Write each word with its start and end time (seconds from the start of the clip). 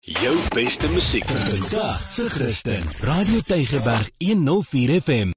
Jou 0.00 0.36
beste 0.54 0.88
musiek 0.88 1.24
vandag 1.26 2.10
se 2.10 2.28
Christen. 2.30 2.82
Radio 3.00 3.40
Tygerberg 3.40 4.10
104 4.18 5.00
FM. 5.02 5.30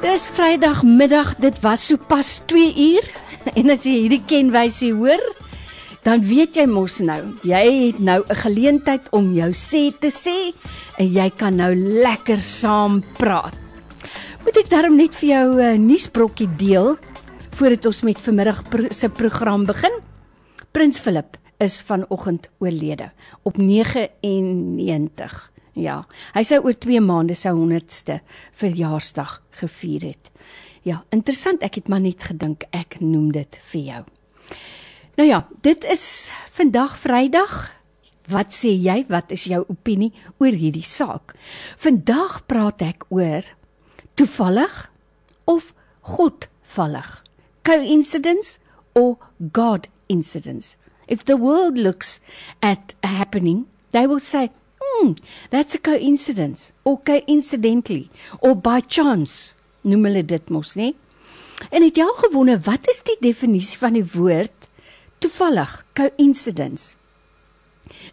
Dis 0.00 0.30
Vrydagmiddag, 0.30 1.36
dit 1.36 1.60
was 1.60 1.86
sopas 1.86 2.40
2 2.46 2.74
uur 2.76 3.10
en 3.58 3.70
as 3.74 3.82
jy 3.82 3.98
hierdie 3.98 4.22
kenwysie 4.22 4.94
hoor, 4.94 5.22
dan 6.06 6.22
weet 6.22 6.54
jy 6.54 6.70
mos 6.70 7.02
nou, 7.02 7.34
jy 7.42 7.64
het 7.90 7.98
nou 7.98 8.22
'n 8.22 8.42
geleentheid 8.46 9.10
om 9.10 9.34
jou 9.34 9.50
sê 9.50 9.90
te 9.98 10.14
sê 10.14 10.54
en 10.96 11.10
jy 11.10 11.30
kan 11.34 11.56
nou 11.56 11.74
lekker 11.74 12.38
saam 12.38 13.02
praat. 13.18 13.67
Moet 14.44 14.58
ek 14.62 14.70
daarom 14.70 14.94
net 14.96 15.16
vir 15.18 15.28
jou 15.28 15.46
'n 15.54 15.60
uh, 15.60 15.78
nuusbrokkie 15.78 16.48
deel 16.56 16.96
voordat 17.58 17.86
ons 17.86 18.02
met 18.02 18.18
vanmiddag 18.18 18.62
pr 18.70 18.86
se 18.94 19.08
program 19.08 19.64
begin? 19.66 19.94
Prins 20.72 20.98
Philip 20.98 21.36
is 21.58 21.82
vanoggend 21.82 22.48
oorlede 22.58 23.10
op 23.42 23.56
99. 23.56 25.50
Ja, 25.72 26.06
hy 26.34 26.42
sou 26.42 26.62
oor 26.64 26.74
2 26.78 27.00
maande 27.00 27.34
sy 27.34 27.48
100ste 27.48 28.20
verjaarsdag 28.52 29.42
gevier 29.50 30.02
het. 30.02 30.30
Ja, 30.82 31.04
interessant, 31.10 31.62
ek 31.62 31.74
het 31.74 31.88
maar 31.88 32.00
net 32.00 32.22
gedink 32.22 32.64
ek 32.70 33.00
noem 33.00 33.32
dit 33.32 33.58
vir 33.72 33.80
jou. 33.80 34.04
Nou 35.18 35.28
ja, 35.28 35.48
dit 35.62 35.84
is 35.84 36.30
vandag 36.54 36.98
Vrydag. 36.98 37.74
Wat 38.28 38.52
sê 38.52 38.70
jy? 38.70 39.04
Wat 39.08 39.32
is 39.32 39.44
jou 39.48 39.64
opinie 39.68 40.12
oor 40.38 40.52
hierdie 40.52 40.84
saak? 40.84 41.34
Vandag 41.76 42.46
praat 42.46 42.82
ek 42.82 43.06
oor 43.08 43.42
toevallig 44.18 44.90
of 45.46 45.72
godvallig. 46.02 47.22
Coincidence 47.62 48.58
or 48.94 49.16
God 49.52 49.88
incidence. 50.08 50.76
If 51.06 51.24
the 51.24 51.36
world 51.36 51.78
looks 51.78 52.20
at 52.60 52.94
a 53.02 53.06
happening, 53.06 53.66
they 53.92 54.06
will 54.06 54.18
say, 54.18 54.50
"Hmm, 54.80 55.12
that's 55.50 55.74
a 55.74 55.78
coincidence 55.78 56.72
or 56.84 56.98
coincidentally 57.02 58.10
or 58.40 58.54
by 58.56 58.80
chance." 58.80 59.54
Noem 59.84 60.04
hulle 60.04 60.24
dit 60.24 60.50
mos, 60.50 60.74
né? 60.74 60.94
En 61.70 61.82
het 61.82 61.96
jy 61.96 62.02
al 62.02 62.14
gewonder 62.14 62.60
wat 62.60 62.88
is 62.88 63.02
die 63.02 63.16
definisie 63.20 63.78
van 63.78 63.92
die 63.92 64.04
woord 64.04 64.68
toevallig, 65.18 65.84
coincidence. 65.94 66.94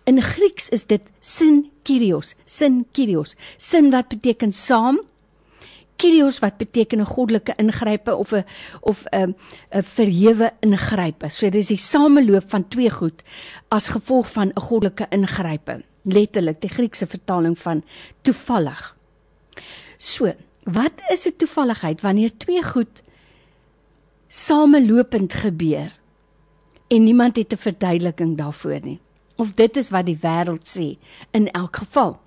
In 0.03 0.21
Grieks 0.21 0.69
is 0.69 0.85
dit 0.85 1.01
sin 1.19 1.71
kyrios, 1.83 2.35
sin 2.45 2.85
kyrios, 2.91 3.35
sin 3.57 3.91
wat 3.91 4.09
beteken 4.09 4.51
saam, 4.51 4.99
kyrios 5.95 6.39
wat 6.39 6.57
beteken 6.57 6.99
'n 6.99 7.05
goddelike 7.05 7.53
ingrype 7.57 8.15
of 8.15 8.33
'n 8.33 8.45
of 8.81 9.05
'n 9.11 9.35
'n 9.71 9.83
verhewe 9.83 10.53
ingrype. 10.59 11.29
So 11.29 11.49
dis 11.49 11.67
die 11.67 11.77
sameloop 11.77 12.49
van 12.49 12.67
twee 12.67 12.89
goed 12.89 13.23
as 13.69 13.89
gevolg 13.89 14.31
van 14.31 14.49
'n 14.49 14.61
goddelike 14.61 15.07
ingrype. 15.09 15.83
Letterlik 16.03 16.61
die 16.61 16.69
Griekse 16.69 17.07
vertaling 17.07 17.57
van 17.57 17.83
toevallig. 18.21 18.95
So, 19.97 20.33
wat 20.63 21.01
is 21.09 21.27
'n 21.27 21.35
toevalligheid 21.37 22.01
wanneer 22.01 22.37
twee 22.37 22.63
goed 22.63 23.01
samelopend 24.27 25.33
gebeur? 25.33 25.91
en 26.87 27.03
niemand 27.03 27.35
het 27.35 27.53
'n 27.53 27.57
verduideliking 27.57 28.37
daarvoor 28.37 28.79
nie. 28.81 28.99
Of 29.35 29.53
dit 29.53 29.77
is 29.77 29.89
wat 29.89 30.05
die 30.05 30.19
wêreld 30.21 30.67
sê 30.77 30.97
in 31.31 31.51
elk 31.51 31.75
geval. 31.75 32.19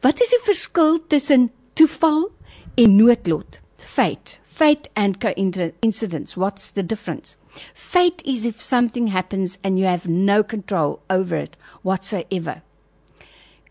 Wat 0.00 0.20
is 0.20 0.28
die 0.28 0.40
verskil 0.42 1.06
tussen 1.06 1.50
toeval 1.72 2.30
en 2.78 2.96
noodlot? 2.96 3.58
Fate. 3.76 4.38
Fate 4.44 4.88
and 4.94 5.20
coincidence. 5.20 6.36
What's 6.36 6.70
the 6.70 6.82
difference? 6.82 7.36
Fate 7.74 8.22
is 8.24 8.44
if 8.44 8.62
something 8.62 9.08
happens 9.08 9.58
and 9.64 9.78
you 9.78 9.86
have 9.86 10.06
no 10.06 10.42
control 10.42 11.00
over 11.10 11.36
it 11.36 11.56
whatsoever. 11.82 12.62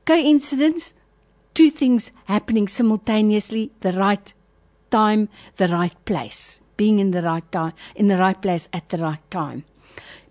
Coincidence, 0.06 0.94
two 1.54 1.70
things 1.70 2.12
happening 2.26 2.68
simultaneously, 2.68 3.72
the 3.82 3.94
right 3.94 4.34
time, 4.90 5.30
the 5.58 5.68
right 5.68 5.96
place. 6.06 6.60
Being 6.78 7.00
in 7.00 7.12
the 7.12 7.22
right 7.22 7.50
time, 7.52 7.74
in 7.96 8.08
the 8.08 8.18
right 8.18 8.42
place 8.42 8.70
at 8.74 8.90
the 8.90 8.98
right 8.98 9.32
time. 9.32 9.64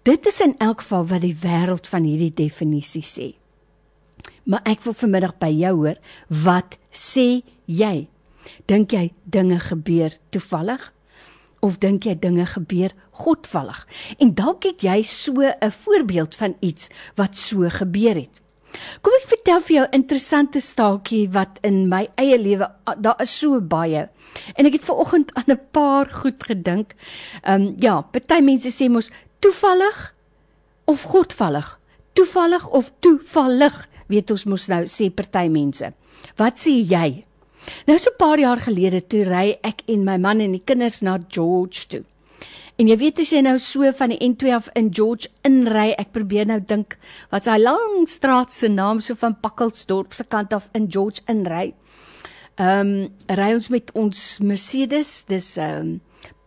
Dit 0.05 0.27
is 0.27 0.41
in 0.41 0.55
elk 0.61 0.81
geval 0.85 1.09
wat 1.11 1.25
die 1.25 1.37
wêreld 1.43 1.89
van 1.91 2.05
hierdie 2.07 2.31
definisie 2.31 3.03
sê. 3.03 3.33
Maar 4.47 4.63
ek 4.71 4.85
wil 4.85 4.95
vanmiddag 4.95 5.33
by 5.43 5.51
jou 5.51 5.73
hoor, 5.81 5.97
wat 6.45 6.77
sê 6.95 7.43
jy? 7.67 8.07
Dink 8.67 8.93
jy 8.93 9.13
dinge 9.25 9.61
gebeur 9.61 10.13
toevallig 10.31 10.93
of 11.61 11.79
dink 11.79 12.05
jy 12.05 12.15
dinge 12.21 12.47
gebeur 12.47 12.93
godvallig? 13.11 13.87
En 14.19 14.35
dalk 14.35 14.65
het 14.65 14.83
jy 14.83 15.03
so 15.03 15.43
'n 15.43 15.71
voorbeeld 15.71 16.35
van 16.35 16.57
iets 16.61 16.89
wat 17.17 17.37
so 17.37 17.69
gebeur 17.69 18.15
het. 18.15 18.41
Kom 19.03 19.15
ek 19.21 19.29
vertel 19.31 19.61
vir 19.61 19.75
jou 19.77 19.85
'n 19.87 19.99
interessante 19.99 20.61
staaltjie 20.61 21.29
wat 21.33 21.59
in 21.63 21.89
my 21.89 22.09
eie 22.17 22.39
lewe 22.39 22.69
daar 23.01 23.21
is 23.21 23.39
so 23.39 23.61
baie. 23.61 24.09
En 24.55 24.67
ek 24.67 24.73
het 24.73 24.85
ver 24.85 24.95
oggend 24.95 25.35
aan 25.35 25.51
'n 25.53 25.61
paar 25.71 26.07
goed 26.11 26.43
gedink. 26.45 26.95
Ehm 27.43 27.61
um, 27.61 27.75
ja, 27.79 28.01
party 28.03 28.41
mense 28.41 28.71
sê 28.71 28.91
mos 28.91 29.11
toevallig 29.39 30.15
of 30.85 31.03
godvallig? 31.03 31.79
Toevallig 32.13 32.69
of 32.69 32.93
toevallig? 33.01 33.89
Weet 34.09 34.31
ons 34.31 34.45
mos 34.45 34.67
nou 34.69 34.85
sê 34.85 35.11
party 35.15 35.49
mense. 35.49 35.93
Wat 36.37 36.59
sê 36.59 36.73
jy? 36.87 37.25
Nou 37.87 37.99
so 37.99 38.11
'n 38.11 38.19
paar 38.19 38.39
jaar 38.39 38.61
gelede 38.61 39.01
toe 39.07 39.25
ry 39.25 39.59
ek 39.63 39.83
en 39.89 40.05
my 40.05 40.17
man 40.17 40.41
en 40.41 40.53
die 40.53 40.63
kinders 40.65 41.03
na 41.03 41.19
George 41.29 41.89
toe. 41.89 42.05
En 42.77 42.89
jy 42.89 42.97
weet 43.01 43.21
as 43.21 43.31
jy 43.33 43.41
nou 43.41 43.59
so 43.59 43.91
van 43.99 44.13
die 44.13 44.21
N2 44.21 44.51
af 44.53 44.69
in 44.77 44.91
George 44.93 45.29
inry, 45.49 45.95
ek 45.97 46.13
probeer 46.13 46.47
nou 46.47 46.61
dink 46.61 46.99
wat 47.31 47.41
is 47.41 47.49
daai 47.49 47.63
lang 47.63 48.09
straat 48.09 48.53
se 48.53 48.69
naam 48.69 49.01
so 49.01 49.15
van 49.15 49.39
Pakkelsdorp 49.41 50.13
se 50.13 50.25
kant 50.25 50.53
af 50.53 50.69
in 50.75 50.91
George 50.91 51.23
inry. 51.27 51.75
Ehm 52.59 52.81
um, 52.81 53.09
ry 53.29 53.55
ons 53.55 53.69
met 53.69 53.91
ons 53.95 54.39
Mercedes, 54.41 55.25
dis 55.25 55.57
ehm 55.57 55.81
um, 55.81 56.01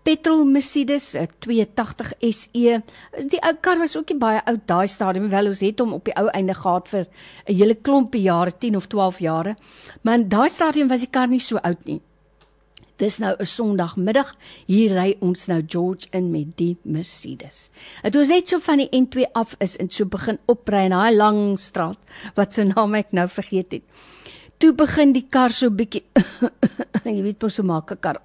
petrol 0.10 0.46
Mercedes 0.46 1.14
'n 1.14 1.28
280 1.40 2.14
SE. 2.34 2.82
Die 3.30 3.42
ou 3.46 3.56
kar 3.62 3.78
was 3.78 3.98
ook 3.98 4.10
nie 4.10 4.18
baie 4.18 4.42
oud 4.46 4.66
daai 4.66 4.88
stadium, 4.88 5.30
wel 5.30 5.52
ons 5.52 5.60
het 5.62 5.80
hom 5.80 5.94
op 5.94 6.06
die 6.06 6.16
ou 6.18 6.28
einde 6.34 6.54
gehad 6.54 6.88
vir 6.90 7.06
'n 7.06 7.56
hele 7.56 7.76
klompie 7.76 8.22
jare, 8.22 8.52
10 8.58 8.76
of 8.76 8.88
12 8.88 9.20
jare. 9.20 9.56
Maar 10.02 10.14
in 10.20 10.30
daai 10.30 10.50
stadium 10.50 10.88
was 10.88 11.00
die 11.00 11.12
kar 11.12 11.28
nie 11.28 11.40
so 11.40 11.58
oud 11.58 11.86
nie. 11.86 12.02
Dis 12.98 13.20
nou 13.20 13.36
'n 13.40 13.46
Sondagmiddag, 13.46 14.36
hier 14.66 14.94
ry 14.94 15.16
ons 15.20 15.48
nou 15.48 15.62
George 15.68 16.08
in 16.12 16.32
met 16.32 16.58
die 16.58 16.78
Mercedes. 16.84 17.70
Dit 18.04 18.16
was 18.16 18.28
net 18.28 18.48
so 18.48 18.60
van 18.60 18.78
die 18.78 18.90
N2 18.92 19.32
af 19.34 19.56
is 19.60 19.78
en 19.78 19.90
so 19.90 20.06
begin 20.06 20.40
opry 20.48 20.86
in 20.86 20.92
daai 20.92 21.16
lang 21.16 21.60
straat 21.60 22.00
wat 22.36 22.54
se 22.54 22.64
naam 22.64 22.96
ek 22.96 23.12
nou 23.12 23.28
vergeet 23.28 23.72
het. 23.72 23.84
Toe 24.58 24.74
begin 24.74 25.14
die 25.14 25.28
kar 25.30 25.50
so 25.50 25.70
bietjie 25.70 26.04
jy 27.06 27.22
weet 27.22 27.42
mos 27.42 27.56
so 27.56 27.64
maak 27.64 27.92
'n 27.92 28.00
kar 28.00 28.22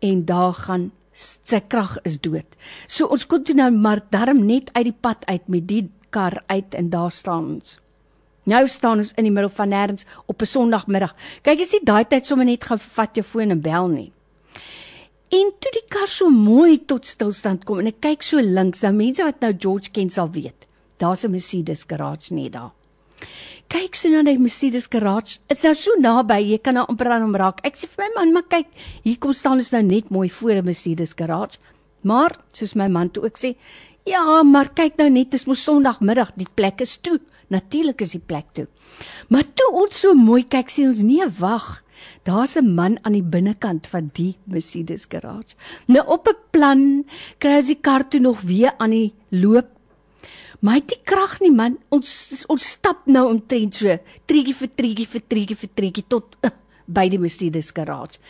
en 0.00 0.24
daar 0.24 0.54
gaan 0.54 0.90
sy 1.12 1.60
krag 1.60 1.98
is 2.08 2.18
dood. 2.22 2.56
So 2.88 3.10
ons 3.12 3.26
kon 3.28 3.44
toe 3.44 3.56
nou 3.56 3.70
maar 3.74 4.02
darm 4.12 4.44
net 4.46 4.70
uit 4.76 4.86
die 4.88 4.96
pad 4.96 5.26
uit 5.28 5.48
met 5.48 5.66
die 5.68 5.84
kar 6.10 6.40
uit 6.48 6.74
en 6.74 6.90
daar 6.90 7.12
staan 7.12 7.56
ons. 7.56 7.78
Nou 8.48 8.62
staan 8.68 9.02
ons 9.02 9.12
in 9.20 9.28
die 9.28 9.34
middel 9.34 9.52
van 9.52 9.70
nêrens 9.70 10.06
op 10.26 10.42
'n 10.42 10.46
Sondagmiddag. 10.46 11.14
Kyk 11.42 11.60
as 11.60 11.72
jy 11.72 11.80
daai 11.84 12.04
tyd 12.04 12.26
sommer 12.26 12.46
net 12.46 12.64
gevat 12.64 13.14
jou 13.14 13.24
foon 13.24 13.50
en 13.50 13.60
bel 13.60 13.88
nie. 13.88 14.12
En 15.30 15.52
toe 15.60 15.72
die 15.72 15.88
kar 15.88 16.08
so 16.08 16.28
mooi 16.28 16.78
tot 16.86 17.06
stilstand 17.06 17.64
kom 17.64 17.78
en 17.78 17.86
ek 17.86 18.00
kyk 18.00 18.22
so 18.22 18.40
links, 18.40 18.82
nou 18.82 18.92
mense 18.92 19.22
wat 19.22 19.40
nou 19.40 19.52
George 19.58 19.90
ken 19.90 20.10
sal 20.10 20.30
weet. 20.30 20.66
Daar's 20.98 21.24
'n 21.24 21.30
Mercedes 21.30 21.84
garage 21.84 22.34
net 22.34 22.52
daar 22.52 22.72
kyk 23.70 23.94
so 23.94 24.10
na 24.10 24.24
die 24.26 24.38
Mercedes 24.40 24.88
garage. 24.90 25.38
Dit's 25.48 25.62
nou 25.66 25.74
so 25.78 25.94
naby, 26.00 26.40
jy 26.52 26.58
kan 26.62 26.76
nou 26.78 26.86
amper 26.90 27.12
aan 27.14 27.26
hom 27.28 27.36
raak. 27.38 27.62
Ek 27.66 27.78
sê 27.78 27.88
vir 27.88 28.08
my 28.08 28.08
man, 28.16 28.32
maar 28.34 28.46
kyk, 28.50 28.70
hier 29.04 29.18
kom 29.22 29.34
staan 29.36 29.62
ons 29.62 29.70
nou 29.74 29.82
net 29.86 30.10
mooi 30.10 30.28
voor 30.28 30.58
'n 30.58 30.64
Mercedes 30.64 31.14
garage. 31.14 31.58
Maar 32.02 32.38
soos 32.52 32.74
my 32.74 32.88
man 32.88 33.10
toe 33.10 33.24
ook 33.24 33.38
sê, 33.38 33.54
ja, 34.04 34.42
maar 34.42 34.70
kyk 34.74 34.96
nou 34.98 35.10
net, 35.10 35.30
dis 35.30 35.46
mos 35.46 35.62
Sondagmiddag, 35.62 36.32
die 36.36 36.48
plek 36.54 36.80
is 36.80 36.96
toe. 36.96 37.20
Natuurlik 37.48 38.00
is 38.00 38.12
die 38.12 38.22
plek 38.26 38.46
toe. 38.54 38.66
Maar 39.28 39.44
toe 39.54 39.70
ons 39.72 40.00
so 40.00 40.14
mooi 40.14 40.44
kyk, 40.48 40.70
sien 40.70 40.88
ons 40.88 41.02
nee, 41.02 41.26
wag. 41.38 41.82
Daar's 42.24 42.56
'n 42.56 42.74
man 42.74 42.98
aan 43.02 43.12
die 43.12 43.22
binnekant 43.22 43.86
van 43.86 44.10
die 44.14 44.36
Mercedes 44.44 45.06
garage. 45.08 45.54
Nou 45.86 46.06
op 46.06 46.28
'n 46.28 46.36
plan 46.50 47.04
kry 47.38 47.56
ons 47.56 47.66
die 47.66 47.80
kar 47.80 48.08
toe 48.08 48.20
nog 48.20 48.40
weer 48.40 48.72
aan 48.78 48.90
die 48.90 49.12
loop 49.30 49.79
Maar 50.60 50.76
hy 50.76 50.80
het 50.82 50.92
die 50.92 51.02
krag 51.08 51.38
nie 51.40 51.52
man. 51.54 51.78
Ons 51.94 52.44
ons 52.52 52.64
stap 52.76 53.06
nou 53.08 53.26
omtrent 53.30 53.80
so 53.80 53.96
treetjie 54.28 54.56
vir 54.58 54.70
treetjie 54.76 55.08
vir 55.08 55.24
treetjie 55.32 55.58
vir 55.62 55.72
treetjie 55.78 56.06
tot 56.12 56.36
uh, 56.44 56.52
by 56.86 57.06
die 57.12 57.20
Mercedes 57.20 57.72
garage. 57.76 58.20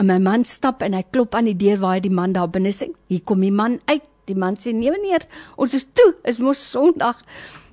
En 0.00 0.08
my 0.10 0.18
man 0.20 0.44
stap 0.44 0.84
en 0.84 0.96
hy 0.96 1.02
klop 1.12 1.36
aan 1.36 1.48
die 1.50 1.56
deur 1.56 1.80
waar 1.80 1.96
hy 1.96 2.04
die 2.06 2.12
man 2.12 2.36
daar 2.36 2.48
binne 2.52 2.72
sien. 2.72 2.94
Hier 3.08 3.24
kom 3.24 3.44
die 3.44 3.52
man 3.52 3.80
uit. 3.90 4.04
Die 4.26 4.34
man 4.34 4.56
sê 4.58 4.72
nee 4.74 4.90
meneer, 4.90 5.22
ons 5.54 5.70
is 5.78 5.84
toe, 5.94 6.16
is 6.26 6.40
mos 6.42 6.58
Sondag. 6.58 7.20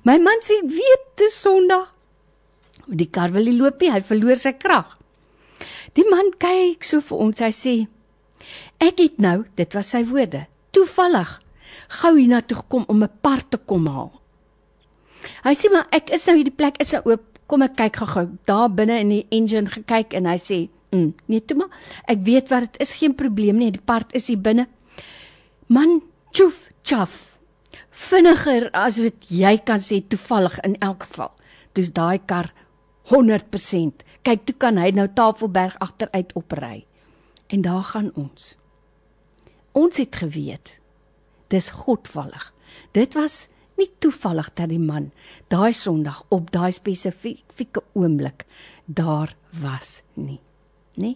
My 0.06 0.20
man 0.22 0.38
sê 0.46 0.60
weet 0.62 1.08
dis 1.18 1.34
Sondag. 1.34 1.88
Die 2.86 3.08
kar 3.10 3.32
wil 3.34 3.48
nie 3.48 3.56
loop 3.56 3.82
nie, 3.82 3.90
hy 3.90 3.98
verloor 4.06 4.38
sy 4.38 4.52
krag. 4.54 4.92
Die 5.98 6.06
man 6.06 6.30
kyk 6.38 6.86
so 6.86 7.02
vir 7.02 7.24
ons, 7.26 7.42
hy 7.42 7.50
sê 7.50 7.74
Ek 8.78 9.00
het 9.00 9.18
nou, 9.22 9.40
dit 9.58 9.74
was 9.74 9.90
sy 9.94 10.04
woorde, 10.06 10.44
toevallig 10.76 11.40
gou 11.88 12.16
hiernatoe 12.18 12.56
gekom 12.56 12.84
om 12.88 13.02
'n 13.02 13.10
part 13.20 13.50
te 13.50 13.58
kom 13.58 13.86
haal. 13.86 14.12
Hy 15.44 15.54
sê 15.54 15.70
maar 15.72 15.86
ek 15.90 16.10
is 16.10 16.26
nou 16.26 16.36
hierdie 16.36 16.56
plek 16.56 16.80
is 16.80 16.92
nou 16.92 17.02
oop. 17.04 17.22
Kom 17.46 17.62
ek 17.62 17.76
kyk 17.76 17.96
gou-gou 17.96 18.38
daar 18.46 18.70
binne 18.70 19.00
in 19.00 19.08
die 19.08 19.26
engine 19.30 19.68
gekyk 19.68 20.14
en 20.14 20.26
hy 20.26 20.36
sê, 20.36 20.68
"Mm, 20.92 21.14
nee 21.28 21.40
toe 21.40 21.56
maar. 21.56 21.68
Ek 22.08 22.18
weet 22.24 22.48
wat 22.48 22.60
dit 22.60 22.80
is, 22.80 22.94
geen 22.94 23.14
probleem 23.14 23.58
nie. 23.58 23.70
Die 23.70 23.80
part 23.80 24.14
is 24.14 24.26
hier 24.26 24.38
binne." 24.38 24.66
Man, 25.68 26.02
tjoef, 26.32 26.70
tjaf. 26.82 27.38
Vinniger 27.90 28.70
as 28.72 28.98
wat 28.98 29.28
jy 29.28 29.58
kan 29.64 29.80
sê 29.80 30.02
toevallig 30.08 30.58
in 30.64 30.76
elk 30.80 31.02
geval. 31.02 31.32
Dis 31.74 31.90
daai 31.90 32.18
kar 32.26 32.52
100%. 33.10 34.04
Kyk, 34.22 34.46
toe 34.46 34.56
kan 34.56 34.76
hy 34.76 34.90
nou 34.90 35.08
Tafelberg 35.08 35.76
agteruit 35.78 36.32
opry. 36.34 36.86
En 37.48 37.62
daar 37.62 37.82
gaan 37.82 38.10
ons. 38.14 38.56
Ons 39.72 39.96
het 39.96 40.16
geweet. 40.16 40.83
Dis 41.48 41.70
godvallig. 41.70 42.52
Dit 42.92 43.14
was 43.14 43.48
nie 43.76 43.90
toevallig 43.98 44.50
dat 44.54 44.70
die 44.70 44.80
man 44.80 45.10
daai 45.52 45.72
Sondag 45.72 46.22
op 46.34 46.50
daai 46.54 46.72
spesifieke 46.72 47.82
oomblik 47.92 48.44
daar 48.86 49.34
was 49.62 50.02
nie. 50.14 50.40
Nê? 51.00 51.14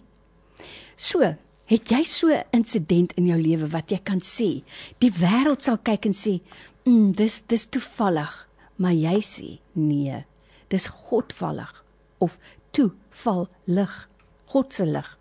So, 0.97 1.23
het 1.69 1.91
jy 1.91 2.03
so 2.05 2.29
'n 2.29 2.45
insident 2.51 3.13
in 3.13 3.27
jou 3.27 3.41
lewe 3.41 3.69
wat 3.69 3.91
jy 3.91 4.01
kan 4.03 4.21
sê, 4.21 4.63
die 4.99 5.13
wêreld 5.13 5.63
sal 5.63 5.79
kyk 5.79 6.07
en 6.07 6.15
sê, 6.15 6.41
"Mm, 6.85 7.13
dis 7.13 7.41
dis 7.47 7.67
toevallig." 7.67 8.49
Maar 8.77 8.93
jy 8.93 9.21
sê, 9.21 9.59
"Nee, 9.73 10.25
dis 10.69 10.87
godvallig." 10.87 11.85
Of 12.19 12.39
toeval 12.71 13.49
lig, 13.65 14.09
God 14.47 14.73
se 14.73 14.87
lig. 14.87 15.19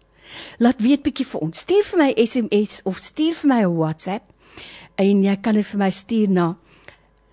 Laat 0.57 0.81
weet 0.81 1.03
bietjie 1.03 1.25
vir 1.25 1.41
ons. 1.41 1.59
Stuur 1.59 1.83
vir 1.83 1.97
my 1.97 2.13
SMS 2.15 2.81
of 2.83 2.97
stuur 2.97 3.33
vir 3.33 3.47
my 3.47 3.61
'n 3.63 3.75
WhatsApp 3.75 4.33
en 4.97 5.23
jy 5.23 5.35
kan 5.41 5.57
dit 5.57 5.65
vir 5.65 5.79
my 5.79 5.89
stuur 5.93 6.29
na 6.29 6.47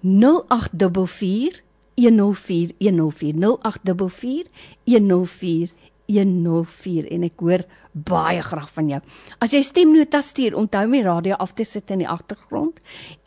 0844 0.04 1.62
104 1.96 2.74
104 2.78 3.38
0844 3.40 4.50
104 4.84 5.72
104 6.06 7.08
en 7.14 7.24
ek 7.24 7.40
hoor 7.40 7.64
baie 7.94 8.42
graag 8.44 8.70
van 8.74 8.88
jou. 8.90 9.00
As 9.40 9.54
jy 9.54 9.62
stemnota 9.64 10.20
stuur, 10.22 10.56
onthou 10.58 10.84
my 10.90 11.00
radio 11.06 11.38
af 11.40 11.54
te 11.54 11.64
sit 11.64 11.90
in 11.94 12.02
die 12.02 12.10
agtergrond 12.10 12.80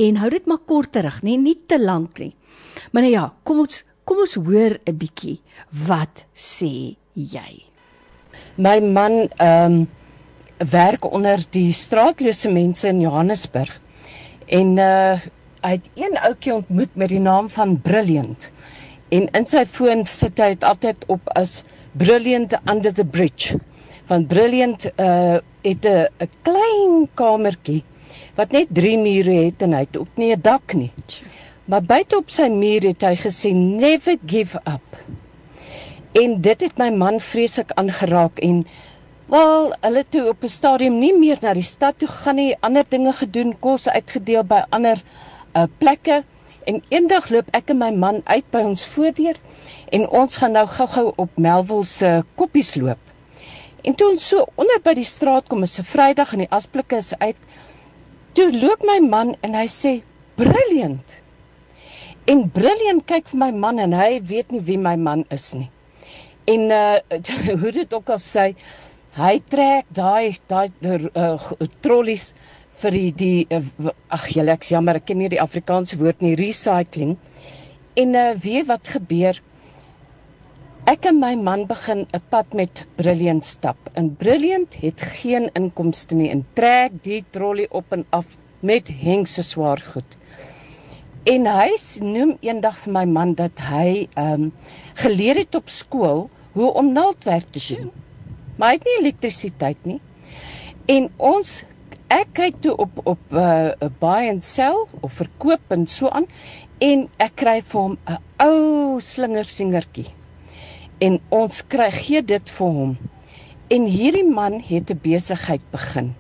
en 0.03 0.19
hou 0.21 0.29
dit 0.29 0.49
maar 0.49 0.61
kort 0.67 0.91
terug, 0.93 1.21
nie 1.23 1.37
nie 1.41 1.57
te 1.65 1.79
lank 1.81 2.19
nie. 2.21 2.33
Maar 2.91 3.07
nou 3.07 3.13
ja, 3.13 3.27
kom 3.43 3.63
ons 3.65 3.83
kom 4.07 4.21
ons 4.23 4.37
hoor 4.39 4.77
'n 4.85 4.97
bietjie 4.97 5.39
wat 5.87 6.25
sê 6.33 6.95
jy. 7.13 7.63
My 8.57 8.79
man 8.79 9.29
ehm 9.39 9.73
um, 9.73 9.87
werk 10.57 11.05
onder 11.05 11.37
die 11.51 11.71
straatlose 11.73 12.49
mense 12.49 12.87
in 12.87 13.01
Johannesburg. 13.01 13.81
En 14.47 14.77
uh 14.77 15.19
hy 15.65 15.71
het 15.73 15.87
een 15.99 16.17
ouetjie 16.17 16.53
ontmoet 16.53 16.93
met 16.95 17.09
die 17.09 17.19
naam 17.19 17.49
van 17.49 17.81
Brilliant. 17.81 18.51
En 19.09 19.25
in 19.35 19.45
sy 19.49 19.65
foon 19.65 20.03
sit 20.05 20.37
hy 20.39 20.53
dit 20.53 20.63
altyd 20.63 21.03
op 21.11 21.31
as 21.35 21.63
Brilliant 21.97 22.53
under 22.69 22.93
the 22.93 23.03
bridge. 23.05 23.57
Van 24.07 24.25
Brilliant 24.29 24.85
uh 24.95 25.39
het 25.67 25.85
'n 25.85 26.07
'n 26.23 26.29
klein 26.47 27.09
kamertjie 27.13 27.83
wat 28.35 28.51
net 28.51 28.67
3 28.71 28.97
mure 28.97 29.35
het 29.45 29.61
en 29.61 29.73
hy 29.73 29.83
het 29.83 29.97
ook 29.97 30.13
nie 30.15 30.31
'n 30.35 30.41
dak 30.41 30.73
nie. 30.73 30.91
Maar 31.65 31.81
buite 31.83 32.17
op 32.17 32.29
sy 32.29 32.47
muur 32.47 32.81
het 32.81 33.01
hy 33.01 33.15
gesê 33.15 33.51
never 33.53 34.15
give 34.25 34.55
up. 34.63 35.03
En 36.11 36.41
dit 36.41 36.61
het 36.61 36.77
my 36.77 36.89
man 36.89 37.19
vreeslik 37.19 37.71
aangeraak 37.75 38.39
en 38.39 38.65
wel 39.27 39.73
hulle 39.81 40.03
toe 40.09 40.27
op 40.29 40.43
'n 40.43 40.47
stadium 40.49 40.99
nie 40.99 41.13
meer 41.17 41.37
na 41.41 41.53
die 41.53 41.63
stad 41.63 41.99
toe 41.99 42.07
gaan 42.07 42.35
nie, 42.35 42.55
ander 42.59 42.85
dinge 42.89 43.13
gedoen, 43.13 43.59
kos 43.59 43.89
uitgedeel 43.89 44.43
by 44.43 44.61
ander 44.69 45.01
uh, 45.55 45.63
plekke. 45.77 46.23
En 46.65 46.83
eendag 46.89 47.29
loop 47.29 47.47
ek 47.51 47.69
en 47.69 47.77
my 47.77 47.91
man 47.91 48.21
uit 48.25 48.45
by 48.51 48.59
ons 48.59 48.85
voordeur 48.85 49.35
en 49.91 50.07
ons 50.09 50.37
gaan 50.37 50.51
nou 50.51 50.65
gou-gou 50.67 51.13
op 51.15 51.29
Melville 51.35 51.85
se 51.85 52.23
koppies 52.35 52.75
loop. 52.75 52.99
En 53.83 53.95
toe 53.95 54.09
ons 54.11 54.27
so 54.27 54.47
onder 54.55 54.81
by 54.83 54.93
die 54.93 55.07
straat 55.07 55.47
kom, 55.47 55.63
is 55.63 55.79
'n 55.79 55.83
Vrydag 55.83 56.33
en 56.33 56.39
die 56.39 56.51
asblikke 56.51 56.95
is 56.95 57.13
uit. 57.19 57.37
Toe 58.33 58.51
loop 58.51 58.83
my 58.83 58.99
man 58.99 59.35
en 59.41 59.53
hy 59.53 59.67
sê, 59.67 60.01
"Brilliant." 60.35 61.13
En 62.25 62.49
Brilliant 62.51 63.05
kyk 63.05 63.27
vir 63.27 63.39
my 63.39 63.51
man 63.51 63.79
en 63.79 63.93
hy 63.93 64.21
weet 64.21 64.51
nie 64.51 64.61
wie 64.61 64.77
my 64.77 64.95
man 64.95 65.25
is 65.29 65.53
nie. 65.53 65.69
En 66.45 66.59
uh 66.71 67.19
hoe 67.61 67.71
dit 67.71 67.93
ook 67.93 68.09
al 68.09 68.19
sê, 68.19 68.55
hy 69.17 69.39
trek 69.49 69.87
daai 69.97 70.37
daai 70.51 70.69
uh, 70.85 71.41
trollies 71.81 72.33
vir 72.81 72.93
die 72.93 73.11
die 73.17 73.57
uh, 73.57 73.89
ag 74.13 74.27
julle 74.35 74.53
ek 74.53 74.67
jammer 74.69 74.99
ek 74.99 75.07
ken 75.09 75.17
nie 75.23 75.31
die 75.33 75.41
Afrikaanse 75.41 75.97
woord 75.97 76.21
nie 76.21 76.35
recycling. 76.37 77.15
En 77.97 78.13
uh, 78.13 78.27
weet 78.43 78.69
wat 78.69 78.93
gebeur? 78.93 79.41
Ek 80.87 81.09
en 81.09 81.17
my 81.19 81.33
man 81.35 81.65
begin 81.67 82.05
'n 82.13 82.21
pad 82.29 82.53
met 82.53 82.85
Brilliant 83.01 83.45
stap. 83.45 83.89
En 83.97 84.13
Brilliant 84.21 84.77
het 84.85 85.01
geen 85.17 85.49
inkomste 85.57 86.15
nie 86.15 86.29
en 86.29 86.45
trek 86.53 87.01
die 87.03 87.23
trolly 87.31 87.67
op 87.71 87.91
en 87.91 88.05
af 88.13 88.37
met 88.61 88.87
Henk 88.87 89.27
se 89.27 89.41
swaar 89.41 89.81
goed. 89.93 90.17
En 91.25 91.49
hy 91.49 91.71
noem 92.05 92.37
eendag 92.41 92.77
vir 92.85 92.93
my 92.93 93.05
man 93.05 93.33
dat 93.33 93.57
hy 93.59 94.07
ehm 94.13 94.33
um, 94.33 94.51
geleer 95.01 95.41
het 95.41 95.55
op 95.55 95.69
skool 95.69 96.29
hoe 96.53 96.73
om 96.73 96.93
naaldwerk 96.93 97.49
te 97.51 97.61
doen 97.73 97.91
maar 98.57 98.69
hy 98.69 98.79
het 98.79 98.85
nie 98.89 98.99
elektrisiteit 98.99 99.89
nie 99.89 99.99
en 100.97 101.09
ons 101.17 101.63
ek 102.13 102.31
kyk 102.33 102.61
toe 102.61 102.75
op 102.77 103.01
op 103.03 103.19
'n 103.31 103.37
uh, 103.37 103.89
buy 103.99 104.29
and 104.29 104.43
sell 104.43 104.85
of 105.01 105.13
verkoop 105.13 105.73
en 105.75 105.87
so 105.87 106.09
aan 106.09 106.27
en 106.79 107.09
ek 107.17 107.35
kry 107.35 107.61
vir 107.61 107.81
hom 107.81 107.97
'n 108.07 108.17
ou 108.43 109.01
slingersingertjie 109.01 110.11
en 111.05 111.19
ons 111.33 111.61
kry 111.71 111.89
gee 111.93 112.21
dit 112.25 112.53
vir 112.57 112.77
hom. 112.79 112.93
En 113.73 113.85
hierdie 113.91 114.27
man 114.27 114.61
het 114.69 114.91
'n 114.91 114.99
besigheid 115.03 115.61
begin. 115.71 116.15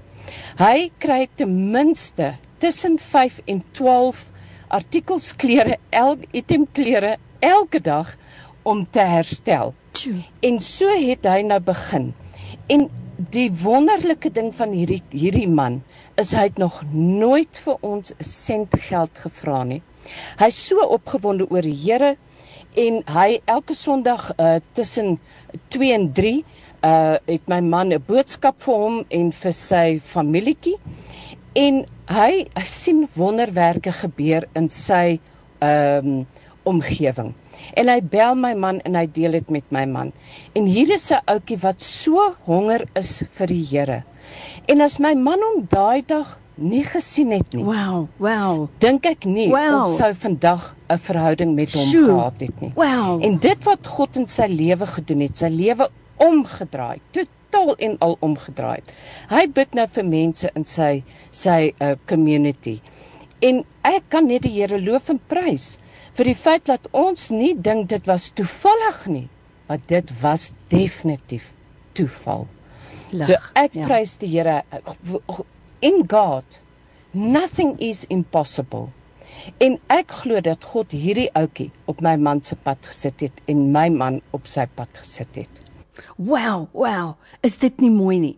Hy 0.59 0.91
kry 0.99 1.27
ten 1.35 1.71
minste 1.71 2.35
tussen 2.59 2.99
5 2.99 3.41
en 3.45 3.63
12 3.71 4.29
artikels 4.67 5.35
klere, 5.35 5.77
elke 5.89 6.27
item 6.31 6.67
klere 6.71 7.17
elke 7.39 7.79
dag 7.79 8.17
om 8.63 8.87
te 8.91 8.99
herstel. 8.99 9.73
En 10.41 10.59
so 10.59 10.87
het 10.87 11.25
hy 11.25 11.41
nou 11.41 11.59
begin. 11.59 12.13
En 12.67 12.89
die 13.31 13.47
wonderlike 13.63 14.29
ding 14.31 14.49
van 14.55 14.73
hierdie 14.75 15.01
hierdie 15.09 15.47
man 15.49 15.79
is 16.21 16.33
hy 16.35 16.49
het 16.49 16.57
nog 16.61 16.81
nooit 16.91 17.59
vir 17.63 17.77
ons 17.89 18.11
'n 18.11 18.23
sent 18.23 18.75
geld 18.89 19.21
gevra 19.23 19.63
nie. 19.63 19.81
Hy's 20.41 20.59
so 20.67 20.83
opgewonde 20.97 21.47
oor 21.49 21.61
die 21.61 21.77
Here 21.83 22.17
en 22.75 23.01
hy 23.07 23.39
elke 23.45 23.73
Sondag 23.73 24.31
uh 24.37 24.59
tussen 24.73 25.19
2 25.69 25.93
en 25.93 26.11
3 26.13 26.43
uh 26.83 27.15
het 27.25 27.47
my 27.47 27.61
man 27.61 27.93
'n 27.93 28.03
boodskap 28.07 28.59
vir 28.61 28.75
hom 28.75 29.05
en 29.09 29.31
vir 29.31 29.51
sy 29.51 29.99
familietjie 30.03 30.77
en 31.55 31.85
hy, 32.07 32.47
hy 32.55 32.65
sien 32.65 33.07
wonderwerke 33.15 33.91
gebeur 33.91 34.47
in 34.55 34.69
sy 34.69 35.19
um 35.61 36.27
omgewing. 36.63 37.33
En 37.75 37.89
hy 37.91 37.99
bel 38.01 38.35
my 38.35 38.53
man 38.53 38.81
en 38.85 38.95
hy 38.95 39.05
deel 39.11 39.31
dit 39.31 39.49
met 39.49 39.71
my 39.71 39.85
man. 39.85 40.11
En 40.53 40.65
hier 40.65 40.91
is 40.93 41.11
'n 41.11 41.21
ouetjie 41.25 41.59
wat 41.61 41.81
so 41.81 42.35
honger 42.45 42.87
is 42.95 43.23
vir 43.37 43.47
die 43.47 43.65
Here. 43.65 44.03
En 44.67 44.81
as 44.81 44.99
my 44.99 45.13
man 45.15 45.39
hom 45.39 45.67
daai 45.69 46.01
dag 46.07 46.39
nie 46.57 46.83
gesien 46.83 47.31
het 47.31 47.53
nie. 47.53 47.63
Wow, 47.63 48.07
wow. 48.17 48.67
Dink 48.81 49.05
ek 49.05 49.25
nie 49.29 49.47
wow. 49.51 49.83
ons 49.83 49.97
sou 49.99 50.09
vandag 50.13 50.75
'n 50.89 50.97
verhouding 50.97 51.55
met 51.55 51.73
hom 51.73 51.85
Sjoe. 51.85 52.05
gehad 52.05 52.39
het 52.39 52.61
nie. 52.61 52.71
Wow. 52.75 53.23
En 53.23 53.37
dit 53.37 53.63
wat 53.63 53.87
God 53.87 54.15
in 54.15 54.25
sy 54.25 54.47
lewe 54.49 54.87
gedoen 54.87 55.21
het, 55.21 55.37
sy 55.37 55.49
lewe 55.53 55.89
omgedraai, 56.17 56.99
totaal 57.11 57.75
en 57.77 57.97
al 57.99 58.17
omgedraai. 58.19 58.81
Hy 59.29 59.47
bid 59.47 59.73
nou 59.73 59.87
vir 59.87 60.05
mense 60.05 60.49
in 60.55 60.65
sy 60.65 61.03
sy 61.31 61.73
uh, 61.79 61.93
community. 62.05 62.79
En 63.39 63.63
ek 63.85 64.09
kan 64.09 64.25
net 64.27 64.41
die 64.41 64.55
Here 64.57 64.81
loof 64.81 65.09
en 65.09 65.19
prys 65.27 65.77
vir 66.17 66.31
die 66.31 66.37
feit 66.37 66.65
dat 66.65 66.87
ons 66.97 67.29
nie 67.29 67.53
dink 67.53 67.89
dit 67.93 68.07
was 68.09 68.31
toevallig 68.37 69.03
nie, 69.11 69.27
maar 69.67 69.81
dit 69.91 70.13
was 70.21 70.51
definitief 70.73 71.51
toeval. 71.97 72.47
Lig, 73.11 73.27
So 73.27 73.37
ek 73.55 73.75
ja. 73.77 73.85
prys 73.87 74.17
die 74.21 74.29
Here 74.31 74.63
in 75.85 76.01
God 76.09 76.45
nothing 77.13 77.75
is 77.79 78.05
impossible. 78.09 78.89
En 79.63 79.77
ek 79.93 80.11
glo 80.23 80.41
dat 80.43 80.65
God 80.65 80.91
hierdie 80.91 81.29
ouetjie 81.37 81.69
op 81.87 82.01
my 82.03 82.15
man 82.17 82.41
se 82.41 82.57
pad 82.57 82.81
gesit 82.89 83.21
het 83.27 83.41
en 83.47 83.67
my 83.71 83.87
man 83.93 84.19
op 84.35 84.49
sy 84.49 84.65
pad 84.75 84.89
gesit 84.97 85.37
het. 85.43 85.63
Wow, 86.17 86.67
wow. 86.73 87.15
Is 87.45 87.57
dit 87.61 87.77
nie 87.81 87.93
mooi 87.93 88.17
nie? 88.19 88.35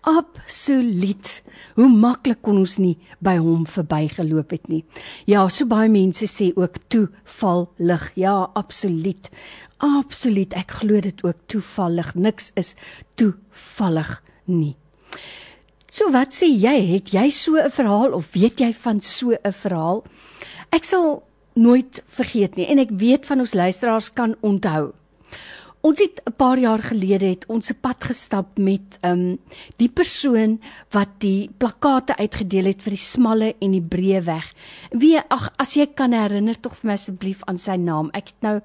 Absoluut. 0.00 1.42
Hoe 1.76 1.88
maklik 1.88 2.40
kon 2.42 2.56
ons 2.62 2.78
nie 2.80 2.96
by 3.20 3.36
hom 3.36 3.66
verbygeloop 3.68 4.54
het 4.56 4.68
nie. 4.72 4.84
Ja, 5.28 5.44
so 5.48 5.68
baie 5.68 5.90
mense 5.92 6.28
sê 6.30 6.50
ook 6.56 6.78
toevallig. 6.88 8.06
Ja, 8.16 8.50
absoluut. 8.56 9.28
Absoluut. 9.84 10.56
Ek 10.56 10.72
glo 10.80 11.00
dit 11.04 11.20
ook 11.24 11.44
toevallig. 11.52 12.14
Niks 12.14 12.50
is 12.56 12.74
toevallig 13.20 14.22
nie. 14.48 14.76
So 15.90 16.08
wat 16.14 16.32
sê 16.32 16.48
jy? 16.48 16.76
Het 16.94 17.12
jy 17.12 17.28
so 17.30 17.56
'n 17.56 17.70
verhaal 17.70 18.12
of 18.14 18.32
weet 18.32 18.60
jy 18.60 18.72
van 18.72 19.00
so 19.00 19.32
'n 19.32 19.52
verhaal? 19.52 20.04
Ek 20.70 20.84
sal 20.84 21.22
nooit 21.54 22.02
vergeet 22.06 22.56
nie 22.56 22.66
en 22.66 22.78
ek 22.78 22.90
weet 22.90 23.26
van 23.26 23.40
ons 23.40 23.54
luisteraars 23.54 24.12
kan 24.12 24.36
onthou. 24.40 24.92
Ons 25.80 25.98
het 25.98 26.20
'n 26.28 26.32
paar 26.36 26.58
jaar 26.58 26.78
gelede 26.78 27.26
het 27.26 27.46
ons 27.46 27.70
'n 27.70 27.80
pad 27.80 28.04
gestap 28.04 28.58
met 28.58 28.98
um 29.02 29.38
die 29.76 29.88
persoon 29.88 30.60
wat 30.90 31.08
die 31.18 31.50
plakate 31.56 32.16
uitgedeel 32.16 32.64
het 32.64 32.82
vir 32.82 32.90
die 32.90 33.06
smalle 33.14 33.54
en 33.58 33.70
die 33.70 33.88
breë 33.88 34.24
weg. 34.24 34.54
Wie 34.90 35.18
ag 35.18 35.50
as 35.56 35.74
jy 35.74 35.86
kan 35.86 36.12
herinner 36.12 36.60
tog 36.60 36.76
vir 36.76 36.86
my 36.86 36.92
asseblief 36.92 37.42
aan 37.44 37.58
sy 37.58 37.76
naam. 37.76 38.10
Ek 38.12 38.26
het 38.26 38.40
nou 38.40 38.60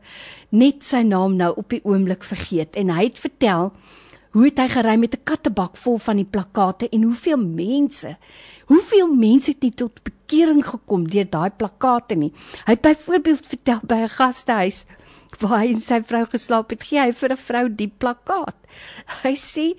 net 0.50 0.84
sy 0.84 1.01
naam 1.03 1.36
nou 1.36 1.53
op 1.55 1.69
die 1.69 1.81
oomblik 1.84 2.24
vergeet 2.24 2.75
en 2.75 2.89
hy 2.89 3.03
het 3.03 3.19
vertel 3.19 3.72
hoe 4.31 4.45
het 4.45 4.60
hy 4.60 4.67
gery 4.67 4.98
met 4.98 5.13
'n 5.15 5.24
kattebak 5.24 5.77
vol 5.77 5.98
van 5.98 6.15
die 6.15 6.29
plakate 6.31 6.89
en 6.89 7.03
hoeveel 7.03 7.38
mense 7.38 8.17
Hoeveel 8.65 9.13
mense 9.13 9.51
het 9.51 9.62
nie 9.62 9.74
tot 9.77 10.00
bekering 10.03 10.63
gekom 10.65 11.03
deur 11.07 11.27
daai 11.29 11.50
plakate 11.53 12.15
nie. 12.15 12.31
Hy 12.65 12.74
het 12.74 12.81
byvoorbeeld 12.81 13.45
vertel 13.45 13.79
by 13.84 13.95
'n 13.95 14.10
gastehuis 14.10 14.86
waar 15.42 15.60
hy 15.62 15.74
en 15.74 15.82
sy 15.82 16.01
vrou 16.01 16.25
geslaap 16.32 16.70
het, 16.70 16.84
gee 16.84 17.00
hy 17.00 17.12
vir 17.12 17.32
'n 17.32 17.46
vrou 17.48 17.70
die 17.70 17.92
plakkaat. 18.00 18.56
Hy 19.24 19.34
sê 19.36 19.75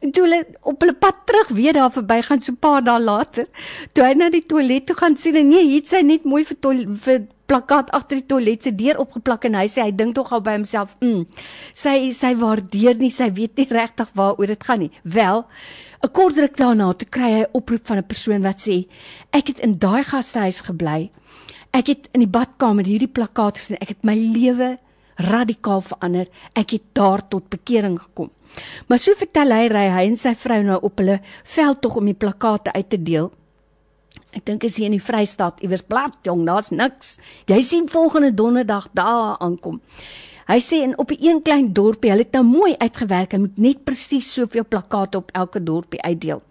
toe 0.00 0.24
hulle 0.24 0.44
op 0.64 0.80
hulle 0.80 0.94
pad 0.96 1.26
terug 1.28 1.48
weer 1.56 1.76
daar 1.76 1.92
verby 1.92 2.22
gaan 2.22 2.40
so 2.40 2.52
'n 2.52 2.56
paar 2.56 2.82
dae 2.82 3.00
later, 3.00 3.46
toe 3.92 4.04
hy 4.04 4.14
na 4.14 4.30
die 4.30 4.46
toilet 4.46 4.86
toe 4.86 4.96
gaan 4.96 5.16
sien 5.16 5.36
en 5.36 5.48
nee, 5.48 5.62
hier 5.62 5.84
sy 5.84 6.00
net 6.02 6.24
mooi 6.24 6.44
vir 6.44 6.56
tol, 6.60 6.86
vir 7.04 7.26
plakkaat 7.46 7.90
agter 7.90 8.20
die 8.20 8.26
toilet 8.26 8.62
se 8.62 8.72
deur 8.72 8.98
opgeplak 8.98 9.44
en 9.44 9.54
hy 9.54 9.66
sê 9.66 9.82
hy 9.82 9.92
dink 9.92 10.14
tog 10.14 10.32
al 10.32 10.40
by 10.40 10.52
homself, 10.52 10.96
mm, 11.02 11.26
sy 11.74 12.10
sy 12.10 12.34
waardeer 12.34 12.96
nie, 12.96 13.10
sy 13.10 13.30
weet 13.30 13.56
nie 13.56 13.68
regtig 13.70 14.08
waaroor 14.14 14.46
dit 14.46 14.64
gaan 14.64 14.78
nie. 14.78 14.90
Wel, 15.04 15.44
'n 16.02 16.08
kort 16.08 16.38
ruk 16.38 16.56
daarna 16.56 16.92
toe 16.94 17.08
kry 17.08 17.30
hy 17.32 17.40
'n 17.42 17.52
oproep 17.52 17.86
van 17.86 17.98
'n 17.98 18.10
persoon 18.12 18.42
wat 18.42 18.58
sê 18.58 18.86
ek 19.32 19.48
het 19.48 19.58
in 19.60 19.78
daai 19.78 20.04
gastehuis 20.04 20.60
gebly. 20.60 21.10
Ek 21.72 21.86
het 21.86 22.08
in 22.14 22.20
die 22.20 22.30
badkamer 22.30 22.84
hierdie 22.84 23.08
plakkaat 23.08 23.58
gesien. 23.58 23.76
Ek 23.80 23.88
het 23.88 24.04
my 24.04 24.14
lewe 24.14 24.78
radikaal 25.26 25.82
verander. 25.84 26.28
Ek 26.54 26.76
het 26.76 26.86
daar 26.96 27.22
tot 27.28 27.48
bekering 27.52 27.98
gekom. 28.00 28.30
Maar 28.88 28.98
so 28.98 29.14
vertel 29.14 29.52
hy 29.54 29.66
ry 29.70 29.84
hy 29.94 30.06
en 30.08 30.16
sy 30.18 30.32
vrou 30.38 30.62
nou 30.66 30.78
op 30.82 30.98
hulle 30.98 31.20
veld 31.54 31.80
tog 31.84 32.00
om 32.00 32.08
die 32.10 32.18
plakate 32.18 32.72
uit 32.74 32.88
te 32.90 32.98
deel. 33.02 33.30
Ek 34.34 34.44
dink 34.46 34.64
as 34.66 34.78
jy 34.78 34.86
in 34.86 34.94
die 34.94 35.02
Vrystaat 35.02 35.62
iewers 35.64 35.82
plat 35.86 36.14
jong, 36.26 36.44
daar's 36.46 36.70
niks. 36.70 37.18
Jy 37.50 37.60
sien 37.66 37.88
volgende 37.90 38.30
donderdag 38.34 38.88
daar 38.94 39.38
aankom. 39.42 39.80
Hy 40.50 40.58
sê 40.58 40.82
en 40.82 40.96
op 40.98 41.10
'n 41.10 41.18
een 41.22 41.42
klein 41.42 41.72
dorpie, 41.72 42.10
hulle 42.10 42.26
het 42.26 42.32
nou 42.32 42.44
mooi 42.44 42.74
uitgewerk, 42.78 43.32
hulle 43.32 43.46
moet 43.46 43.58
net 43.58 43.84
presies 43.84 44.32
soveel 44.32 44.64
plakate 44.64 45.16
op 45.16 45.30
elke 45.32 45.62
dorpie 45.62 46.02
uitdeel. 46.02 46.42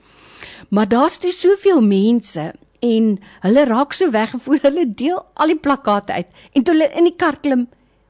Maar 0.70 0.88
daar's 0.88 1.18
toe 1.18 1.32
soveel 1.32 1.82
mense 1.82 2.54
en 2.80 3.20
hulle 3.42 3.66
raak 3.66 3.94
so 3.94 4.12
weggevoer, 4.12 4.60
hulle 4.68 4.94
deel 4.94 5.26
al 5.34 5.48
die 5.48 5.60
plakate 5.60 6.14
uit. 6.14 6.28
En 6.54 6.64
toe 6.64 6.74
hulle 6.74 6.92
in 6.96 7.04
die 7.04 7.16
kar 7.16 7.40
klim, 7.40 7.68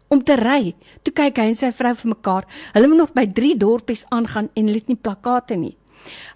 om 0.10 0.24
te 0.24 0.36
ry. 0.40 0.76
Toe 1.04 1.14
kyk 1.14 1.42
hy 1.42 1.48
en 1.52 1.58
sy 1.58 1.72
vrou 1.76 1.94
vir 2.02 2.12
mekaar. 2.14 2.48
Hulle 2.74 2.92
moet 2.92 3.02
nog 3.04 3.14
by 3.18 3.26
3 3.40 3.58
dorpies 3.62 4.06
aangaan 4.10 4.50
en 4.54 4.70
hulle 4.70 4.82
het 4.82 4.92
nie 4.92 5.00
plakate 5.00 5.58
nie. 5.58 5.76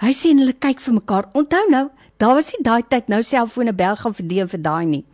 Hy 0.04 0.12
sien 0.18 0.42
hulle 0.42 0.54
kyk 0.54 0.84
vir 0.84 1.00
mekaar. 1.00 1.30
Onthou 1.34 1.64
nou, 1.72 1.88
daar 2.22 2.38
was 2.40 2.52
nie 2.54 2.64
daai 2.66 2.84
tyd 2.90 3.10
nou 3.10 3.22
selfone 3.26 3.74
bel 3.74 3.98
gaan 4.00 4.14
vir 4.20 4.30
die 4.30 4.44
en 4.44 4.52
vir 4.52 4.64
daai 4.68 4.86
nie. 4.86 5.06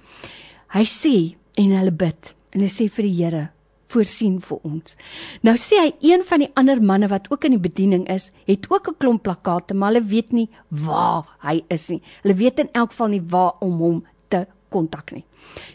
Hy 0.76 0.84
sê 0.86 1.16
en 1.60 1.78
hulle 1.80 1.96
bid 1.96 2.36
en 2.54 2.62
hulle 2.62 2.74
sê 2.74 2.90
vir 2.92 3.10
die 3.10 3.16
Here 3.20 3.48
voorsien 3.90 4.38
vir 4.46 4.60
ons. 4.68 4.98
Nou 5.46 5.56
sê 5.58 5.80
hy 5.82 6.12
een 6.12 6.24
van 6.28 6.44
die 6.44 6.52
ander 6.60 6.82
manne 6.82 7.10
wat 7.10 7.30
ook 7.32 7.48
in 7.48 7.56
die 7.56 7.64
bediening 7.64 8.06
is, 8.14 8.30
het 8.46 8.68
ook 8.70 8.90
'n 8.90 9.00
klomp 9.00 9.24
plakate, 9.24 9.74
maar 9.74 9.94
hulle 9.94 10.06
weet 10.06 10.32
nie 10.32 10.50
waar 10.70 11.26
hy 11.42 11.64
is 11.70 11.90
nie. 11.90 12.02
Hulle 12.24 12.36
weet 12.36 12.60
in 12.60 12.70
elk 12.74 12.92
geval 12.92 13.08
nie 13.08 13.22
waar 13.22 13.54
om 13.60 13.80
hom 13.80 14.04
te 14.28 14.46
kontak 14.74 15.14
nie. 15.16 15.26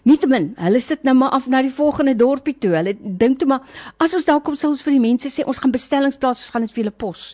Nietemin, 0.09 0.53
hulle 0.61 0.81
sit 0.83 1.05
nou 1.07 1.15
maar 1.19 1.35
af 1.37 1.47
na 1.51 1.63
die 1.65 1.73
volgende 1.75 2.15
dorpie 2.19 2.57
toe. 2.59 2.75
Hulle 2.77 2.95
dink 2.99 3.41
toe 3.41 3.49
maar 3.51 3.79
as 4.03 4.15
ons 4.17 4.27
daar 4.29 4.43
kom 4.45 4.57
sou 4.59 4.73
ons 4.73 4.83
vir 4.85 4.97
die 4.97 5.05
mense 5.07 5.31
sê 5.33 5.47
ons 5.47 5.61
gaan 5.61 5.75
bestellings 5.75 6.21
plaas, 6.21 6.45
ons 6.45 6.55
gaan 6.55 6.67
dit 6.67 6.75
vir 6.75 6.85
hulle 6.85 6.99
pos. 7.05 7.33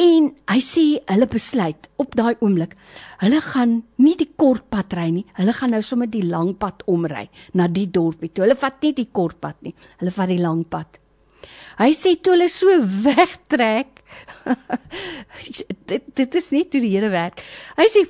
En 0.00 0.26
hy 0.50 0.60
sê 0.64 0.84
hulle 1.06 1.26
besluit 1.30 1.86
op 2.02 2.16
daai 2.18 2.34
oomblik, 2.42 2.72
hulle 3.20 3.38
gaan 3.44 3.76
nie 4.02 4.16
die 4.18 4.30
kort 4.42 4.66
pad 4.72 4.96
ry 4.98 5.06
nie, 5.14 5.22
hulle 5.38 5.54
gaan 5.54 5.70
nou 5.76 5.82
sommer 5.86 6.10
die 6.10 6.24
lang 6.26 6.50
pad 6.58 6.82
omry 6.90 7.28
na 7.54 7.68
die 7.70 7.86
dorpie 7.86 8.32
toe. 8.32 8.42
Hulle 8.48 8.58
vat 8.58 8.80
nie 8.82 8.90
die 8.96 9.06
kort 9.14 9.38
pad 9.42 9.60
nie, 9.62 9.74
hulle 10.00 10.14
vat 10.16 10.32
die 10.32 10.40
lang 10.42 10.64
pad. 10.66 10.98
Hy 11.78 11.90
sê 11.94 12.16
toe 12.18 12.34
hulle 12.34 12.50
so 12.50 12.74
wegtrek, 13.06 14.02
dit 15.90 16.10
dit 16.18 16.38
is 16.42 16.50
nie 16.54 16.66
toe 16.66 16.82
die 16.82 16.90
Here 16.96 17.12
werk. 17.14 17.44
Hy 17.78 17.86
sê 17.92 18.02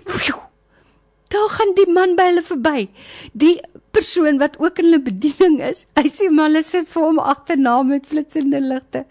Daar 1.32 1.48
gaan 1.56 1.72
die 1.78 1.88
man 1.92 2.16
by 2.18 2.28
hulle 2.30 2.44
verby. 2.44 2.88
Die 3.32 3.56
persoon 3.94 4.38
wat 4.42 4.58
ook 4.60 4.78
in 4.78 4.90
hulle 4.90 5.02
bediening 5.02 5.60
is. 5.64 5.86
Hy 5.98 6.10
sê 6.10 6.28
maar 6.30 6.50
hulle 6.50 6.64
sit 6.66 6.88
vir 6.90 7.08
hom 7.08 7.22
agterna 7.22 7.80
met 7.86 8.06
flitsende 8.10 8.60
ligte 8.60 9.04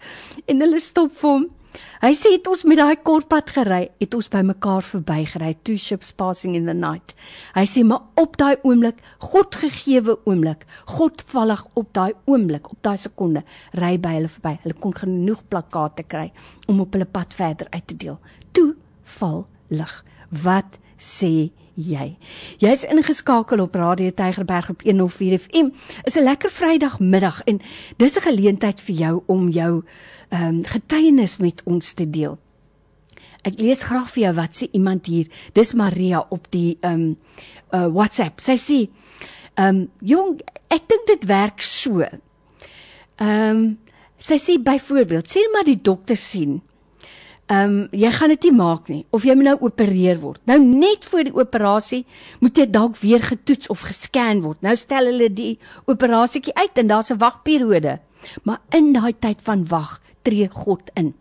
en 0.46 0.64
hulle 0.64 0.80
stop 0.84 1.14
vir 1.20 1.30
hom. 1.30 1.46
Hy 2.04 2.12
sê 2.14 2.34
het 2.34 2.46
ons 2.50 2.62
met 2.68 2.78
daai 2.78 3.00
kort 3.02 3.26
pad 3.30 3.48
gery, 3.50 3.80
het 4.02 4.14
ons 4.14 4.28
by 4.30 4.42
mekaar 4.46 4.84
verbygery, 4.86 5.54
two 5.66 5.80
ships 5.80 6.12
passing 6.14 6.54
in 6.58 6.68
the 6.68 6.74
night. 6.76 7.14
Hy 7.56 7.64
sê 7.70 7.82
maar 7.86 8.04
op 8.20 8.36
daai 8.38 8.60
oomblik, 8.60 9.00
God 9.24 9.56
gegeewe 9.58 10.18
oomblik, 10.28 10.66
God 10.92 11.24
vallig 11.32 11.64
op 11.80 11.90
daai 11.96 12.12
oomblik, 12.30 12.68
op 12.70 12.78
daai 12.84 13.00
sekonde, 13.00 13.42
ry 13.80 13.94
by 13.98 14.14
hulle 14.18 14.30
verby. 14.36 14.54
Hulle 14.66 14.78
kon 14.84 14.94
genoeg 15.00 15.42
plakate 15.50 16.06
kry 16.06 16.28
om 16.68 16.84
op 16.84 16.94
hulle 16.94 17.08
pad 17.10 17.34
verder 17.34 17.72
uit 17.72 17.86
te 17.90 17.98
deel. 18.04 18.20
Toe 18.54 18.74
val 19.16 19.46
lig. 19.72 19.98
Wat 20.44 20.78
sê 21.00 21.50
jy. 21.74 22.16
Jy's 22.58 22.84
ingeskakel 22.86 23.60
op 23.60 23.74
Radio 23.74 24.10
Tygerberg 24.10 24.70
op 24.70 24.82
104 24.82 25.38
FM. 25.38 25.70
Is 26.04 26.16
'n 26.16 26.22
lekker 26.22 26.50
Vrydagmiddag 26.50 27.42
en 27.44 27.60
dis 27.96 28.16
'n 28.16 28.20
geleentheid 28.20 28.80
vir 28.80 28.94
jou 28.94 29.22
om 29.26 29.48
jou 29.48 29.82
ehm 30.28 30.42
um, 30.42 30.64
getuienis 30.64 31.36
met 31.36 31.62
ons 31.64 31.92
te 31.92 32.10
deel. 32.10 32.38
Ek 33.42 33.58
lees 33.58 33.82
graag 33.82 34.10
vir 34.10 34.22
jou 34.22 34.34
wat 34.34 34.56
sê 34.56 34.68
iemand 34.72 35.06
hier. 35.06 35.26
Dis 35.52 35.74
Maria 35.74 36.26
op 36.28 36.46
die 36.50 36.78
ehm 36.80 36.92
um, 36.92 37.16
uh, 37.72 37.86
WhatsApp. 37.86 38.40
Sy 38.40 38.56
sê 38.56 38.88
ehm 39.54 39.76
um, 39.76 39.90
jong, 40.00 40.40
ek 40.68 40.88
dink 40.88 41.06
dit 41.06 41.24
werk 41.24 41.60
so. 41.60 42.00
Ehm 43.16 43.50
um, 43.50 43.78
sy 44.18 44.38
sê 44.38 44.62
byvoorbeeld, 44.62 45.28
sien 45.28 45.50
maar 45.52 45.64
die 45.64 45.80
dokter 45.82 46.16
sien 46.16 46.62
Ehm 47.52 47.74
um, 47.74 47.88
jy 47.92 48.10
gaan 48.10 48.32
dit 48.32 48.46
nie 48.48 48.56
maak 48.56 48.86
nie 48.88 49.02
of 49.12 49.24
jy 49.28 49.34
moet 49.36 49.50
nou 49.50 49.56
opereer 49.68 50.16
word. 50.20 50.40
Nou 50.48 50.56
net 50.64 51.04
voor 51.04 51.26
die 51.28 51.34
operasie 51.36 52.04
moet 52.40 52.56
jy 52.56 52.64
dalk 52.72 52.96
weer 53.02 53.20
getoets 53.20 53.68
of 53.68 53.82
gescan 53.84 54.40
word. 54.40 54.62
Nou 54.64 54.72
stel 54.80 55.10
hulle 55.10 55.28
die 55.28 55.58
operasietjie 55.84 56.54
uit 56.56 56.78
en 56.80 56.86
daar's 56.88 57.12
'n 57.12 57.18
wagperiode. 57.18 57.98
Maar 58.42 58.60
in 58.70 58.92
daai 58.92 59.12
tyd 59.18 59.38
van 59.42 59.66
wag 59.68 60.00
tree 60.22 60.48
God 60.48 60.90
in. 60.94 61.12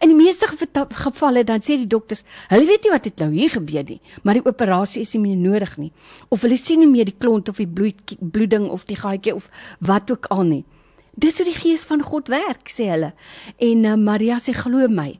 In 0.00 0.12
die 0.12 0.16
meeste 0.16 0.46
gevalle 0.46 1.44
dan 1.44 1.60
sê 1.60 1.76
die 1.76 1.90
dokters, 1.90 2.22
hulle 2.48 2.68
weet 2.68 2.86
nie 2.86 2.92
wat 2.92 3.04
het 3.04 3.18
nou 3.18 3.30
hier 3.34 3.50
gebeur 3.50 3.84
nie, 3.84 4.00
maar 4.22 4.38
die 4.38 4.46
operasie 4.46 5.02
is 5.02 5.12
nie 5.14 5.22
meer 5.22 5.36
nodig 5.36 5.76
nie. 5.76 5.92
Of 6.28 6.46
hulle 6.46 6.56
sien 6.56 6.78
nie 6.78 6.90
meer 6.90 7.04
die 7.04 7.18
klont 7.18 7.48
of 7.48 7.56
die 7.56 7.68
bloed 7.68 8.16
bloeding 8.20 8.68
of 8.70 8.86
die 8.88 8.96
gaatjie 8.96 9.34
of 9.34 9.50
wat 9.80 10.10
ook 10.10 10.30
al 10.30 10.44
nie. 10.44 10.64
Dis 11.16 11.38
hoe 11.40 11.46
die 11.48 11.56
gees 11.56 11.86
van 11.88 12.02
God 12.04 12.28
werk, 12.28 12.68
sê 12.68 12.90
hulle. 12.92 13.14
En 13.58 13.84
uh, 13.84 13.96
Maria 13.96 14.36
sê 14.42 14.52
glo 14.56 14.88
my, 14.92 15.14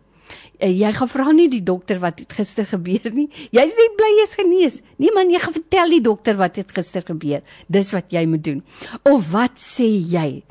jy 0.60 0.92
gaan 0.96 1.10
vra 1.10 1.32
nie 1.36 1.48
die 1.52 1.62
dokter 1.64 2.00
wat 2.02 2.20
het 2.22 2.32
gister 2.32 2.66
gebeur 2.68 3.12
nie. 3.14 3.28
Jy's 3.54 3.76
nie 3.76 3.88
bly 3.98 4.10
jy's 4.20 4.34
genees. 4.38 4.80
Nee 4.98 5.12
man, 5.14 5.30
jy 5.32 5.40
gaan 5.42 5.56
vertel 5.56 5.94
die 5.96 6.02
dokter 6.04 6.38
wat 6.40 6.56
het 6.60 6.72
gister 6.72 7.04
gebeur. 7.06 7.42
Dis 7.68 7.92
wat 7.96 8.12
jy 8.14 8.24
moet 8.26 8.44
doen. 8.44 8.62
Of 9.04 9.30
wat 9.32 9.60
sê 9.60 9.88
jy? 9.88 10.42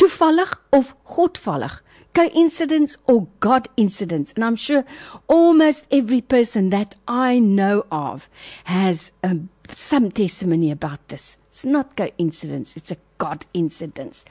Toevallig 0.00 0.54
of 0.72 0.94
godvallig? 1.04 1.82
Coincidence 2.12 2.98
or 3.08 3.26
God 3.40 3.68
incidents? 3.76 4.34
And 4.36 4.44
I'm 4.44 4.56
sure 4.56 4.84
almost 5.28 5.86
every 5.90 6.20
person 6.20 6.68
that 6.70 6.96
I 7.08 7.38
know 7.38 7.86
of 7.90 8.28
has 8.64 9.12
a, 9.22 9.36
some 9.74 10.10
testimony 10.10 10.70
about 10.70 11.08
this. 11.08 11.38
It's 11.48 11.64
not 11.64 11.96
coincidence, 11.96 12.76
it's 12.76 12.90
a 12.90 12.98
God 13.18 13.46
incidence. 13.54 14.26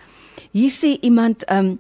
Hier 0.51 0.69
sê 0.69 1.00
iemand 1.01 1.45
um 1.50 1.79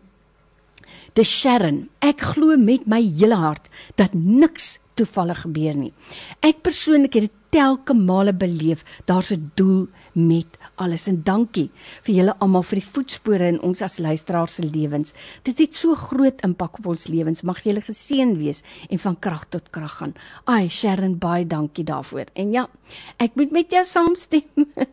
Dis 1.11 1.27
Sharon. 1.27 1.89
Ek 1.99 2.21
glo 2.23 2.55
met 2.55 2.85
my 2.87 3.01
hele 3.03 3.35
hart 3.35 3.65
dat 3.99 4.13
niks 4.15 4.77
toevallig 4.95 5.41
gebeur 5.43 5.75
nie. 5.75 5.91
Ek 6.39 6.61
persoonlik 6.63 7.17
het 7.17 7.25
dit 7.27 7.37
telke 7.51 7.91
male 7.91 8.31
beleef. 8.31 8.85
Daar's 9.05 9.31
'n 9.33 9.51
doel 9.55 9.89
met 10.13 10.57
alles 10.75 11.07
en 11.07 11.21
dankie 11.23 11.69
vir 12.03 12.15
julle 12.15 12.35
almal 12.39 12.63
vir 12.63 12.79
die 12.79 12.91
voetspore 12.93 13.47
in 13.47 13.59
ons 13.59 13.81
as 13.81 13.99
luisteraars 13.99 14.55
se 14.55 14.63
lewens. 14.63 15.13
Dit 15.43 15.57
het 15.57 15.73
so 15.73 15.95
groot 15.95 16.41
impak 16.41 16.79
op 16.79 16.85
ons 16.85 17.07
lewens. 17.07 17.43
Mag 17.43 17.63
julle 17.63 17.81
geseën 17.81 18.37
wees 18.37 18.63
en 18.89 18.99
van 18.99 19.19
krag 19.19 19.45
tot 19.49 19.69
krag 19.69 19.97
gaan. 19.97 20.13
Ai 20.45 20.69
Sharon, 20.69 21.17
baie 21.17 21.45
dankie 21.45 21.83
daarvoor. 21.83 22.25
En 22.33 22.51
ja, 22.51 22.69
ek 23.17 23.35
moet 23.35 23.51
met 23.51 23.69
jou 23.69 23.85
saamstem. 23.85 24.43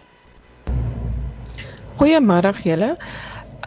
Goeiemôre 1.98 2.53
julle. 2.62 2.91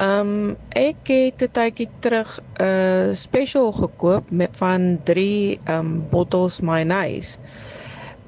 Ehm 0.00 0.28
um, 0.28 0.56
ek 0.70 1.08
het 1.10 1.42
'n 1.42 1.50
tydjie 1.52 1.88
terug 2.00 2.38
'n 2.38 2.62
uh, 2.62 3.14
special 3.14 3.72
gekoop 3.72 4.30
met 4.30 4.50
van 4.52 5.00
3 5.04 5.58
ehm 5.64 5.78
um, 5.78 6.04
bottels 6.10 6.60
mayonnaise. 6.60 7.38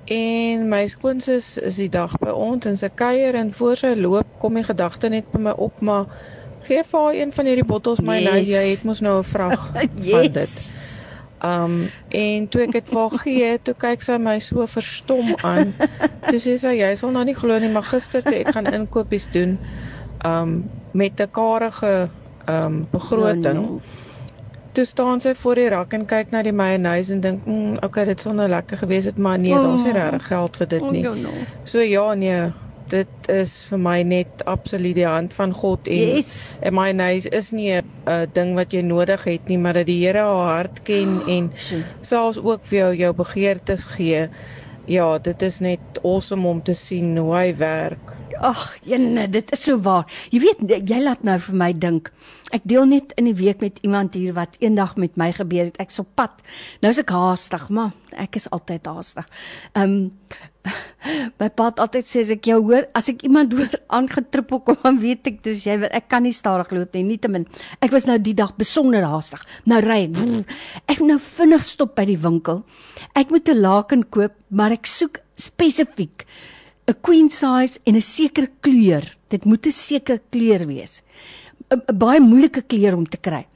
En 0.05 0.69
my 0.69 0.89
skoonsis 0.89 1.59
is 1.59 1.77
die 1.77 1.89
dag 1.89 2.19
by 2.19 2.31
ons 2.31 2.67
en 2.67 2.77
sy 2.77 2.91
kuier 2.95 3.35
en 3.35 3.53
voor 3.53 3.77
sy 3.77 3.95
loop 3.95 4.27
kom 4.39 4.55
die 4.55 4.67
gedagte 4.67 5.09
net 5.09 5.31
by 5.31 5.39
my 5.39 5.55
op 5.57 5.81
maar 5.81 6.07
gee 6.67 6.83
vir 6.91 7.01
haar 7.01 7.15
een 7.15 7.33
van 7.33 7.47
hierdie 7.47 7.65
bottels 7.65 8.01
mayonnaise. 8.01 8.51
Yes. 8.51 8.63
Jy 8.63 8.71
het 8.71 8.85
mos 8.85 9.01
nou 9.01 9.19
'n 9.19 9.25
vrag 9.25 9.71
van 9.75 9.89
yes. 10.03 10.35
dit. 10.35 10.75
Um 11.45 11.91
en 12.09 12.49
toe 12.49 12.63
ek 12.63 12.73
dit 12.73 12.89
vir 12.95 13.19
gee, 13.25 13.59
toe 13.67 13.75
kyk 13.75 14.03
sy 14.07 14.19
my 14.23 14.39
so 14.39 14.67
verstom 14.71 15.33
aan. 15.43 15.73
Toe 16.29 16.39
sê 16.39 16.55
sy 16.63 16.77
jy 16.79 16.93
sal 16.97 17.11
nou 17.11 17.25
nie 17.27 17.35
glo 17.35 17.59
nie, 17.59 17.69
maar 17.73 17.83
gister 17.89 18.23
toe 18.23 18.37
ek 18.45 18.53
gaan 18.55 18.71
inkopies 18.71 19.27
doen 19.35 19.59
um 20.25 20.71
met 20.93 21.21
'n 21.21 21.31
karige 21.31 22.13
um 22.47 22.87
begroting. 22.91 23.59
No, 23.59 23.81
no. 23.81 23.81
Toe 24.73 24.85
staan 24.89 25.21
sy 25.21 25.35
voor 25.35 25.55
die 25.55 25.69
rak 25.69 25.93
en 25.93 26.07
kyk 26.07 26.31
na 26.33 26.43
die 26.43 26.53
mayonnaise 26.53 27.13
en 27.13 27.21
dink, 27.21 27.45
"Mm, 27.45 27.77
okay, 27.85 28.05
dit 28.05 28.21
sal 28.21 28.33
nou 28.35 28.49
lekker 28.49 28.79
gewees 28.79 29.05
het, 29.05 29.19
maar 29.19 29.39
nee, 29.39 29.53
daar's 29.55 29.83
nie 29.83 29.93
Oh. 29.93 29.97
regtig 29.99 30.27
geld 30.27 30.57
vir 30.57 30.67
dit 30.69 30.83
Oh, 30.83 30.91
nie." 30.91 31.03
no, 31.03 31.15
no. 31.15 31.47
So 31.63 31.81
ja, 31.81 32.15
nee, 32.15 32.53
dit 32.93 33.29
is 33.33 33.53
vir 33.71 33.81
my 33.81 33.97
net 34.07 34.43
absoluut 34.51 34.95
die 34.99 35.07
hand 35.09 35.33
van 35.35 35.53
God 35.57 35.89
en 35.89 36.17
Yes. 36.19 36.59
en 36.63 36.75
mayonnaise 36.77 37.29
is 37.33 37.51
nie 37.51 37.71
'n 37.73 37.85
uh, 38.09 38.23
ding 38.37 38.55
wat 38.59 38.73
jy 38.77 38.83
nodig 38.85 39.25
het 39.25 39.49
nie, 39.49 39.59
maar 39.59 39.73
dat 39.81 39.87
die 39.87 40.01
Here 40.07 40.19
haar 40.23 40.57
hart 40.57 40.83
ken 40.85 41.21
en 41.29 41.51
Sjoe. 41.57 41.83
selfs 42.03 42.39
ook 42.39 42.65
vir 42.65 42.79
jou 42.79 42.95
jou 42.97 43.13
begeertes 43.13 43.85
gee. 43.97 44.29
Ja, 44.87 45.19
dit 45.19 45.43
is 45.43 45.61
net 45.61 45.81
awesome 46.05 46.49
om 46.49 46.63
te 46.63 46.75
sien 46.75 47.17
hoe 47.17 47.35
hy 47.37 47.55
werk. 47.57 48.13
Ag, 48.41 48.77
jene, 48.83 49.29
dit 49.29 49.53
is 49.53 49.63
so 49.63 49.79
waar. 49.79 50.07
Jy 50.31 50.41
weet, 50.41 50.89
jy 50.91 50.99
laat 51.03 51.23
nou 51.23 51.39
vir 51.39 51.55
my 51.55 51.73
dink. 51.73 52.11
Ek 52.53 52.65
deel 52.69 52.85
net 52.85 53.15
in 53.17 53.31
die 53.31 53.37
week 53.39 53.63
met 53.65 53.79
iemand 53.81 54.15
hier 54.15 54.35
wat 54.37 54.59
eendag 54.61 54.97
met 55.01 55.17
my 55.17 55.31
gebeur 55.33 55.71
het. 55.71 55.79
Ek's 55.81 56.03
op 56.03 56.11
pad. 56.19 56.43
Nou 56.83 56.91
is 56.93 57.01
ek 57.01 57.13
haastig, 57.15 57.69
maar 57.73 57.95
ek 58.21 58.37
is 58.37 58.51
altyd 58.53 58.87
haastig. 58.87 59.29
Ehm 59.73 59.95
um, 59.97 60.11
my 61.41 61.49
pa 61.51 61.65
het 61.73 61.81
altyd 61.83 62.07
sê 62.07 62.21
as 62.23 62.29
ek 62.31 62.45
jou 62.47 62.61
hoor, 62.69 62.85
as 62.95 63.09
ek 63.11 63.25
iemand 63.27 63.51
hoor 63.57 63.73
aangetrippel 63.97 64.61
kom, 64.63 64.77
dan 64.85 65.01
weet 65.03 65.27
ek 65.33 65.41
dis 65.43 65.65
jy, 65.67 65.75
want 65.83 65.97
ek 65.99 66.07
kan 66.13 66.23
nie 66.23 66.35
stadig 66.37 66.71
loop 66.71 66.95
nie, 66.95 67.03
nietemin. 67.09 67.49
Ek 67.83 67.91
was 67.91 68.07
nou 68.07 68.15
die 68.23 68.37
dag 68.39 68.53
besonder 68.61 69.03
haastig. 69.11 69.43
Nou 69.67 69.81
ry 69.83 70.05
ek. 70.05 70.21
Ek 70.87 71.01
moet 71.01 71.17
nou 71.17 71.19
vinnig 71.25 71.67
stop 71.67 71.97
by 71.99 72.07
die 72.13 72.21
winkel. 72.21 72.63
Ek 73.19 73.35
moet 73.35 73.49
'n 73.49 73.59
laken 73.59 74.05
koop, 74.11 74.39
maar 74.51 74.71
ek 74.71 74.87
soek 74.87 75.19
spesifiek 75.35 76.27
'n 76.87 76.95
queen 77.03 77.29
size 77.31 77.81
en 77.87 77.97
'n 77.97 78.01
sekere 78.01 78.51
kleur. 78.61 79.05
Dit 79.29 79.45
moet 79.45 79.67
'n 79.67 79.73
sekere 79.73 80.21
kleur 80.31 80.67
wees. 80.67 81.03
'n 81.73 81.99
baie 81.99 82.21
moeilike 82.21 82.63
kleur 82.63 82.97
om 82.97 83.07
te 83.09 83.17
kry. 83.17 83.47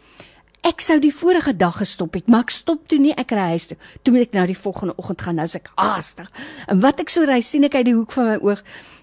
Ek 0.66 0.80
sou 0.80 0.98
die 0.98 1.14
vorige 1.14 1.52
dag 1.56 1.76
gestop 1.78 2.14
het, 2.14 2.26
maar 2.26 2.40
ek 2.40 2.50
stop 2.50 2.88
toe 2.88 2.98
nie, 2.98 3.12
ek 3.14 3.30
ry 3.30 3.50
huis 3.54 3.66
toe. 3.70 3.76
Toe 4.02 4.12
moet 4.12 4.22
ek 4.26 4.32
nou 4.34 4.46
die 4.46 4.58
volgende 4.58 4.94
oggend 4.96 5.22
gaan, 5.22 5.36
nou 5.36 5.44
is 5.44 5.54
ek 5.54 5.70
haastig. 5.76 6.30
En 6.66 6.80
wat 6.80 7.00
ek 7.00 7.12
so 7.12 7.22
ry, 7.22 7.40
sien 7.40 7.64
ek 7.64 7.74
uit 7.74 7.84
die 7.84 7.94
hoek 7.94 8.10
van 8.16 8.32
my 8.32 8.38
oog, 8.42 8.62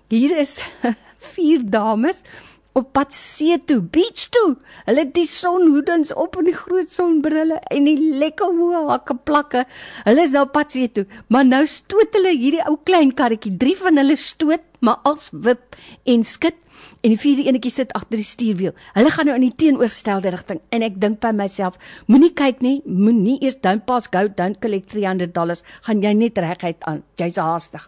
hier 0.10 0.38
is 0.38 0.60
vier 1.34 1.64
dames 1.64 2.24
op 2.74 2.90
pad 2.94 3.14
see 3.14 3.56
toe, 3.70 3.80
beach 3.94 4.28
toe. 4.34 4.56
Hulle 4.88 5.06
het 5.06 5.14
die 5.16 5.28
sonhoedens 5.30 6.14
op 6.18 6.38
en 6.42 6.50
die 6.50 6.56
groot 6.58 6.90
sonbrille 6.92 7.60
en 7.72 7.86
die 7.88 8.10
lekker 8.20 8.50
hoë 8.58 8.84
hakke 8.90 9.16
plakke. 9.30 9.66
Hulle 10.08 10.26
is 10.26 10.34
nou 10.34 10.48
op 10.48 10.56
pad 10.58 10.74
see 10.74 10.90
toe, 10.90 11.06
maar 11.30 11.46
nou 11.46 11.64
stoot 11.70 12.18
hulle 12.18 12.34
hierdie 12.34 12.64
ou 12.66 12.80
klein 12.84 13.14
karretjie. 13.16 13.54
Drie 13.62 13.78
van 13.78 14.02
hulle 14.02 14.18
stoot, 14.18 14.66
maar 14.84 15.06
als 15.08 15.30
wip 15.32 15.78
en 16.10 16.26
skit 16.28 16.58
en 17.04 17.12
die 17.12 17.20
vierde 17.20 17.44
enetjie 17.50 17.72
sit 17.76 17.92
agter 17.98 18.20
die 18.20 18.28
stuurwiel. 18.28 18.74
Hulle 18.96 19.12
gaan 19.12 19.28
nou 19.28 19.36
in 19.36 19.44
die 19.44 19.56
teenoorgestelde 19.60 20.32
rigting 20.32 20.62
en 20.72 20.86
ek 20.88 21.00
dink 21.04 21.20
by 21.24 21.34
myself, 21.36 21.76
moenie 22.08 22.32
kyk 22.32 22.64
nie, 22.64 22.78
moenie 22.88 23.40
eers 23.44 23.60
don't 23.64 23.84
pass 23.90 24.08
go, 24.14 24.30
don't 24.32 24.62
collect 24.64 24.94
300 24.94 25.34
dollars, 25.36 25.66
gaan 25.84 26.04
jy 26.04 26.14
net 26.16 26.40
reguit 26.40 26.88
aan. 26.88 27.04
Jy's 27.20 27.42
haastig. 27.42 27.84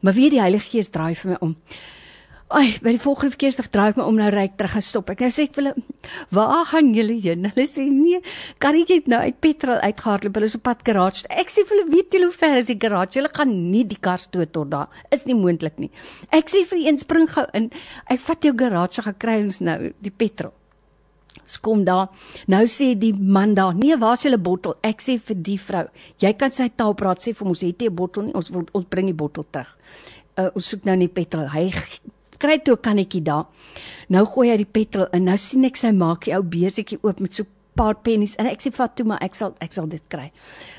Maar 0.00 0.16
weer 0.16 0.32
die 0.32 0.40
Heilige 0.40 0.70
Gees 0.72 0.90
draai 0.92 1.12
vir 1.16 1.34
my 1.34 1.38
om. 1.44 1.54
Ai, 2.54 2.76
by 2.78 2.92
die 2.94 3.00
volgende 3.02 3.34
verkeerslig 3.34 3.66
draai 3.74 3.88
ek 3.90 3.96
my 3.98 4.04
om 4.06 4.18
nou 4.20 4.28
ry 4.30 4.44
ek 4.46 4.52
terug 4.60 4.76
en 4.78 4.82
stop. 4.86 5.08
Ek 5.10 5.24
nou 5.24 5.30
sê 5.34 5.48
ek 5.48 5.56
hulle, 5.58 5.72
"Waar 6.30 6.66
gaan 6.70 6.92
julle 6.94 7.16
heen?" 7.18 7.46
Hulle 7.50 7.66
sê, 7.66 7.82
"Nee, 7.90 8.20
karretjie 8.62 9.00
het 9.00 9.08
nou 9.08 9.18
uit 9.18 9.40
petrol 9.40 9.82
uitgehardloop. 9.82 10.34
Hulle 10.38 10.46
is 10.46 10.54
op 10.54 10.62
pad 10.62 10.84
garage." 10.86 11.22
toe." 11.24 11.34
Ek 11.34 11.50
sê 11.50 11.66
vir 11.66 11.78
hulle, 11.78 11.90
"Weet 11.90 12.12
julle 12.12 12.28
hoe 12.30 12.38
ver 12.38 12.56
is 12.56 12.70
die 12.70 12.78
garage? 12.78 13.18
Julle 13.18 13.30
gaan 13.34 13.70
nie 13.72 13.82
die 13.84 13.98
kar 13.98 14.18
stoot 14.18 14.52
tot 14.52 14.70
daar. 14.70 14.88
Is 15.10 15.26
nie 15.26 15.34
moontlik 15.34 15.78
nie." 15.78 15.90
Ek 16.30 16.46
sê 16.46 16.64
vir 16.64 16.78
een, 16.78 16.96
"Spring 16.96 17.28
gou 17.28 17.44
in. 17.54 17.72
Ek 18.08 18.20
vat 18.20 18.40
jou 18.40 18.54
garage, 18.56 19.02
gaan 19.02 19.18
kry 19.18 19.42
ons 19.42 19.60
nou 19.60 19.92
die 20.00 20.12
petrol." 20.12 20.52
Ons 21.42 21.58
kom 21.58 21.84
daar. 21.84 22.08
Nou 22.46 22.64
sê 22.66 22.96
die 22.96 23.12
man 23.12 23.54
daar, 23.54 23.74
"Nee, 23.74 23.96
waar's 23.96 24.22
julle 24.22 24.38
bottel?" 24.38 24.76
Ek 24.80 25.02
sê 25.02 25.18
vir 25.18 25.42
die 25.42 25.58
vrou, 25.58 25.88
"Jy 26.20 26.32
kan 26.34 26.52
sy 26.52 26.68
taal 26.68 26.94
praat, 26.94 27.18
sê 27.18 27.34
vir 27.34 27.48
ons 27.48 27.60
het 27.60 27.80
nie 27.80 27.88
'n 27.88 27.94
bottel 27.94 28.22
nie. 28.22 28.34
Ons 28.34 28.50
wil 28.50 28.64
ons 28.72 28.86
bring 28.88 29.06
die 29.06 29.12
bottel 29.12 29.44
terug." 29.50 29.76
Uh, 30.36 30.50
ons 30.54 30.68
soek 30.68 30.84
nou 30.84 30.96
nie 30.96 31.08
petrol. 31.08 31.48
Hy 31.48 31.72
kry 32.38 32.58
toe 32.58 32.74
'n 32.76 32.82
kannetjie 32.82 33.22
daar. 33.22 33.46
Nou 34.08 34.24
gooi 34.26 34.50
hy 34.50 34.56
die 34.56 34.72
petrol 34.78 35.06
in. 35.12 35.24
Nou 35.24 35.36
sien 35.36 35.64
ek 35.64 35.76
sy 35.76 35.92
maak 35.92 36.24
die 36.24 36.34
ou 36.34 36.42
besetjie 36.42 36.98
oop 37.02 37.20
met 37.20 37.32
so 37.32 37.42
'n 37.42 37.48
paar 37.74 37.94
pennies 37.94 38.36
en 38.36 38.46
ek 38.46 38.60
sê 38.60 38.72
vat 38.72 38.94
toe 38.96 39.06
maar 39.06 39.22
ek 39.22 39.34
sal 39.34 39.54
ek 39.60 39.72
sal 39.72 39.86
dit 39.86 40.02
kry. 40.08 40.30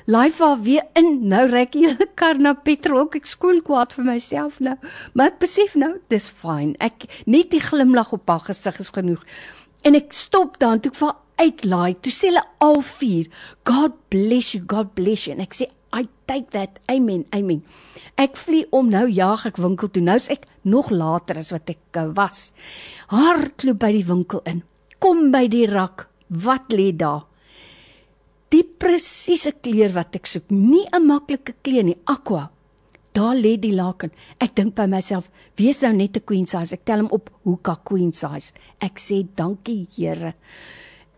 Vir 0.07 0.45
haar 0.45 0.61
weer 0.61 0.83
in. 0.95 1.27
Nou 1.29 1.47
ry 1.47 1.61
ek 1.61 1.71
die 1.71 1.95
kar 2.15 2.37
na 2.37 2.53
petrol. 2.53 2.99
Ook 2.99 3.15
ek 3.15 3.25
skoon 3.25 3.61
kwaad 3.61 3.93
vir 3.93 4.05
myself 4.05 4.59
nou. 4.59 4.75
Maar 5.13 5.27
ek 5.27 5.39
besef 5.39 5.75
nou, 5.75 5.99
dis 6.09 6.29
fyn. 6.29 6.75
Ek 6.79 7.05
net 7.25 7.51
die 7.51 7.59
glimlag 7.59 8.13
op 8.13 8.27
haar 8.27 8.39
gesig 8.39 8.79
is 8.79 8.89
genoeg. 8.89 9.23
En 9.83 9.95
ek 9.95 10.13
stop 10.13 10.59
dan 10.59 10.79
toe 10.79 10.91
ek 10.91 10.97
vir 10.97 11.15
uitlaai. 11.37 11.95
Toe 12.01 12.11
sê 12.13 12.31
hulle 12.31 12.43
al 12.63 12.81
vier, 12.81 13.27
God 13.67 13.97
bless 14.09 14.53
you, 14.55 14.63
God 14.67 14.95
bless 14.95 15.27
you. 15.27 15.35
En 15.35 15.43
ek 15.43 15.53
sê 15.57 15.69
I 15.95 16.07
take 16.27 16.51
that. 16.51 16.79
Amen. 16.91 17.23
Amen. 17.31 17.63
Ek 18.19 18.35
vlieg 18.39 18.71
om 18.75 18.89
nou 18.91 19.05
jaag 19.07 19.45
ek 19.49 19.59
winkel 19.63 19.91
toe. 19.91 20.03
Nou's 20.03 20.27
ek 20.33 20.43
nog 20.67 20.91
later 20.91 21.39
as 21.39 21.53
wat 21.55 21.71
ek 21.71 21.99
uh, 22.01 22.09
was. 22.17 22.49
Hardloop 23.13 23.79
by 23.79 23.91
die 23.95 24.05
winkel 24.07 24.43
in. 24.51 24.61
Kom 24.99 25.29
by 25.31 25.45
die 25.51 25.67
rak. 25.71 26.07
Wat 26.27 26.73
lê 26.73 26.89
daar? 26.95 27.23
Die 28.53 28.63
presiese 28.63 29.55
kleur 29.63 29.95
wat 29.95 30.15
ek 30.19 30.27
soek. 30.29 30.51
Nie 30.51 30.85
'n 30.91 31.07
maklike 31.07 31.55
kleur 31.63 31.83
nie, 31.83 31.97
aqua. 32.05 32.49
Daar 33.15 33.35
lê 33.35 33.55
die 33.59 33.73
laken. 33.73 34.11
Ek 34.39 34.55
dink 34.55 34.75
by 34.75 34.85
myself, 34.91 35.29
wees 35.57 35.81
nou 35.81 35.93
net 35.93 36.17
'n 36.17 36.25
queen 36.25 36.45
size. 36.45 36.73
Ek 36.73 36.85
tel 36.85 36.99
hom 36.99 37.11
op, 37.11 37.29
hoeka 37.43 37.79
queen 37.83 38.11
size. 38.11 38.53
Ek 38.79 38.99
sê 38.99 39.25
dankie 39.35 39.87
Here. 39.95 40.35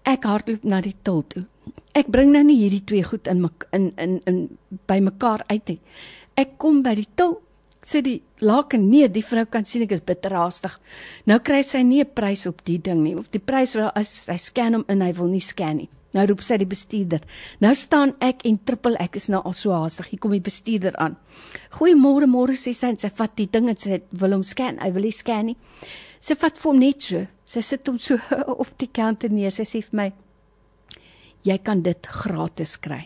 Ek 0.07 0.23
hardloop 0.23 0.63
na 0.63 0.79
die 0.81 0.95
til 1.03 1.23
toe. 1.27 1.43
Ek 1.97 2.07
bring 2.13 2.31
nou 2.31 2.43
nie 2.45 2.55
hierdie 2.61 2.83
twee 2.87 3.03
goed 3.03 3.27
in 3.27 3.41
mek- 3.43 3.67
in 3.73 3.91
in 3.97 4.21
in 4.29 4.57
by 4.87 4.99
mekaar 5.03 5.43
uit 5.49 5.67
nie. 5.73 5.79
Ek 6.37 6.57
kom 6.61 6.83
by 6.85 6.93
die 6.95 7.07
til, 7.17 7.41
sê 7.83 8.01
die 8.03 8.21
laken 8.39 8.89
nee, 8.89 9.07
die 9.09 9.23
vrou 9.25 9.45
kan 9.45 9.65
sien 9.65 9.83
ek 9.83 9.91
is 9.91 10.05
bitter 10.05 10.35
haastig. 10.37 10.79
Nou 11.25 11.39
kry 11.39 11.63
sy 11.63 11.81
nie 11.83 12.01
'n 12.01 12.13
prys 12.13 12.45
op 12.47 12.63
die 12.63 12.77
ding 12.77 13.03
nie 13.03 13.15
of 13.15 13.31
die 13.31 13.39
prys 13.39 13.75
wil 13.75 13.91
as 13.95 14.27
hy 14.27 14.37
scan 14.37 14.73
hom 14.73 14.85
in, 14.87 15.01
hy 15.01 15.11
wil 15.13 15.27
nie 15.27 15.41
scan 15.41 15.77
nie. 15.77 15.89
Nou 16.13 16.25
roep 16.25 16.41
sy 16.41 16.57
die 16.57 16.65
bestuurder. 16.65 17.21
Nou 17.59 17.73
staan 17.75 18.13
ek 18.21 18.45
en 18.45 18.57
trippel 18.63 18.95
ek 18.99 19.15
is 19.15 19.29
nou 19.29 19.41
al 19.43 19.53
so 19.53 19.71
haastig. 19.71 20.07
Hier 20.09 20.19
kom 20.19 20.31
die 20.31 20.39
bestuurder 20.39 20.95
aan. 20.97 21.17
Goeiemôre, 21.71 22.27
môre 22.27 22.55
sê 22.55 22.73
sy 22.73 22.87
en 22.87 22.97
sy 22.97 23.09
vat 23.09 23.35
die 23.35 23.49
ding 23.51 23.69
en 23.69 23.77
sy 23.77 24.01
wil 24.13 24.31
hom 24.31 24.43
scan. 24.43 24.79
Hy 24.79 24.91
wil 24.91 25.03
nie 25.03 25.11
scan 25.11 25.45
nie. 25.45 25.57
Sy 26.27 26.35
vat 26.35 26.57
vir 26.59 26.67
hom 26.67 26.79
net 26.81 27.05
so. 27.07 27.21
Sy 27.47 27.61
sit 27.63 27.87
hom 27.87 27.99
so 28.03 28.17
op 28.63 28.73
die 28.81 28.89
counter 28.91 29.31
neer. 29.31 29.53
Sy 29.53 29.63
sê 29.63 29.79
vir 29.85 29.95
my: 29.95 30.07
"Jy 31.47 31.57
kan 31.63 31.83
dit 31.85 32.09
gratis 32.21 32.75
kry." 32.83 33.05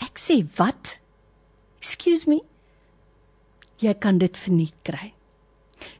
Ek 0.00 0.16
sê: 0.20 0.40
"Wat?" 0.56 1.00
Excuse 1.76 2.26
me. 2.26 2.40
Jy 3.78 3.92
kan 4.00 4.18
dit 4.18 4.36
verniet 4.36 4.74
kry. 4.82 5.12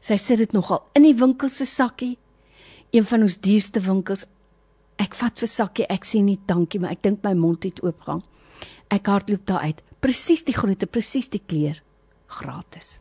Sy 0.01 0.17
sit 0.17 0.41
dit 0.41 0.53
nogal 0.57 0.81
in 0.97 1.05
die 1.05 1.15
winkel 1.15 1.49
se 1.53 1.65
sakkie. 1.69 2.17
Een 2.91 3.05
van 3.05 3.23
ons 3.23 3.37
duurste 3.39 3.79
winkels. 3.85 4.25
Ek 4.97 5.13
vat 5.15 5.37
vir 5.39 5.47
sakkie. 5.47 5.85
Ek 5.87 6.03
sê 6.03 6.23
nie 6.23 6.39
dankie, 6.49 6.81
maar 6.81 6.97
ek 6.97 7.03
dink 7.05 7.23
my 7.23 7.35
mond 7.37 7.63
het 7.63 7.79
oopgang. 7.85 8.23
Ek 8.89 9.07
hardloop 9.07 9.45
daar 9.45 9.69
uit. 9.69 9.83
Presies 10.01 10.43
die 10.43 10.55
grootte, 10.57 10.89
presies 10.89 11.29
die 11.29 11.43
kleur. 11.45 11.77
Gratis. 12.27 12.97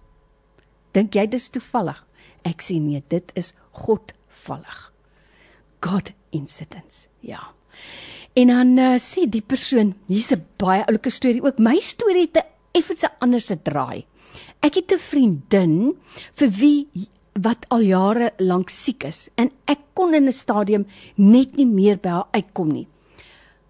Dink 0.93 1.17
jy 1.17 1.27
dis 1.27 1.49
toevallig? 1.51 2.06
Ek 2.47 2.63
sê 2.63 2.79
nee, 2.81 3.03
dit 3.11 3.33
is 3.35 3.53
godvallig. 3.75 4.81
God 5.83 6.13
incidents. 6.35 7.07
Ja. 7.21 7.43
En 8.37 8.53
dan 8.53 8.73
uh, 8.79 8.95
sê 9.03 9.27
die 9.29 9.43
persoon, 9.43 9.95
hier's 10.07 10.33
'n 10.33 10.45
baie 10.61 10.85
oulike 10.87 11.11
storie 11.11 11.43
ook. 11.43 11.59
My 11.59 11.79
storie 11.81 12.29
het 12.29 12.37
'n 12.37 12.49
effens 12.79 13.03
'n 13.05 13.17
ander 13.21 13.41
se 13.41 13.57
draai. 13.57 14.07
Ek 14.63 14.75
het 14.75 14.93
'n 14.93 14.99
vriendin 14.99 15.97
vir 16.35 16.51
wie 16.51 17.09
wat 17.33 17.67
al 17.69 17.81
jare 17.81 18.33
lank 18.39 18.71
siek 18.71 19.05
is 19.05 19.29
en 19.37 19.51
ek 19.67 19.81
kon 19.95 20.15
in 20.15 20.27
'n 20.27 20.33
stadium 20.33 20.87
net 21.17 21.57
nie 21.57 21.67
meer 21.67 21.97
by 21.97 22.09
haar 22.09 22.29
uitkom 22.33 22.73
nie. 22.73 22.89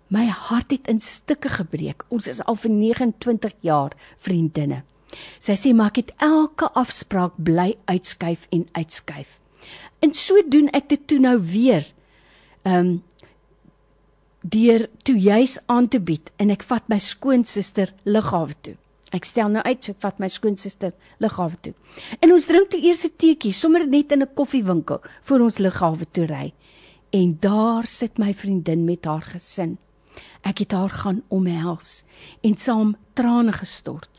My 0.09 0.27
hart 0.27 0.71
het 0.71 0.89
in 0.89 1.01
stukke 1.01 1.49
gebreek. 1.49 2.05
Ons 2.09 2.27
is 2.27 2.45
al 2.45 2.55
vir 2.55 2.71
29 2.71 3.53
jaar 3.61 3.93
vriendinne. 4.17 4.83
Sy 5.41 5.57
sê 5.59 5.75
maar 5.75 5.93
ek 5.95 5.97
het 5.97 6.15
elke 6.19 6.71
afspraak 6.73 7.37
bly 7.37 7.77
uitskuif 7.85 8.47
en 8.51 8.69
uitskuif. 8.73 9.39
En 10.01 10.15
so 10.15 10.43
doen 10.49 10.69
ek 10.77 10.89
dit 10.89 11.07
toe 11.07 11.19
nou 11.19 11.39
weer. 11.41 11.87
Ehm 12.63 12.79
um, 12.79 12.97
deur 14.47 14.87
toe 15.03 15.17
juis 15.19 15.59
aan 15.67 15.89
te 15.89 15.99
bied 15.99 16.31
en 16.39 16.53
ek 16.55 16.63
vat 16.69 16.85
my 16.93 16.99
skoonsister 17.03 17.91
lughawe 18.07 18.55
toe. 18.63 18.77
Ek 19.15 19.27
stel 19.27 19.51
nou 19.53 19.63
uit, 19.63 19.81
so 19.83 19.95
ek 19.95 20.03
vat 20.03 20.21
my 20.23 20.29
skoonsister 20.31 20.93
lughawe 21.23 21.57
toe. 21.63 21.73
En 22.23 22.35
ons 22.35 22.47
drink 22.47 22.71
toe 22.71 22.81
eers 22.83 23.05
'n 23.07 23.17
teetjie 23.19 23.53
sommer 23.53 23.87
net 23.87 24.13
in 24.13 24.23
'n 24.23 24.35
koffiewinkel 24.35 25.01
voor 25.23 25.41
ons 25.41 25.59
lughawe 25.59 26.07
toe 26.13 26.27
ry. 26.27 26.53
En 27.13 27.37
daar 27.41 27.87
sit 27.87 28.19
my 28.19 28.35
vriendin 28.35 28.85
met 28.85 29.05
haar 29.05 29.23
gesin. 29.23 29.79
Ek 30.43 30.59
het 30.59 30.73
haar 30.73 30.91
gaan 30.91 31.23
omhels 31.29 32.05
en 32.43 32.57
saam 32.57 32.97
trane 33.15 33.53
gestort. 33.53 34.16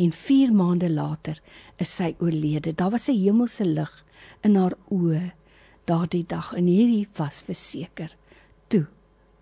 En 0.00 0.12
4 0.16 0.52
maande 0.56 0.88
later 0.90 1.40
is 1.76 1.92
sy 1.92 2.14
oorlede. 2.18 2.72
Daar 2.74 2.90
was 2.90 3.08
'n 3.08 3.20
hemelse 3.20 3.64
lig 3.64 4.04
in 4.40 4.56
haar 4.56 4.74
oë 4.88 5.32
daardie 5.84 6.24
dag 6.26 6.52
en 6.56 6.66
hierdie 6.70 7.08
was 7.18 7.42
verseker 7.44 8.16
toe 8.68 8.86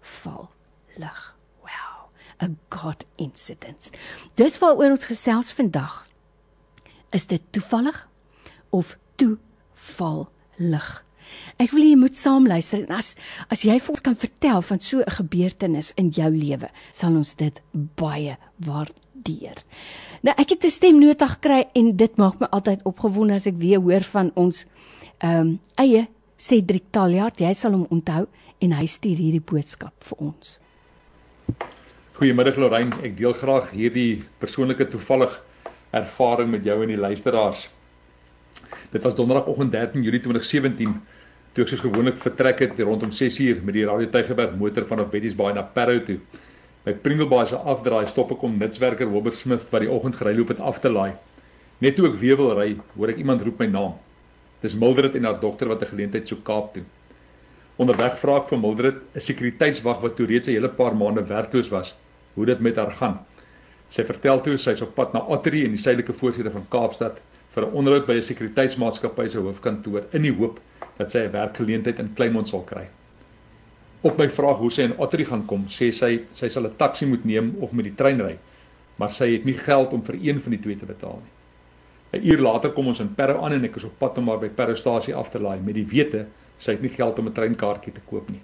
val 0.01 0.51
lig. 0.97 1.21
Wow, 1.63 2.11
'n 2.43 2.59
God 2.69 3.05
incident. 3.17 3.91
Dis 4.35 4.59
waaroor 4.59 4.91
ons 4.91 5.11
gesels 5.11 5.53
vandag. 5.53 6.07
Is 7.11 7.27
dit 7.27 7.43
toevallig 7.51 8.09
of 8.71 8.99
toeval 9.17 10.29
lig? 10.57 11.05
Ek 11.61 11.71
wil 11.71 11.83
jy 11.85 11.97
moet 11.97 12.17
saam 12.17 12.47
luister 12.47 12.83
en 12.83 12.95
as 12.97 13.15
as 13.49 13.63
jy 13.63 13.79
vir 13.79 13.91
ons 13.91 14.01
kan 14.01 14.17
vertel 14.17 14.63
van 14.63 14.79
so 14.81 15.01
'n 15.01 15.11
gebeurtenis 15.11 15.93
in 15.97 16.09
jou 16.11 16.31
lewe, 16.31 16.71
sal 16.93 17.17
ons 17.17 17.35
dit 17.35 17.61
baie 17.73 18.37
waardeer. 18.57 19.08
Nou 20.23 20.35
ek 20.39 20.49
het 20.49 20.65
'n 20.65 20.71
stemnota 20.71 21.27
gekry 21.27 21.65
en 21.75 21.97
dit 21.97 22.17
maak 22.17 22.41
my 22.41 22.47
altyd 22.51 22.83
opgewonde 22.85 23.35
as 23.35 23.47
ek 23.47 23.59
weer 23.59 23.81
hoor 23.81 24.01
van 24.01 24.31
ons 24.35 24.67
ehm 25.19 25.41
um, 25.41 25.61
eie 25.75 26.07
Cedric 26.37 26.85
Taljaard. 26.91 27.41
Jy 27.41 27.53
sal 27.53 27.73
hom 27.73 27.87
onthou 27.91 28.27
en 28.59 28.73
hy 28.73 28.87
stuur 28.87 29.17
hierdie 29.17 29.43
boodskap 29.45 29.95
vir 30.05 30.19
ons. 30.19 30.59
Goeiemiddag 32.19 32.57
Lorraine, 32.57 32.97
ek 33.03 33.17
deel 33.17 33.33
graag 33.33 33.71
hierdie 33.71 34.25
persoonlike 34.39 34.89
toevallig 34.91 35.43
ervaring 35.95 36.51
met 36.51 36.65
jou 36.65 36.83
en 36.83 36.89
die 36.89 36.99
luisteraars. 36.99 37.69
Dit 38.91 39.03
was 39.03 39.15
donderdagoggend 39.15 39.73
13 39.73 40.03
Julie 40.03 40.21
2017 40.21 40.97
toe 41.55 41.65
ek 41.65 41.71
soos 41.73 41.83
gewoonlik 41.83 42.19
vertrek 42.23 42.61
het 42.65 42.81
rondom 42.81 43.11
6uur 43.15 43.63
met 43.65 43.75
die 43.75 43.87
Radio 43.87 44.11
Tygerberg 44.13 44.57
motor 44.59 44.87
vanaf 44.87 45.11
Betty's 45.11 45.37
Bay 45.39 45.55
na 45.55 45.63
Parow 45.63 46.03
toe. 46.05 46.19
By 46.85 46.93
Pringlebaai 46.95 47.47
se 47.47 47.57
afdraai 47.57 48.07
stop 48.07 48.31
ek 48.33 48.43
om 48.43 48.59
nutswerker 48.59 49.09
Robert 49.11 49.35
Smith 49.35 49.65
wat 49.73 49.83
die 49.83 49.91
oggend 49.91 50.17
gery 50.17 50.37
loop 50.37 50.49
het 50.49 50.61
af 50.61 50.79
te 50.81 50.93
laai. 50.93 51.17
Net 51.81 51.97
toe 51.97 52.07
ek 52.09 52.21
weer 52.21 52.37
wil 52.39 52.55
ry, 52.59 52.69
hoor 52.97 53.13
ek 53.13 53.19
iemand 53.23 53.43
roep 53.47 53.59
my 53.63 53.67
naam. 53.67 53.97
Dis 54.63 54.75
Mildred 54.75 55.17
en 55.19 55.27
haar 55.29 55.41
dogter 55.41 55.69
wat 55.69 55.83
'n 55.83 55.91
geleentheid 55.93 56.29
so 56.29 56.37
Kaap 56.37 56.75
toe. 56.75 56.85
Onderweg 57.79 58.19
vra 58.19 58.37
ek 58.39 58.49
vir 58.51 58.59
Mildred, 58.59 58.97
'n 59.15 59.21
sekuriteitswag 59.21 60.01
wat 60.03 60.17
toe 60.17 60.27
reeds 60.27 60.49
'n 60.49 60.55
hele 60.57 60.69
paar 60.69 60.95
maande 60.95 61.23
werkloos 61.23 61.71
was, 61.71 61.95
hoe 62.35 62.47
dit 62.47 62.61
met 62.61 62.77
haar 62.77 62.91
gaan. 62.91 63.19
Sy 63.89 64.05
vertel 64.05 64.41
toe 64.41 64.57
sy 64.57 64.71
is 64.71 64.83
op 64.83 64.95
pad 64.95 65.13
na 65.13 65.21
Ottery 65.21 65.65
in 65.65 65.71
die 65.71 65.81
suidelike 65.81 66.13
voorsitter 66.13 66.53
van 66.53 66.67
Kaapstad 66.69 67.21
vir 67.55 67.67
'n 67.67 67.75
onderhoud 67.75 68.07
by 68.07 68.15
'n 68.15 68.23
sekuriteitsmaatskappy 68.23 69.29
se 69.29 69.39
hoofkantoor 69.39 70.05
in 70.13 70.23
die 70.23 70.33
hoop 70.33 70.61
dat 70.99 71.13
sy 71.13 71.19
'n 71.19 71.33
werkgeleentheid 71.33 71.99
in 71.99 72.15
Kleinmond 72.15 72.49
sal 72.49 72.63
kry. 72.63 72.89
Op 74.01 74.19
my 74.19 74.29
vraag 74.31 74.61
hoe 74.63 74.71
sy 74.71 74.83
in 74.83 74.99
Ottery 74.99 75.25
gaan 75.25 75.47
kom, 75.47 75.65
sê 75.69 75.91
sy 75.93 76.21
sy 76.33 76.49
sal 76.49 76.67
'n 76.67 76.77
taxi 76.77 77.07
moet 77.07 77.25
neem 77.25 77.57
of 77.61 77.73
met 77.73 77.85
die 77.85 77.95
trein 77.95 78.21
ry, 78.21 78.39
maar 78.97 79.11
sy 79.11 79.33
het 79.33 79.45
nie 79.45 79.59
geld 79.59 79.93
om 79.93 80.03
vir 80.03 80.15
een 80.15 80.41
van 80.41 80.51
die 80.51 80.61
twee 80.61 80.77
te 80.77 80.87
betaal 80.87 81.23
nie. 81.23 81.33
'n 82.13 82.25
Uur 82.25 82.41
later 82.41 82.71
kom 82.71 82.87
ons 82.87 83.01
in 83.01 83.15
Parow 83.15 83.45
aan 83.45 83.53
en 83.53 83.65
ek 83.65 83.77
is 83.77 83.85
op 83.85 83.99
pad 83.99 84.19
om 84.19 84.29
haar 84.29 84.39
by 84.39 84.49
Parow-stasie 84.49 85.15
af 85.15 85.31
te 85.31 85.39
laai 85.39 85.61
met 85.61 85.75
die 85.75 85.87
wete 85.87 86.27
sy 86.59 86.73
het 86.73 86.83
nie 86.83 86.95
geld 86.95 87.19
om 87.19 87.27
'n 87.27 87.33
treinkaartjie 87.33 87.93
te 87.93 88.01
koop 88.11 88.31
nie. 88.31 88.41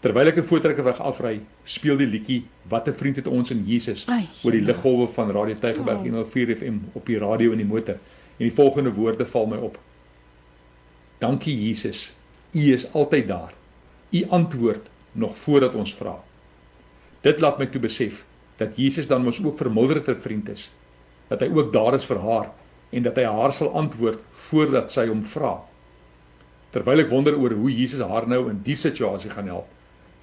Terwyl 0.00 0.28
ek 0.28 0.38
'n 0.38 0.42
voetrekkerweg 0.42 1.00
afry, 1.00 1.40
speel 1.64 1.96
die 1.96 2.06
liedjie 2.06 2.44
Wat 2.68 2.88
'n 2.88 2.94
vriend 2.94 3.16
het 3.16 3.26
ons 3.26 3.50
in 3.50 3.64
Jesus 3.66 4.06
oor 4.44 4.52
die 4.52 4.62
liggolwe 4.62 5.06
van 5.12 5.30
Radio 5.30 5.54
Tygerberg 5.54 5.98
oh. 5.98 6.02
104 6.02 6.56
FM 6.56 6.76
op 6.92 7.06
die 7.06 7.18
radio 7.18 7.52
in 7.52 7.58
die 7.58 7.66
motor. 7.66 7.98
En 8.38 8.46
die 8.46 8.52
volgende 8.52 8.92
woorde 8.92 9.26
val 9.26 9.46
my 9.46 9.56
op. 9.56 9.78
Dankie 11.18 11.66
Jesus. 11.66 12.12
U 12.52 12.72
is 12.72 12.92
altyd 12.92 13.28
daar. 13.28 13.59
U 14.10 14.24
antwoord 14.28 14.90
nog 15.12 15.36
voordat 15.36 15.74
ons 15.74 15.94
vra. 15.94 16.16
Dit 17.22 17.40
laat 17.40 17.58
my 17.58 17.66
toe 17.66 17.80
besef 17.80 18.24
dat 18.60 18.76
Jesus 18.76 19.08
dan 19.08 19.24
mos 19.24 19.40
ook 19.44 19.58
vir 19.58 19.70
Mildred 19.70 20.08
'n 20.08 20.20
vriend 20.20 20.48
is. 20.48 20.70
Dat 21.28 21.40
hy 21.40 21.48
ook 21.48 21.72
daar 21.72 21.94
is 21.94 22.04
vir 22.04 22.18
haar 22.18 22.50
en 22.90 23.02
dat 23.02 23.16
hy 23.16 23.24
haar 23.24 23.52
sal 23.52 23.72
antwoord 23.74 24.18
voordat 24.32 24.90
sy 24.90 25.06
hom 25.06 25.22
vra. 25.24 25.60
Terwyl 26.70 27.00
ek 27.00 27.10
wonder 27.10 27.38
oor 27.38 27.50
hoe 27.50 27.70
Jesus 27.70 28.00
haar 28.00 28.26
nou 28.28 28.48
in 28.50 28.60
die 28.62 28.76
situasie 28.76 29.30
gaan 29.30 29.46
help, 29.46 29.66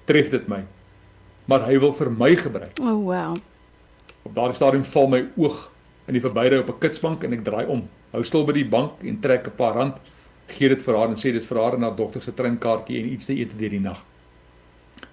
tref 0.04 0.30
dit 0.30 0.48
my. 0.48 0.64
Maar 1.46 1.66
hy 1.66 1.78
wil 1.78 1.92
vir 1.92 2.10
my 2.10 2.36
gebruik. 2.36 2.78
O, 2.80 2.92
oh, 2.92 3.04
wow. 3.04 3.36
Op 4.22 4.34
daardie 4.34 4.56
stadium 4.56 4.84
val 4.84 5.08
my 5.08 5.26
oog 5.36 5.70
in 6.08 6.16
die 6.16 6.24
verbyry 6.24 6.58
op 6.58 6.68
'n 6.68 6.78
kitsbank 6.78 7.24
en 7.24 7.32
ek 7.32 7.44
draai 7.44 7.66
om. 7.66 7.88
Hou 8.12 8.22
stil 8.22 8.44
by 8.44 8.52
die 8.52 8.68
bank 8.68 8.92
en 9.02 9.20
trek 9.20 9.46
'n 9.46 9.56
paar 9.56 9.74
rand, 9.74 9.96
gee 10.48 10.68
dit 10.68 10.82
vir 10.82 10.96
haar 10.96 11.10
en 11.12 11.18
sê 11.18 11.32
dis 11.32 11.46
vir 11.46 11.60
haar 11.62 11.76
en 11.76 11.86
haar 11.86 11.96
dogter 11.96 12.22
se 12.24 12.32
treinkaartjie 12.32 13.02
en 13.02 13.12
iets 13.12 13.28
te 13.28 13.36
eet 13.36 13.52
deur 13.58 13.74
die 13.74 13.82
nag. 13.84 14.00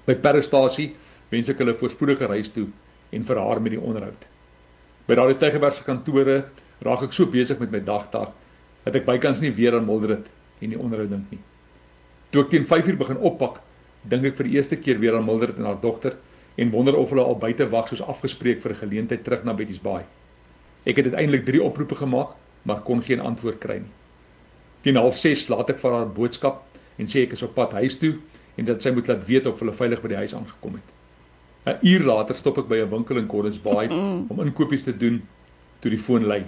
By 0.05 0.15
Parestasie 0.21 0.93
wens 1.31 1.49
ek 1.49 1.61
hulle 1.61 1.75
voorspoedige 1.77 2.29
reis 2.29 2.51
toe 2.53 2.67
en 3.15 3.25
vir 3.27 3.41
haar 3.41 3.61
met 3.61 3.75
die 3.75 3.81
onderhoud. 3.81 4.27
By 5.07 5.17
daardie 5.17 5.39
Tygerberg 5.41 5.77
se 5.77 5.85
kantore 5.85 6.37
raak 6.85 7.05
ek 7.07 7.13
so 7.15 7.29
besig 7.29 7.59
met 7.61 7.73
my 7.73 7.81
dagtaak 7.85 8.33
dat 8.85 8.95
ek 8.99 9.07
bykans 9.07 9.41
nie 9.41 9.53
weer 9.57 9.75
aan 9.77 9.87
Mildred 9.87 10.27
en 10.61 10.73
die 10.73 10.79
onderhoud 10.79 11.11
dink 11.11 11.33
nie. 11.33 11.41
Toe 12.31 12.45
ek 12.45 12.53
teen 12.53 12.65
5uur 12.69 12.97
begin 12.99 13.21
oppak, 13.25 13.59
dink 14.09 14.25
ek 14.29 14.37
vir 14.39 14.49
die 14.49 14.57
eerste 14.59 14.77
keer 14.77 15.01
weer 15.01 15.17
aan 15.17 15.25
Mildred 15.27 15.59
en 15.59 15.69
haar 15.69 15.81
dogter 15.81 16.17
en 16.61 16.71
wonder 16.71 16.95
of 16.97 17.11
hulle 17.11 17.25
al 17.25 17.37
buite 17.41 17.67
wag 17.71 17.89
soos 17.89 18.01
afgespreek 18.01 18.61
vir 18.63 18.71
'n 18.71 18.81
geleentheid 18.83 19.23
terug 19.23 19.43
na 19.43 19.53
Betty's 19.53 19.81
Bay. 19.81 20.05
Ek 20.85 20.97
het 20.97 21.05
uiteindelik 21.11 21.45
3 21.45 21.63
oproepe 21.63 21.95
gemaak, 21.95 22.35
maar 22.63 22.81
kon 22.85 23.01
geen 23.01 23.19
antwoord 23.19 23.59
kry 23.59 23.77
nie. 23.81 24.04
Teen 24.85 24.99
06:30 25.01 25.47
laat 25.49 25.71
ek 25.73 25.79
vir 25.81 25.93
haar 25.95 26.09
boodskap 26.13 26.59
en 27.01 27.07
sê 27.09 27.23
ek 27.25 27.31
is 27.33 27.41
op 27.41 27.55
pad 27.57 27.71
huis 27.81 27.95
toe 27.97 28.13
en 28.55 28.67
dat 28.67 28.83
sy 28.83 28.91
moet 28.93 29.07
laat 29.09 29.23
weet 29.25 29.47
of 29.49 29.57
hulle 29.59 29.73
veilig 29.73 30.03
by 30.03 30.11
die 30.11 30.19
huis 30.21 30.35
aangekom 30.37 30.77
het. 30.77 30.91
'n 31.65 31.79
Uur 31.81 32.05
later 32.05 32.37
stop 32.37 32.59
ek 32.61 32.67
by 32.69 32.77
'n 32.83 32.91
winkel 32.91 33.17
in 33.17 33.27
Gordons 33.27 33.57
Bay 33.61 33.87
om 34.29 34.41
inkopies 34.43 34.83
te 34.83 34.93
doen 34.97 35.23
toe 35.81 35.89
die 35.89 35.99
foon 35.99 36.25
lui. 36.29 36.45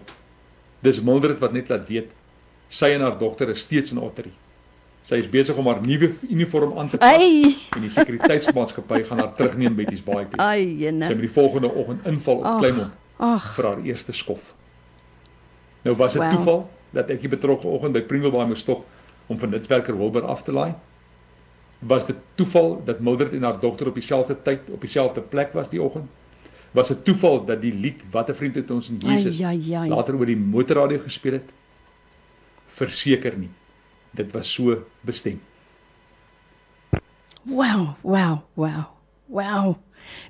Dis 0.86 1.02
Mildred 1.02 1.40
wat 1.40 1.54
net 1.54 1.70
laat 1.70 1.90
weet 1.90 2.14
sy 2.68 2.92
en 2.94 3.02
haar 3.02 3.18
dogter 3.18 3.50
is 3.50 3.60
steeds 3.60 3.92
in 3.92 3.98
Ottery. 3.98 4.32
Sy 5.02 5.16
is 5.16 5.30
besig 5.30 5.56
om 5.56 5.66
haar 5.66 5.82
nuwe 5.82 6.14
uniform 6.30 6.78
aan 6.78 6.90
te 6.90 6.98
pas 6.98 7.76
en 7.76 7.82
die 7.82 7.90
sekuriteitsmaatskappy 7.90 9.04
gaan 9.04 9.18
haar 9.18 9.34
terugneem 9.36 9.76
by 9.76 9.84
Betty's 9.84 10.04
Bay 10.04 10.26
toe. 10.30 10.40
Ai, 10.40 10.78
jene. 10.78 11.08
Sy 11.08 11.14
moet 11.14 11.26
die 11.26 11.38
volgende 11.42 11.74
oggend 11.74 12.06
inval 12.06 12.44
op 12.44 12.60
Kleinmond 12.60 12.94
vir 13.56 13.66
haar 13.66 13.82
eerste 13.84 14.12
skof. 14.12 14.54
Nou 15.82 15.96
was 15.96 16.14
dit 16.14 16.22
wow. 16.22 16.36
toeval 16.36 16.70
dat 16.92 17.10
ek 17.10 17.22
die 17.22 17.32
betrokke 17.32 17.68
oggend 17.68 17.94
by 17.94 18.02
Pringlebaai 18.02 18.48
moes 18.48 18.64
stop 18.64 18.86
om 19.28 19.40
van 19.40 19.50
Nitswerker 19.50 19.98
Wilbur 19.98 20.26
af 20.26 20.44
te 20.44 20.52
laai. 20.56 20.74
Was 21.80 22.08
dit 22.08 22.18
toeval 22.36 22.82
dat 22.86 23.00
Mildred 23.00 23.34
en 23.34 23.44
haar 23.44 23.60
dogter 23.60 23.88
op 23.88 24.00
dieselfde 24.00 24.38
tyd 24.44 24.70
op 24.74 24.82
dieselfde 24.82 25.22
plek 25.22 25.54
was 25.54 25.70
die 25.70 25.82
oggend? 25.82 26.10
Was 26.72 26.88
dit 26.88 27.04
toeval 27.06 27.46
dat 27.46 27.62
die 27.62 27.74
lied 27.74 28.02
Wat 28.12 28.30
'n 28.30 28.34
vriend 28.34 28.56
het 28.56 28.72
ons 28.72 28.90
in 28.90 28.98
Jesus 28.98 29.42
Ai, 29.42 29.46
ai, 29.46 29.74
ai. 29.74 29.90
later 29.90 30.16
oor 30.16 30.26
die 30.26 30.38
motorradio 30.38 31.00
gespeel 31.00 31.34
het? 31.34 31.50
Verseker 32.68 33.38
nie. 33.38 33.50
Dit 34.12 34.32
was 34.32 34.54
so 34.54 34.84
bestem. 35.02 35.42
Wow, 37.44 37.96
wow, 38.02 38.42
wow. 38.54 38.84
Wow. 39.28 39.76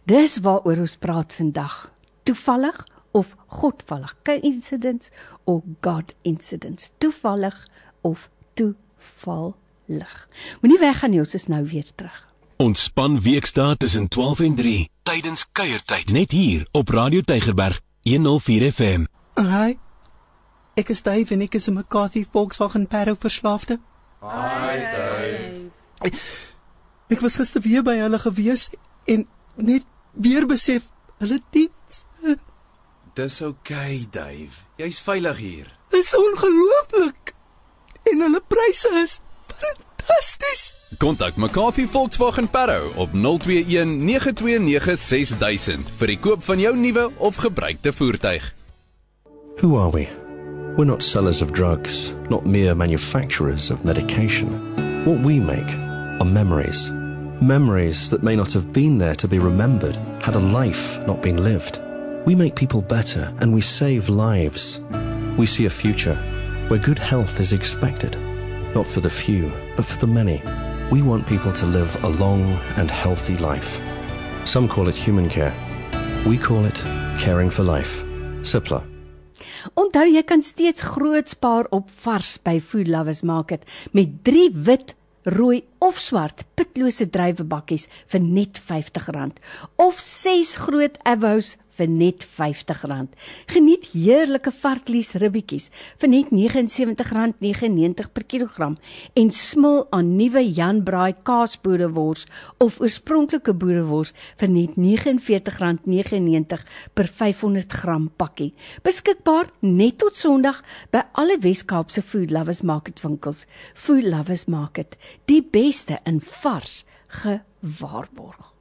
Dis 0.05 0.39
waaroor 0.39 0.77
ons 0.77 0.95
praat 0.95 1.33
vandag. 1.33 1.91
Toevallig 2.23 2.87
of 3.11 3.35
godvallig? 3.47 4.15
Coincidence 4.23 5.11
of 5.47 5.63
God 5.79 6.13
incidents? 6.21 6.91
Toevallig 6.97 7.55
of 8.01 8.27
toevallig? 8.53 10.15
Moenie 10.61 10.79
weggaan 10.79 11.13
nie, 11.15 11.19
ons 11.23 11.33
is 11.33 11.47
nou 11.47 11.63
weer 11.71 11.87
terug. 11.95 12.23
Ontspan 12.57 13.21
weekdae 13.21 13.77
tussen 13.77 14.07
12 14.07 14.39
en 14.39 14.55
3 14.55 14.77
tydens 15.07 15.45
kuiertyd 15.51 16.11
net 16.11 16.33
hier 16.35 16.65
op 16.71 16.89
Radio 16.89 17.21
Tygerberg 17.21 17.79
104 18.03 18.71
FM. 18.71 19.05
Hi. 19.39 19.77
Ek 20.75 20.89
is 20.89 21.01
Dave 21.05 21.33
en 21.33 21.45
ek 21.45 21.55
is 21.55 21.69
'n 21.69 21.73
McCarthy 21.73 22.25
Volkswagen 22.31 22.87
Paro 22.87 23.15
verslaafde. 23.19 23.79
Hi 24.21 24.75
Dave. 24.83 26.11
Ek 27.07 27.19
was 27.19 27.35
gister 27.39 27.61
weer 27.61 27.83
by 27.83 27.95
hulle 28.01 28.19
gewees 28.19 28.69
en 29.05 29.27
net 29.55 29.83
weer 30.11 30.45
besef 30.45 30.89
hulle 31.21 31.39
diens 31.51 32.03
Dis 33.17 33.41
oukei, 33.41 34.05
okay, 34.05 34.07
Dave. 34.11 34.53
Jy's 34.77 34.99
veilig 35.01 35.37
hier. 35.41 35.65
is 35.89 36.15
ongelooflik. 36.15 37.33
En 38.03 38.21
hulle 38.21 38.41
pryse 38.47 38.91
is 39.01 39.21
fantasties. 39.47 40.73
Kontak 41.01 41.35
McCarthy 41.35 41.87
Volkswagen 41.87 42.49
Paro 42.49 42.91
op 42.95 43.09
021 43.13 43.97
929 44.05 44.97
6000 44.97 45.89
vir 45.97 46.13
die 46.13 46.19
koop 46.21 46.45
van 46.45 46.61
jou 46.61 46.75
nuwe 46.77 47.07
of 47.17 47.41
gebruikte 47.41 47.93
voertuig. 47.93 48.45
Who 49.63 49.73
are 49.81 49.89
we? 49.89 50.05
We're 50.77 50.85
not 50.85 51.01
sellers 51.01 51.41
of 51.41 51.51
drugs, 51.57 52.13
not 52.29 52.45
mere 52.45 52.75
manufacturers 52.75 53.71
of 53.71 53.83
medication. 53.83 54.53
What 55.09 55.25
we 55.25 55.41
make 55.41 55.73
are 56.21 56.29
memories. 56.29 56.91
Memories 57.41 58.09
that 58.09 58.21
may 58.21 58.35
not 58.35 58.53
have 58.53 58.71
been 58.71 58.97
there 59.01 59.15
to 59.15 59.27
be 59.27 59.39
remembered 59.39 59.97
had 60.21 60.35
a 60.35 60.45
life 60.61 61.01
not 61.07 61.21
been 61.21 61.43
lived. 61.43 61.81
We 62.27 62.35
make 62.35 62.55
people 62.55 62.81
better 62.81 63.33
and 63.39 63.53
we 63.53 63.61
save 63.61 64.09
lives. 64.09 64.81
We 65.37 65.45
see 65.45 65.65
a 65.65 65.69
future 65.69 66.15
where 66.67 66.77
good 66.77 66.99
health 66.99 67.39
is 67.39 67.53
expected, 67.53 68.17
not 68.75 68.85
for 68.85 68.99
the 68.99 69.09
few, 69.09 69.53
but 69.77 69.85
for 69.85 69.97
the 69.99 70.11
many. 70.11 70.43
We 70.91 71.01
want 71.01 71.25
people 71.25 71.53
to 71.53 71.65
live 71.65 72.03
a 72.03 72.09
long 72.09 72.59
and 72.75 72.91
healthy 72.91 73.37
life. 73.37 73.79
Some 74.43 74.67
call 74.67 74.89
it 74.89 74.95
human 74.95 75.29
care. 75.29 75.55
We 76.27 76.37
call 76.37 76.65
it 76.65 76.75
caring 77.17 77.49
for 77.49 77.63
life. 77.63 78.03
Simpler. 78.43 78.83
Onthou 79.79 80.11
jy 80.11 80.23
kan 80.27 80.43
steeds 80.43 80.83
groot 80.83 81.31
spaar 81.31 81.69
op 81.71 81.87
vars 82.03 82.33
by 82.43 82.59
Food 82.59 82.91
Lovers 82.91 83.21
Market 83.23 83.63
met 83.95 84.19
3 84.27 84.49
wit, 84.67 84.97
rooi 85.23 85.63
of 85.79 85.95
swart 85.99 86.43
pitlose 86.59 87.07
druiwebakkies 87.07 87.87
vir 88.11 88.19
net 88.19 88.59
R50 88.67 89.39
of 89.79 90.03
6 90.03 90.53
groot 90.67 90.99
avos 91.07 91.55
vir 91.77 91.89
net 91.89 92.25
R50. 92.25 93.07
Geniet 93.51 93.87
heerlike 93.93 94.51
varklies 94.51 95.13
ribbetjies 95.21 95.69
vir 96.01 96.11
net 96.11 96.31
R79.99 96.33 98.11
per 98.13 98.25
kilogram 98.27 98.77
en 99.15 99.31
smil 99.33 99.85
aan 99.95 100.15
nuwe 100.17 100.43
Jan 100.45 100.83
Braai 100.87 101.13
kaasboerewors 101.27 102.25
of 102.63 102.79
oorspronklike 102.81 103.53
boerewors 103.53 104.13
vir 104.41 104.51
net 104.53 104.77
R49.99 104.77 106.65
per 106.93 107.07
500 107.07 107.79
gram 107.81 108.09
pakkie. 108.17 108.53
Beskikbaar 108.83 109.51
net 109.61 109.99
tot 110.01 110.17
Sondag 110.17 110.63
by 110.93 111.05
alle 111.17 111.37
Wes-Kaapse 111.43 112.01
Food 112.03 112.31
Lovers 112.31 112.63
Market 112.63 113.01
winkels. 113.03 113.45
Food 113.73 114.03
Lovers 114.07 114.47
Market, 114.47 114.97
die 115.25 115.41
beste 115.41 115.99
in 116.05 116.21
vars 116.21 116.83
gewaarborg. 117.07 118.53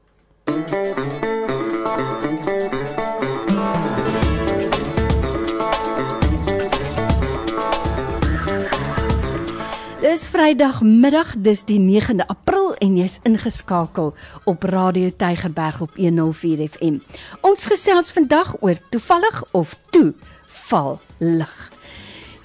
Dis 10.16 10.30
Vrydagmiddag, 10.32 11.34
dis 11.44 11.60
die 11.68 11.76
9de 11.76 12.24
April 12.32 12.70
en 12.80 12.94
jy's 12.96 13.18
ingeskakel 13.28 14.14
op 14.48 14.62
Radio 14.64 15.12
Tygerberg 15.12 15.82
op 15.84 15.98
104 16.00 16.62
FM. 16.70 17.02
Ons 17.44 17.66
gesels 17.68 18.08
vandag 18.16 18.54
oor 18.64 18.80
toevallig 18.94 19.42
of 19.52 19.74
toevallig. 19.92 21.52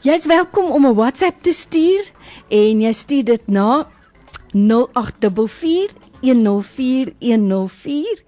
Jy's 0.04 0.28
welkom 0.28 0.68
om 0.68 0.84
'n 0.90 0.98
WhatsApp 1.00 1.40
te 1.44 1.54
stuur 1.56 2.12
en 2.50 2.82
jy 2.82 2.92
stuur 2.92 3.24
dit 3.24 3.48
na 3.48 3.88
0844 4.52 5.96
104104 6.20 8.24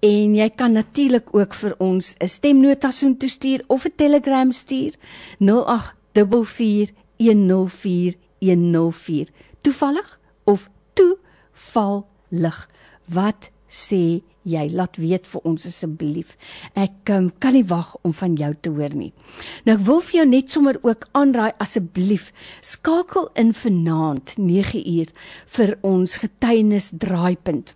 en 0.00 0.34
jy 0.34 0.48
kan 0.48 0.72
natuurlik 0.72 1.34
ook 1.34 1.54
vir 1.54 1.74
ons 1.78 2.16
'n 2.18 2.26
stemnota 2.26 2.90
soontoe 2.90 3.28
stuur 3.28 3.64
of 3.66 3.84
'n 3.84 3.92
Telegram 3.96 4.52
stuur 4.52 4.94
0844 5.38 6.94
104 7.18 8.14
104 8.44 9.30
toevallig 9.66 10.18
of 10.44 10.68
toevallig? 10.98 12.58
Wat 13.08 13.50
sê 13.68 14.20
jy? 14.48 14.64
Laat 14.72 14.96
weet 15.00 15.26
vir 15.28 15.48
ons 15.48 15.66
asseblief. 15.68 16.36
Ek 16.74 17.10
um, 17.14 17.30
kan 17.40 17.56
nie 17.56 17.66
wag 17.68 17.94
om 18.02 18.14
van 18.16 18.36
jou 18.40 18.52
te 18.60 18.72
hoor 18.72 18.94
nie. 18.96 19.10
Nou 19.64 19.76
ek 19.78 19.84
wil 19.88 20.00
vir 20.04 20.20
jou 20.20 20.28
net 20.28 20.54
sommer 20.54 20.78
ook 20.84 21.08
aanraai 21.18 21.52
asseblief 21.58 22.32
skakel 22.60 23.28
in 23.34 23.52
vanaand 23.56 24.36
9uur 24.38 25.12
vir 25.56 25.76
ons 25.82 26.16
getuienis 26.22 26.92
draaipunt 26.96 27.74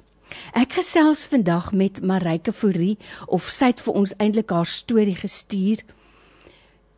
Ek 0.56 0.76
gesels 0.78 1.24
vandag 1.28 1.72
met 1.76 2.00
Marike 2.00 2.52
Fourie 2.52 2.96
of 3.26 3.48
sy 3.52 3.72
het 3.72 3.82
vir 3.84 3.98
ons 4.00 4.14
eintlik 4.18 4.52
haar 4.54 4.68
storie 4.68 5.16
gestuur. 5.18 5.82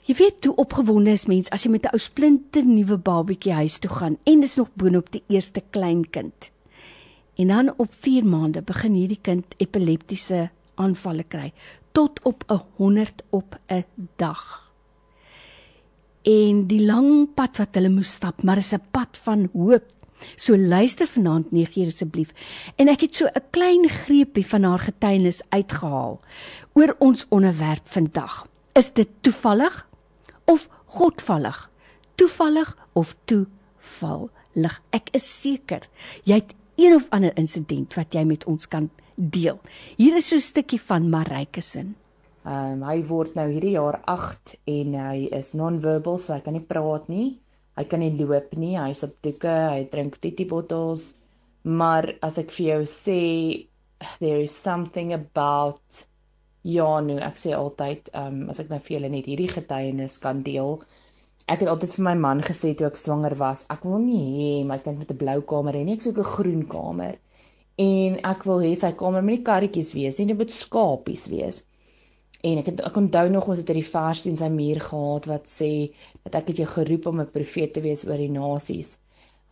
Jy 0.05 0.13
weet 0.19 0.45
hoe 0.45 0.59
opgewonde 0.61 1.15
is 1.17 1.23
mens 1.25 1.47
as 1.49 1.63
jy 1.65 1.71
met 1.73 1.87
'n 1.89 1.97
ou 1.97 1.99
splinte 1.99 2.61
nuwe 2.61 2.99
babatjie 3.01 3.55
huis 3.57 3.79
toe 3.81 3.91
gaan 3.91 4.19
en 4.25 4.41
dis 4.41 4.57
nog 4.57 4.69
boonop 4.77 5.09
die 5.11 5.23
eerste 5.29 5.63
kleinkind. 5.71 6.51
En 7.37 7.47
dan 7.49 7.73
op 7.77 7.89
4 8.05 8.25
maande 8.25 8.63
begin 8.63 8.93
hierdie 8.93 9.21
kind 9.23 9.55
epileptiese 9.57 10.51
aanvalle 10.75 11.25
kry 11.25 11.53
tot 11.93 12.21
op 12.23 12.45
'n 12.49 12.61
100 12.77 13.25
op 13.31 13.57
'n 13.69 13.85
dag. 14.17 14.71
En 16.23 16.67
die 16.67 16.85
lang 16.85 17.35
pad 17.35 17.57
wat 17.57 17.75
hulle 17.75 17.89
moes 17.89 18.13
stap, 18.13 18.43
maar 18.43 18.59
is 18.59 18.75
'n 18.75 18.83
pad 18.91 19.19
van 19.23 19.49
hoop. 19.53 19.85
So 20.37 20.57
luister 20.57 21.07
vanaand 21.07 21.47
9uur 21.51 21.87
asseblief. 21.87 22.31
En 22.77 22.89
ek 22.89 23.01
het 23.01 23.15
so 23.15 23.27
'n 23.27 23.43
klein 23.51 23.89
greepie 23.89 24.47
van 24.47 24.63
haar 24.63 24.79
getuienis 24.79 25.43
uitgehaal 25.49 26.21
oor 26.75 26.97
ons 26.99 27.27
onderwerp 27.29 27.89
vandag. 27.89 28.47
Is 28.73 28.93
dit 28.93 29.09
toevallig 29.21 29.87
of 30.51 30.69
godvallig? 30.87 31.71
Toevallig 32.17 32.75
of 32.93 33.17
toevallig? 33.25 34.81
Ek 34.91 35.11
is 35.13 35.27
seker 35.41 35.89
jy 36.25 36.41
het 36.43 36.55
een 36.77 36.95
of 36.95 37.09
ander 37.15 37.35
insident 37.39 37.95
wat 37.95 38.15
jy 38.15 38.25
met 38.27 38.45
ons 38.51 38.67
kan 38.71 38.89
deel. 39.15 39.61
Hier 39.97 40.17
is 40.17 40.29
so 40.29 40.37
'n 40.37 40.41
stukkie 40.41 40.81
van 40.81 41.11
Marike 41.11 41.61
se. 41.61 41.81
Ehm 42.45 42.73
um, 42.73 42.83
hy 42.83 43.03
word 43.09 43.35
nou 43.35 43.47
hierdie 43.51 43.77
jaar 43.77 44.01
8 44.05 44.57
en 44.69 44.95
hy 44.95 45.29
is 45.33 45.55
non-verbal, 45.55 46.19
so 46.19 46.35
hy 46.35 46.41
kan 46.41 46.53
nie 46.53 46.67
praat 46.73 47.09
nie. 47.09 47.39
Hy 47.77 47.85
kan 47.85 48.01
nie 48.01 48.13
loop 48.19 48.53
nie. 48.57 48.75
Hy's 48.79 49.03
op 49.07 49.15
doeke, 49.23 49.55
hy 49.75 49.85
drink 49.91 50.19
titty 50.21 50.45
bottles. 50.45 51.17
Maar 51.65 52.15
as 52.23 52.39
ek 52.39 52.53
vir 52.53 52.67
jou 52.67 52.83
sê 52.85 53.21
there 54.21 54.43
is 54.43 54.53
something 54.53 55.15
about 55.15 56.05
ja, 56.65 56.89
nou 57.07 57.17
ek 57.29 57.41
sê 57.41 57.53
altyd, 57.57 58.11
ehm 58.13 58.37
um, 58.43 58.51
as 58.53 58.61
ek 58.63 58.71
nou 58.73 58.81
vir 58.85 58.97
julle 58.97 59.11
net 59.13 59.27
hierdie 59.29 59.51
getuienis 59.53 60.17
kan 60.23 60.43
deel. 60.47 60.79
Ek 61.53 61.61
het 61.61 61.69
altyd 61.69 61.93
vir 61.97 62.05
my 62.07 62.15
man 62.21 62.41
gesê 62.47 62.73
toe 62.75 62.87
ek 62.89 62.97
swanger 63.01 63.35
was, 63.41 63.67
ek 63.75 63.85
wil 63.85 64.01
nie 64.01 64.23
hê 64.39 64.53
my 64.71 64.79
kind 64.87 65.03
met 65.03 65.13
'n 65.13 65.21
blou 65.23 65.43
kamer 65.53 65.77
hê 65.77 65.85
nie, 65.85 65.99
soek 66.07 66.23
'n 66.23 66.33
groen 66.37 66.65
kamer. 66.77 67.19
En 67.89 68.19
ek 68.33 68.45
wil 68.49 68.65
hê 68.65 68.73
sy 68.81 68.93
kamer 69.03 69.23
moet 69.23 69.39
nie 69.39 69.47
karretjies 69.51 69.93
wees 69.99 70.19
nie, 70.19 70.29
dit 70.33 70.41
moet 70.41 70.57
skapies 70.63 71.29
wees. 71.35 71.65
En 72.45 72.59
ek 72.61 72.67
het 72.71 72.81
ek 72.89 72.97
onthou 73.01 73.29
nog 73.33 73.49
ons 73.49 73.61
het 73.61 73.71
hierdie 73.73 73.91
vers 73.91 74.27
in 74.31 74.37
sy 74.41 74.49
muur 74.57 74.81
gehad 74.89 75.29
wat 75.31 75.47
sê 75.53 75.71
dat 76.25 76.41
ek 76.41 76.53
het 76.53 76.61
jou 76.63 76.69
geroep 76.73 77.07
om 77.13 77.21
'n 77.21 77.33
profeet 77.37 77.75
te 77.75 77.85
wees 77.85 78.09
oor 78.09 78.21
die 78.21 78.33
nasies. 78.41 78.99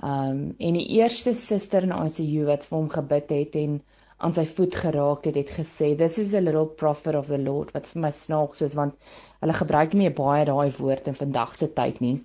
Um 0.01 0.41
en 0.59 0.81
die 0.81 0.89
eerste 0.99 1.33
suster 1.35 1.83
in 1.89 1.97
ICU 1.97 2.45
wat 2.49 2.65
vir 2.69 2.79
hom 2.79 2.89
gebid 2.97 3.31
het 3.37 3.57
en 3.65 3.81
aan 4.23 4.35
sy 4.37 4.47
voet 4.57 4.79
geraak 4.85 5.27
het, 5.29 5.37
het 5.41 5.53
gesê 5.59 5.93
this 5.99 6.19
is 6.23 6.35
a 6.39 6.41
little 6.41 6.67
prophet 6.83 7.19
of 7.19 7.29
the 7.33 7.39
Lord 7.39 7.75
wat 7.77 7.91
vir 7.93 8.03
my 8.07 8.13
snaaks 8.15 8.63
is 8.69 8.79
want 8.79 9.13
hulle 9.43 9.59
gebruik 9.61 9.95
nie 9.99 10.11
baie 10.23 10.47
daai 10.49 10.71
woord 10.79 11.11
in 11.11 11.19
vandag 11.19 11.57
se 11.59 11.69
tyd 11.77 12.01
nie. 12.05 12.17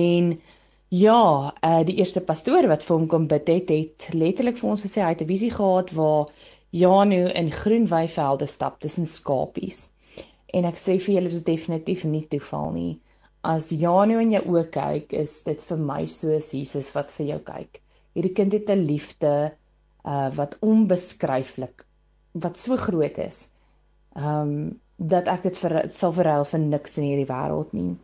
En 0.00 0.36
Ja, 0.94 1.52
uh 1.64 1.82
die 1.88 1.96
eerste 1.98 2.20
pastoor 2.20 2.68
wat 2.70 2.82
vir 2.86 2.94
hom 2.94 3.06
kom 3.10 3.24
bid 3.30 3.48
het, 3.50 3.70
het 3.72 4.04
letterlik 4.14 4.60
vir 4.60 4.68
ons 4.70 4.82
gesê 4.84 5.00
hy 5.02 5.08
het 5.14 5.22
'n 5.24 5.30
visie 5.30 5.50
gehad 5.50 5.88
waar 5.98 6.28
Janu 6.80 7.24
in 7.40 7.50
groen 7.50 7.88
weivelde 7.90 8.46
stap 8.46 8.78
tussen 8.80 9.06
skapies. 9.06 9.80
En 10.52 10.68
ek 10.70 10.78
sê 10.82 10.98
vir 11.06 11.14
julle 11.16 11.32
dis 11.32 11.46
definitief 11.48 12.04
nie 12.04 12.22
toeval 12.34 12.70
nie. 12.76 12.92
As 13.42 13.70
Janu 13.70 14.20
in 14.20 14.30
jou 14.36 14.44
oë 14.52 14.64
kyk, 14.76 15.12
is 15.24 15.42
dit 15.48 15.66
vir 15.70 15.82
my 15.90 16.04
soos 16.04 16.52
Jesus 16.52 16.92
wat 16.94 17.10
vir 17.16 17.26
jou 17.32 17.40
kyk. 17.50 17.80
Hierdie 18.14 18.34
kind 18.38 18.52
het 18.52 18.70
'n 18.70 18.86
liefde 18.92 19.34
uh 20.04 20.30
wat 20.36 20.56
onbeskryflik 20.60 21.84
wat 22.32 22.58
so 22.58 22.76
groot 22.76 23.18
is. 23.18 23.50
Um 24.14 24.80
dat 24.96 25.28
ek 25.28 25.48
dit 25.48 25.56
vir 25.58 25.80
sal 25.90 26.12
verruil 26.14 26.44
vir 26.46 26.60
niks 26.60 26.98
in 26.98 27.08
hierdie 27.08 27.30
wêreld 27.30 27.72
nie. 27.74 27.94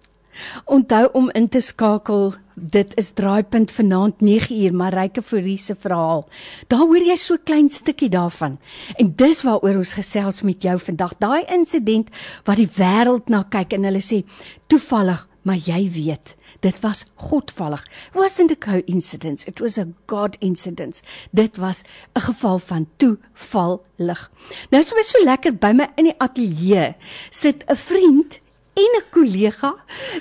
Onthou 0.64 1.08
om 1.12 1.30
in 1.34 1.48
te 1.48 1.60
skakel. 1.60 2.34
Dit 2.54 2.92
is 3.00 3.12
draaipunt 3.16 3.70
vanaand 3.72 4.20
9uur 4.20 4.74
Marike 4.76 5.22
Fourie 5.22 5.58
se 5.58 5.74
verhaal. 5.74 6.26
Daar 6.68 6.84
hoor 6.84 7.06
jy 7.06 7.16
so 7.16 7.38
klein 7.44 7.70
stukkie 7.72 8.10
daarvan. 8.12 8.58
En 8.98 9.14
dis 9.16 9.42
waaroor 9.46 9.80
ons 9.80 9.94
gesels 9.96 10.42
met 10.42 10.62
jou 10.62 10.76
vandag. 10.78 11.16
Daai 11.18 11.44
insident 11.48 12.10
wat 12.44 12.60
die 12.60 12.68
wêreld 12.76 13.32
na 13.32 13.42
kyk 13.48 13.78
en 13.78 13.88
hulle 13.88 14.02
sê 14.04 14.22
toevallig, 14.68 15.24
maar 15.42 15.56
jy 15.56 15.90
weet, 15.90 16.34
dit 16.60 16.80
was 16.80 17.04
godvallig. 17.14 17.84
Wasn't 18.14 18.50
a 18.50 18.56
coincidence, 18.56 19.46
it 19.46 19.60
was 19.60 19.78
a 19.78 19.86
God 20.06 20.36
incident. 20.40 21.02
Dit 21.30 21.56
was 21.56 21.82
'n 22.14 22.20
geval 22.20 22.58
van 22.58 22.88
toevallig. 22.96 24.30
Nou 24.70 24.82
is 24.82 24.92
my 24.92 25.02
so 25.02 25.24
lekker 25.24 25.54
by 25.54 25.72
my 25.72 25.88
in 25.96 26.04
die 26.04 26.18
ateljee 26.18 26.94
sit 27.30 27.64
'n 27.68 27.76
vriend 27.76 28.39
en 28.80 29.00
'n 29.00 29.04
kollega. 29.10 29.74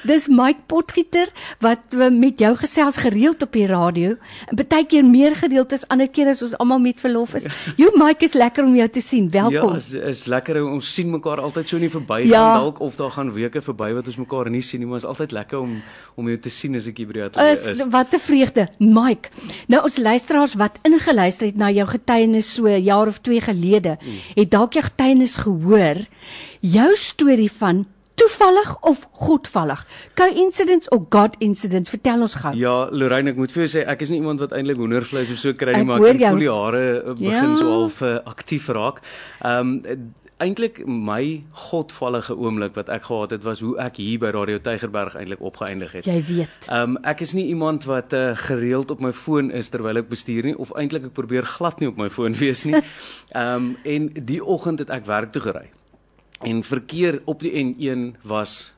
Dis 0.04 0.28
Mike 0.28 0.62
Potgieter 0.66 1.30
wat 1.60 1.96
met 2.12 2.40
jou 2.40 2.56
gesels 2.56 2.98
gereeld 2.98 3.42
op 3.42 3.52
die 3.52 3.68
radio. 3.68 4.16
En 4.48 4.56
baie 4.56 4.86
keer 4.86 5.06
meer 5.06 5.36
gereeld 5.36 5.74
as 5.74 5.88
ander 5.88 6.08
kere 6.08 6.30
as 6.30 6.42
ons 6.42 6.58
almal 6.58 6.80
met 6.80 7.00
verlof 7.00 7.34
is. 7.34 7.46
Jou 7.78 7.92
Mike 7.98 8.26
is 8.26 8.34
lekker 8.34 8.64
om 8.64 8.76
jou 8.76 8.88
te 8.88 9.02
sien. 9.02 9.30
Welkom. 9.30 9.74
Ja, 9.74 9.76
is 9.76 9.94
is 9.94 10.26
lekker 10.26 10.64
ons 10.64 10.94
sien 10.94 11.10
mekaar 11.10 11.42
altyd 11.42 11.68
so 11.68 11.78
nie 11.78 11.90
verby 11.90 12.22
ja. 12.28 12.54
gaan 12.54 12.62
dalk 12.64 12.80
of 12.80 12.96
daar 12.96 13.12
gaan 13.12 13.34
weke 13.34 13.62
verby 13.62 13.94
wat 13.94 14.08
ons 14.08 14.18
mekaar 14.18 14.50
nie 14.50 14.62
sien 14.62 14.80
nie, 14.80 14.88
maar 14.88 14.98
is 14.98 15.06
altyd 15.06 15.32
lekker 15.32 15.60
om 15.60 15.82
om 16.16 16.28
jou 16.28 16.40
te 16.40 16.50
sien 16.52 16.76
as 16.76 16.88
ek 16.88 16.98
hier 16.98 17.08
by 17.08 17.20
jou 17.20 17.30
is. 17.46 17.66
Is 17.66 17.86
wat 17.88 18.14
'n 18.14 18.20
vreugde, 18.20 18.68
Mike. 18.78 19.30
Nou 19.68 19.84
ons 19.84 19.98
luisteraars 19.98 20.54
wat 20.60 20.80
ingeluister 20.84 21.48
het 21.48 21.56
na 21.56 21.70
jou 21.72 21.88
getuienis 21.88 22.54
so 22.54 22.68
'n 22.68 22.84
jaar 22.84 23.08
of 23.08 23.22
2 23.22 23.42
gelede, 23.42 23.98
hmm. 24.00 24.20
het 24.36 24.52
dalk 24.52 24.74
jou 24.74 24.84
getuienis 24.84 25.38
gehoor. 25.38 25.98
Jou 26.60 26.96
storie 26.96 27.52
van 27.52 27.86
toevallig 28.20 28.72
of 28.92 29.04
godvallig? 29.26 29.84
Coincidence 30.20 30.90
of 30.96 31.10
God 31.10 31.36
incidents? 31.44 31.90
Vertel 31.90 32.26
ons 32.28 32.38
gou. 32.44 32.54
Ja, 32.60 32.76
Lorraine, 32.92 33.34
ek 33.34 33.42
moet 33.42 33.54
vir 33.56 33.66
jou 33.66 33.72
sê 33.78 33.86
ek 33.90 34.06
is 34.06 34.14
nie 34.14 34.22
iemand 34.22 34.44
wat 34.44 34.56
eintlik 34.56 34.80
hoendervleis 34.82 35.32
of 35.34 35.42
so 35.42 35.58
kry 35.58 35.78
nie, 35.78 35.88
maar 35.88 36.04
ek 36.04 36.24
voel 36.24 36.44
die 36.44 36.54
hare 36.54 36.82
eh, 36.88 37.14
begin 37.20 37.54
ja. 37.54 37.60
so 37.60 37.76
half 37.76 38.02
uh, 38.06 38.18
aktief 38.30 38.72
raak. 38.76 39.04
Ehm 39.44 39.78
um, 39.84 40.10
eintlik 40.40 40.78
my 40.88 41.44
godvallige 41.68 42.36
oomblik 42.40 42.78
wat 42.80 42.88
ek 42.96 43.10
gehad 43.10 43.34
het 43.36 43.44
was 43.44 43.60
hoe 43.60 43.74
ek 43.84 43.98
hier 44.00 44.22
by 44.24 44.30
Radio 44.32 44.62
Tygerberg 44.64 45.18
eintlik 45.20 45.42
opgeëindig 45.44 45.98
het. 45.98 46.08
Jy 46.08 46.22
weet. 46.30 46.70
Ehm 46.70 46.96
um, 46.96 47.02
ek 47.04 47.26
is 47.26 47.34
nie 47.36 47.50
iemand 47.52 47.84
wat 47.90 48.16
uh, 48.16 48.32
gereeld 48.48 48.92
op 48.92 49.04
my 49.04 49.12
foon 49.12 49.52
is 49.52 49.72
terwyl 49.74 50.00
ek 50.00 50.08
bestuur 50.12 50.48
nie 50.48 50.56
of 50.56 50.72
eintlik 50.80 51.10
ek 51.10 51.18
probeer 51.18 51.44
glad 51.58 51.84
nie 51.84 51.92
op 51.92 52.00
my 52.00 52.08
foon 52.10 52.40
wees 52.40 52.64
nie. 52.64 52.80
Ehm 53.36 53.56
um, 53.56 53.76
en 53.84 54.10
die 54.16 54.40
oggend 54.40 54.80
het 54.80 54.96
ek 54.96 55.06
werk 55.12 55.36
toe 55.36 55.44
gery 55.44 55.68
en 56.42 56.64
verkeer 56.64 57.22
op 57.26 57.40
die 57.44 57.52
N1 57.52 58.20
was 58.22 58.74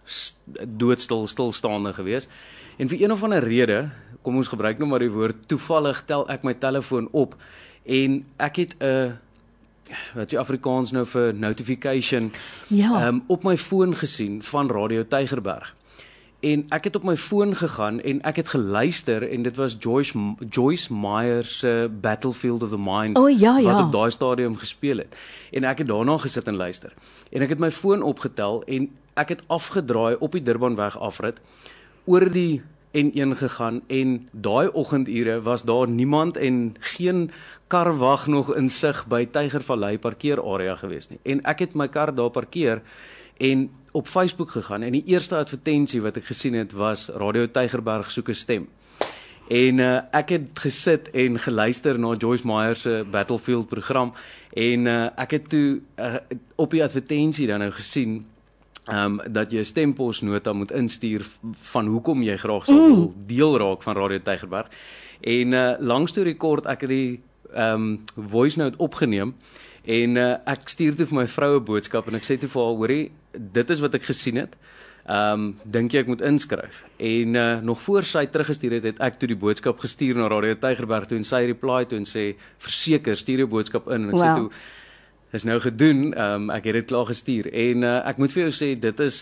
doodstil 0.65 1.28
stilstaande 1.28 1.93
geweest. 1.93 2.30
En 2.78 2.89
vir 2.89 3.02
een 3.02 3.12
of 3.12 3.24
ander 3.24 3.43
rede, 3.43 3.89
kom 4.21 4.36
ons 4.36 4.47
gebruik 4.47 4.78
nou 4.78 4.89
maar 4.89 5.04
die 5.04 5.13
woord 5.13 5.47
toevallig 5.47 6.04
tel 6.10 6.28
ek 6.30 6.45
my 6.45 6.54
telefoon 6.54 7.10
op 7.12 7.36
en 7.86 8.24
ek 8.38 8.56
het 8.56 8.76
'n 8.80 9.17
wat 10.15 10.32
jy 10.32 10.39
Afrikaans 10.39 10.91
nou 10.91 11.06
vir 11.06 11.34
notification 11.34 12.32
ja. 12.67 13.08
um, 13.08 13.24
op 13.28 13.43
my 13.43 13.58
foon 13.58 13.95
gesien 13.95 14.41
van 14.41 14.69
Radio 14.71 15.04
Tygerberg. 15.08 15.76
En 16.41 16.63
ek 16.73 16.88
het 16.89 16.95
op 16.97 17.04
my 17.06 17.13
foon 17.17 17.51
gegaan 17.56 17.99
en 18.01 18.21
ek 18.25 18.41
het 18.41 18.47
geluister 18.56 19.21
en 19.30 19.43
dit 19.45 19.56
was 19.56 19.75
Joyce 19.80 20.17
Joyce 20.49 20.93
Meyer 20.93 21.45
se 21.45 21.89
Battlefield 22.01 22.63
of 22.63 22.69
the 22.69 22.80
Mind 22.82 23.17
oh, 23.17 23.30
ja, 23.30 23.58
ja. 23.58 23.73
wat 23.73 23.84
op 23.86 23.91
daai 23.91 24.10
stadium 24.10 24.56
gespeel 24.58 24.97
het. 24.97 25.15
En 25.51 25.63
ek 25.69 25.84
het 25.86 25.88
daarna 25.88 26.17
gesit 26.17 26.47
en 26.49 26.58
luister. 26.58 26.93
En 27.30 27.45
ek 27.45 27.54
het 27.54 27.62
my 27.62 27.69
foon 27.71 28.01
opgetel 28.01 28.63
en 28.65 28.89
ek 29.13 29.36
het 29.36 29.43
afgedraai 29.54 30.15
op 30.17 30.34
die 30.34 30.41
Durbanweg 30.41 30.97
afrit 30.97 31.38
oor 32.10 32.25
die 32.34 32.63
N1 32.97 33.38
gegaan 33.38 33.84
en 33.88 34.15
daai 34.32 34.73
oggendure 34.73 35.41
was 35.41 35.63
daar 35.63 35.88
niemand 35.88 36.38
en 36.38 36.75
geen 36.80 37.30
kar 37.67 37.97
wag 37.97 38.25
nog 38.27 38.49
in 38.56 38.69
sig 38.69 39.06
by 39.08 39.27
Tygervallei 39.32 39.99
parkeerarea 39.99 40.75
gewees 40.75 41.10
nie. 41.10 41.19
En 41.23 41.45
ek 41.45 41.67
het 41.67 41.77
my 41.77 41.88
kar 41.88 42.15
daar 42.15 42.34
parkeer 42.34 42.82
en 43.38 43.69
op 43.91 44.08
Facebook 44.08 44.51
gegaan 44.51 44.82
en 44.82 44.91
die 44.91 45.04
eerste 45.06 45.36
advertensie 45.36 46.01
wat 46.01 46.17
ek 46.17 46.25
gesien 46.32 46.54
het 46.54 46.71
was 46.71 47.10
Radio 47.10 47.47
Tygerberg 47.51 48.12
soek 48.12 48.30
'n 48.30 48.34
stem. 48.34 48.67
En 49.51 49.77
uh, 49.77 49.99
ek 50.12 50.30
het 50.30 50.60
gesit 50.63 51.10
en 51.12 51.39
geluister 51.39 51.99
na 51.99 52.13
Joyce 52.15 52.47
Meyer 52.47 52.75
se 52.75 53.06
Battlefield 53.12 53.67
program 53.67 54.13
en 54.54 54.86
uh, 54.86 55.10
ek 55.15 55.32
het 55.32 55.49
toe 55.49 55.82
uh, 55.99 56.15
op 56.56 56.71
die 56.71 56.84
advertensie 56.84 57.47
dan 57.47 57.60
nou 57.60 57.71
gesien 57.71 58.25
ehm 58.86 59.19
um, 59.19 59.34
dat 59.34 59.51
jy 59.51 59.60
'n 59.60 59.65
stemposnota 59.65 60.54
moet 60.54 60.71
instuur 60.71 61.25
van 61.71 61.86
hoekom 61.86 62.23
jy 62.23 62.38
graag 62.38 62.65
sou 62.65 62.77
wil 62.77 62.95
mm. 62.95 63.27
deel 63.27 63.58
raak 63.58 63.84
van 63.84 63.95
Radio 63.95 64.19
Tygerberg. 64.19 64.67
En 65.21 65.51
uh, 65.51 65.73
langs 65.80 66.12
toe 66.12 66.23
rekord 66.23 66.65
ek 66.65 66.82
het 66.82 66.89
die 66.89 67.21
ehm 67.54 67.73
um, 67.73 68.04
voice 68.30 68.58
note 68.58 68.77
opgeneem 68.77 69.36
en 69.85 70.17
uh, 70.17 70.35
ek 70.45 70.69
stuur 70.69 70.95
toe 70.97 71.07
vir 71.09 71.19
my 71.23 71.27
vroue 71.27 71.61
boodskap 71.65 72.07
en 72.07 72.19
ek 72.19 72.27
sê 72.27 72.37
toe 72.37 72.49
vir 72.51 72.61
haar 72.61 72.77
hoorie 72.77 73.03
dit 73.31 73.73
is 73.73 73.81
wat 73.81 73.95
ek 73.97 74.05
gesien 74.09 74.37
het. 74.43 74.55
Ehm 75.01 75.33
um, 75.33 75.45
dink 75.65 75.93
jy 75.93 76.03
ek 76.03 76.11
moet 76.11 76.21
inskryf? 76.21 76.83
En 77.01 77.35
uh, 77.35 77.47
nog 77.65 77.81
voor 77.81 78.05
sy 78.05 78.25
teruggestuur 78.29 78.77
het, 78.77 78.85
het 78.91 79.01
ek 79.01 79.17
toe 79.17 79.31
die 79.31 79.39
boodskap 79.39 79.81
gestuur 79.81 80.19
na 80.19 80.29
Radio 80.29 80.55
Tygerberg 80.61 81.09
toe 81.09 81.17
en 81.17 81.25
sy 81.25 81.41
reply 81.49 81.85
toe 81.89 81.97
en 81.97 82.05
sê 82.05 82.35
verseker 82.61 83.17
stuur 83.17 83.45
jou 83.45 83.49
boodskap 83.49 83.89
in 83.89 84.05
en 84.05 84.13
ek 84.13 84.19
wow. 84.19 84.23
sê 84.23 84.35
toe 84.37 85.39
is 85.39 85.47
nou 85.47 85.57
gedoen. 85.63 86.11
Ehm 86.13 86.45
um, 86.45 86.49
ek 86.53 86.69
het 86.69 86.81
dit 86.81 86.89
klaar 86.93 87.09
gestuur 87.09 87.49
en 87.49 87.87
uh, 87.87 87.97
ek 88.11 88.21
moet 88.21 88.35
vir 88.35 88.45
jou 88.45 88.53
sê 88.61 88.75
dit 88.77 89.05
is 89.07 89.21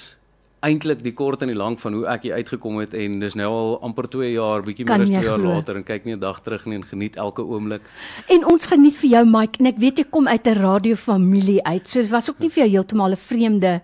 eintlik 0.66 1.04
die 1.04 1.14
kort 1.16 1.42
en 1.42 1.52
die 1.52 1.58
lank 1.58 1.80
van 1.80 1.96
hoe 1.96 2.06
ek 2.12 2.26
hier 2.28 2.40
uitgekom 2.40 2.80
het 2.82 2.94
en 2.98 3.20
dis 3.22 3.36
nou 3.40 3.48
al 3.48 3.76
amper 3.88 4.10
2 4.12 4.32
jaar 4.34 4.64
bietjie 4.66 4.86
meer 4.88 5.06
as 5.06 5.12
2 5.14 5.24
jaar 5.24 5.44
later 5.44 5.80
en 5.80 5.86
kyk 5.88 6.06
nie 6.06 6.16
'n 6.16 6.20
dag 6.20 6.42
terug 6.44 6.66
nie 6.66 6.76
en 6.76 6.84
geniet 6.84 7.16
elke 7.16 7.42
oomblik. 7.42 7.82
En 8.28 8.46
ons 8.46 8.66
geniet 8.66 8.98
vir 8.98 9.10
jou 9.10 9.26
Mike 9.26 9.60
en 9.60 9.66
ek 9.66 9.78
weet 9.78 9.98
jy 9.98 10.06
kom 10.12 10.28
uit 10.28 10.48
'n 10.48 10.60
radiofamilie 10.60 11.64
uit. 11.64 11.88
So 11.88 12.02
dit 12.02 12.12
was 12.12 12.30
ook 12.30 12.40
nie 12.40 12.50
vir 12.50 12.64
jou 12.64 12.70
heeltemal 12.70 13.12
'n 13.12 13.18
vreemde 13.18 13.82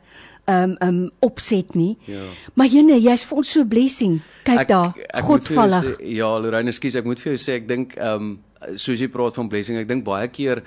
um 0.47 0.75
um 0.81 1.11
opset 1.19 1.75
nie. 1.75 1.97
Ja. 2.05 2.21
Maar 2.53 2.67
jene, 2.67 3.01
jy's 3.01 3.25
vir 3.25 3.37
ons 3.37 3.51
so 3.51 3.65
blessing. 3.65 4.21
Kyk 4.43 4.59
ek, 4.59 4.67
daar, 4.67 4.93
Godvallig. 5.23 5.99
Ja, 5.99 6.39
Lorraine, 6.39 6.69
ekskuus, 6.69 6.95
ek 6.95 7.05
moet 7.05 7.19
vir 7.19 7.33
jou 7.33 7.41
sê 7.41 7.55
ek 7.55 7.67
dink 7.67 7.97
um 7.97 8.39
soos 8.73 8.99
jy 8.99 9.07
praat 9.07 9.35
van 9.37 9.49
blessing, 9.49 9.77
ek 9.77 9.87
dink 9.87 10.03
baie 10.03 10.27
keer 10.27 10.63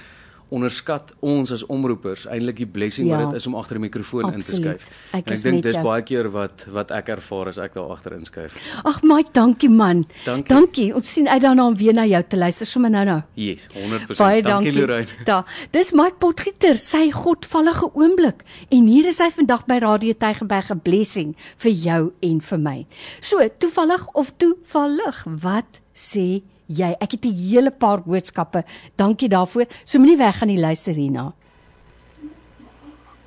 onderskat 0.54 1.12
ons 1.20 1.52
as 1.52 1.64
omroepers 1.66 2.26
eintlik 2.26 2.62
die 2.62 2.68
blessing 2.68 3.08
ja, 3.10 3.18
wat 3.18 3.32
dit 3.32 3.40
is 3.42 3.46
om 3.46 3.56
agter 3.58 3.76
'n 3.76 3.80
mikrofoon 3.80 4.24
absoluut. 4.24 4.48
in 4.48 4.52
te 4.52 4.56
skuif. 4.56 4.90
Ek, 5.12 5.30
ek 5.30 5.42
dink 5.42 5.62
dis 5.62 5.78
baie 5.82 6.02
keer 6.02 6.30
wat 6.30 6.64
wat 6.72 6.90
ek 6.90 7.08
ervaar 7.08 7.48
as 7.48 7.58
ek 7.58 7.74
daar 7.74 7.90
agter 7.90 8.12
inskuif. 8.12 8.54
Ag 8.84 9.02
Mike, 9.02 9.32
dankie 9.32 9.70
man. 9.70 10.06
Dankie. 10.24 10.54
dankie. 10.54 10.94
Ons 10.94 11.12
sien 11.12 11.28
uit 11.28 11.42
daarna 11.42 11.66
om 11.66 11.76
weer 11.76 11.94
na 11.94 12.06
jou 12.06 12.22
te 12.28 12.36
luister 12.36 12.66
sommer 12.66 12.90
nou 12.90 13.04
nou. 13.04 13.22
Yes, 13.34 13.66
100%. 13.74 14.16
Baie 14.16 14.42
dankie, 14.42 14.72
dankie 14.72 14.72
Lorraine. 14.72 15.24
Da. 15.24 15.44
Dis 15.70 15.92
Mike 15.92 16.16
Potgieter, 16.18 16.78
sy 16.78 17.10
godvallige 17.12 17.90
oomblik. 17.94 18.44
En 18.70 18.86
hier 18.86 19.06
is 19.06 19.18
hy 19.18 19.30
vandag 19.30 19.66
by 19.66 19.78
Radio 19.78 20.12
Tygerberg 20.12 20.70
'n 20.70 20.80
blessing 20.80 21.36
vir 21.58 21.72
jou 21.72 22.12
en 22.20 22.40
vir 22.40 22.58
my. 22.58 22.86
So, 23.20 23.48
toevallig 23.58 24.06
of 24.14 24.32
toevallig, 24.38 25.24
wat 25.42 25.80
sê 25.94 26.42
jy. 26.68 26.94
Ek 27.00 27.12
het 27.12 27.24
'n 27.24 27.34
hele 27.34 27.70
paar 27.70 28.00
boodskappe. 28.02 28.64
Dankie 28.96 29.28
daarvoor. 29.28 29.66
So 29.84 29.98
moenie 29.98 30.16
weggaan 30.16 30.48
nie, 30.48 30.60
luister 30.60 30.94
hierna. 30.94 31.32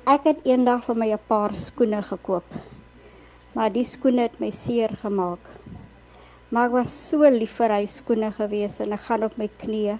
Ek 0.06 0.24
het 0.24 0.38
eendag 0.44 0.84
vir 0.84 0.96
my 0.96 1.12
'n 1.12 1.18
paar 1.28 1.54
skoene 1.54 2.02
gekoop. 2.02 2.44
Maar 3.54 3.72
die 3.72 3.84
skoene 3.84 4.22
het 4.22 4.40
my 4.40 4.50
seer 4.50 4.90
gemaak. 5.02 5.38
Maar 6.48 6.66
ek 6.66 6.72
was 6.72 7.08
so 7.08 7.28
lief 7.30 7.52
vir 7.56 7.70
hy 7.70 7.86
skoene 7.86 8.32
gewees 8.32 8.80
en 8.80 8.92
ek 8.92 9.00
gaan 9.00 9.22
op 9.24 9.36
my 9.36 9.48
knieë. 9.48 9.98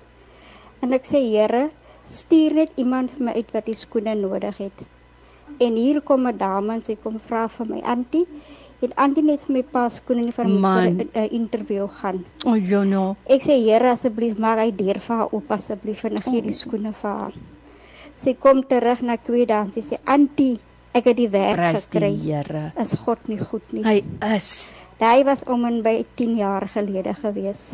En 0.83 0.93
ek 0.93 1.05
sê 1.05 1.21
Here, 1.23 1.71
stuur 2.07 2.55
net 2.55 2.73
iemand 2.77 3.11
vir 3.11 3.25
my 3.25 3.33
uit 3.33 3.53
wat 3.53 3.67
die 3.67 3.75
skoene 3.75 4.15
nodig 4.15 4.57
het. 4.57 4.83
En 5.61 5.77
hier 5.77 6.01
kom 6.01 6.27
'n 6.27 6.39
dame 6.39 6.75
en 6.75 6.85
sy 6.85 6.97
kom 6.97 7.21
vra 7.21 7.49
vir 7.49 7.67
my, 7.67 7.81
"Antie, 7.81 8.27
het 8.83 8.97
Antie 9.01 9.25
net 9.25 9.45
vir 9.47 9.57
my 9.57 9.63
pa 9.75 9.87
skoene 9.93 10.27
nie 10.27 10.35
vir 10.37 10.49
my 10.49 10.89
'n 10.91 11.29
interview 11.31 11.89
gaan. 12.01 12.25
O, 12.45 12.51
oh, 12.51 12.57
ja 12.57 12.83
no. 12.85 13.17
Ek 13.27 13.43
sê 13.43 13.59
Here 13.63 13.93
asseblief 13.93 14.39
maak 14.39 14.59
hy 14.59 14.71
deur 14.71 15.01
vir 15.01 15.17
haar 15.17 15.29
op 15.33 15.51
asseblief 15.51 16.05
en 16.05 16.21
gee 16.21 16.43
die 16.43 16.55
skoene 16.55 16.93
vir 16.93 17.11
haar. 17.11 17.35
Sy 18.15 18.35
kom 18.35 18.63
terug 18.63 19.03
na 19.03 19.17
twee 19.17 19.47
dae 19.47 19.65
en 19.65 19.73
sy 19.73 19.81
sê 19.81 19.99
Antie, 20.05 20.61
ek 20.93 21.05
het 21.05 21.17
die 21.17 21.29
werk 21.29 21.57
Prijs 21.57 21.85
gekry. 21.87 22.11
Die 22.11 22.33
Here. 22.33 22.73
Is 22.79 22.95
God 22.95 23.29
nie 23.29 23.39
goed 23.39 23.73
nie? 23.73 23.85
Hy 23.85 24.05
is. 24.37 24.75
Hy 25.03 25.25
was 25.25 25.43
om 25.51 25.65
en 25.65 25.83
by 25.83 26.05
10 26.15 26.37
jaar 26.39 26.69
gelede 26.69 27.15
gewees. 27.15 27.73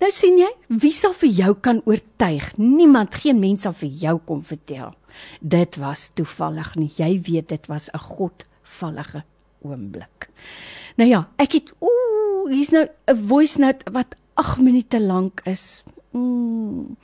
Nou 0.00 0.10
sien 0.14 0.38
jy, 0.38 0.50
wie 0.68 0.92
sal 0.94 1.14
vir 1.18 1.32
jou 1.40 1.54
kan 1.54 1.80
oortuig? 1.84 2.52
Niemand, 2.58 3.14
geen 3.14 3.40
mens 3.40 3.66
sal 3.66 3.74
vir 3.80 3.90
jou 4.04 4.18
kom 4.28 4.42
vertel. 4.46 4.94
Dit 5.40 5.80
was 5.82 6.10
toevallig 6.14 6.76
nie. 6.76 6.92
Jy 6.96 7.10
weet 7.26 7.48
dit 7.48 7.66
was 7.66 7.90
'n 7.92 7.98
godvallige 7.98 9.24
oomblik. 9.62 10.28
Nou 10.98 11.08
ja, 11.08 11.28
ek 11.38 11.52
het 11.52 11.72
ooh, 11.78 12.50
hier's 12.50 12.72
nou 12.74 12.86
'n 13.06 13.26
voice 13.28 13.60
note 13.60 13.90
wat 13.92 14.16
8 14.34 14.58
minute 14.58 15.00
lank 15.00 15.40
is. 15.44 15.84
Mm. 16.10 16.96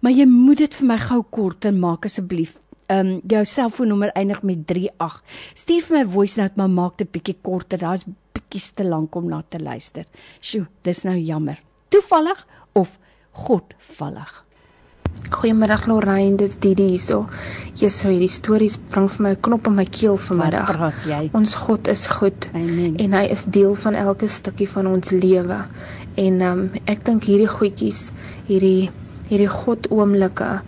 Maar 0.00 0.12
jy 0.12 0.24
moet 0.26 0.58
dit 0.58 0.74
vir 0.74 0.86
my 0.86 0.98
gou 0.98 1.22
korter 1.30 1.72
maak 1.72 2.04
asseblief. 2.04 2.56
Ehm 2.88 3.06
um, 3.06 3.20
jou 3.28 3.44
selfoonnommer 3.44 4.10
eindig 4.16 4.42
met 4.42 4.58
38. 4.66 5.22
Stuur 5.54 5.82
vir 5.82 5.98
my 5.98 6.04
voice 6.12 6.40
note 6.40 6.56
maar 6.56 6.70
maak 6.70 6.98
dit 6.98 7.10
bietjie 7.10 7.36
korter. 7.42 7.78
Daar's 7.78 8.04
bietjie 8.32 8.74
te 8.74 8.84
lank 8.84 9.14
om 9.14 9.28
na 9.28 9.42
te 9.48 9.58
luister. 9.58 10.04
Sjoe, 10.40 10.66
dis 10.82 11.02
nou 11.04 11.16
jammer. 11.16 11.62
Toevallig 11.88 12.46
of 12.72 12.98
godvallig? 13.30 14.47
Goeiemiddag 15.30 15.86
Lorraine, 15.86 16.36
dit 16.36 16.48
is 16.48 16.58
Didi 16.62 16.88
hierso. 16.92 17.26
Jesus, 17.74 18.02
hierdie 18.06 18.30
stories 18.32 18.78
bring 18.92 19.08
vir 19.12 19.24
my 19.26 19.32
'n 19.34 19.40
knop 19.48 19.66
in 19.66 19.74
my 19.74 19.84
keel 19.84 20.16
vanmiddag. 20.16 20.92
Ons 21.32 21.54
God 21.54 21.88
is 21.88 22.06
goed 22.06 22.48
Amen. 22.54 22.96
en 22.96 23.12
hy 23.12 23.24
is 23.36 23.44
deel 23.44 23.74
van 23.74 23.94
elke 23.94 24.26
stukkie 24.26 24.68
van 24.68 24.86
ons 24.86 25.10
lewe. 25.10 25.58
En 26.16 26.40
um, 26.42 26.70
ek 26.86 27.04
dink 27.04 27.24
hierdie 27.24 27.50
goedjies, 27.58 28.12
hierdie 28.46 28.90
hierdie 29.28 29.50
God 29.52 29.90
oomblikke, 29.92 30.62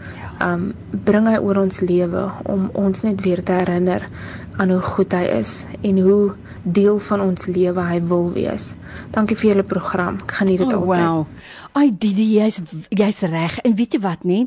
um, 0.45 0.73
bring 0.93 1.29
hy 1.31 1.39
oor 1.41 1.63
ons 1.63 1.81
lewe 1.81 2.27
om 2.45 2.69
ons 2.75 3.03
net 3.07 3.23
weer 3.25 3.43
te 3.43 3.57
herinner 3.57 4.05
aan 4.61 4.73
hoe 4.75 4.83
goed 4.85 5.15
hy 5.17 5.25
is 5.39 5.65
en 5.81 6.01
hoe 6.05 6.35
deel 6.65 6.99
van 7.07 7.23
ons 7.25 7.47
lewe 7.49 7.85
hy 7.87 8.01
wil 8.13 8.29
wees. 8.35 8.75
Dankie 9.15 9.39
vir 9.41 9.55
julle 9.55 9.65
program. 9.65 10.21
Ek 10.27 10.37
geniet 10.43 10.61
dit 10.61 10.75
oh, 10.75 10.83
altyd. 10.83 11.07
Wow. 11.07 11.27
Ai 11.79 11.91
Didi, 11.95 12.27
jy's 12.39 12.63
jy's 12.91 13.21
reg. 13.31 13.59
En 13.65 13.77
weet 13.79 13.95
jy 13.95 14.01
wat, 14.03 14.25
nê? 14.27 14.45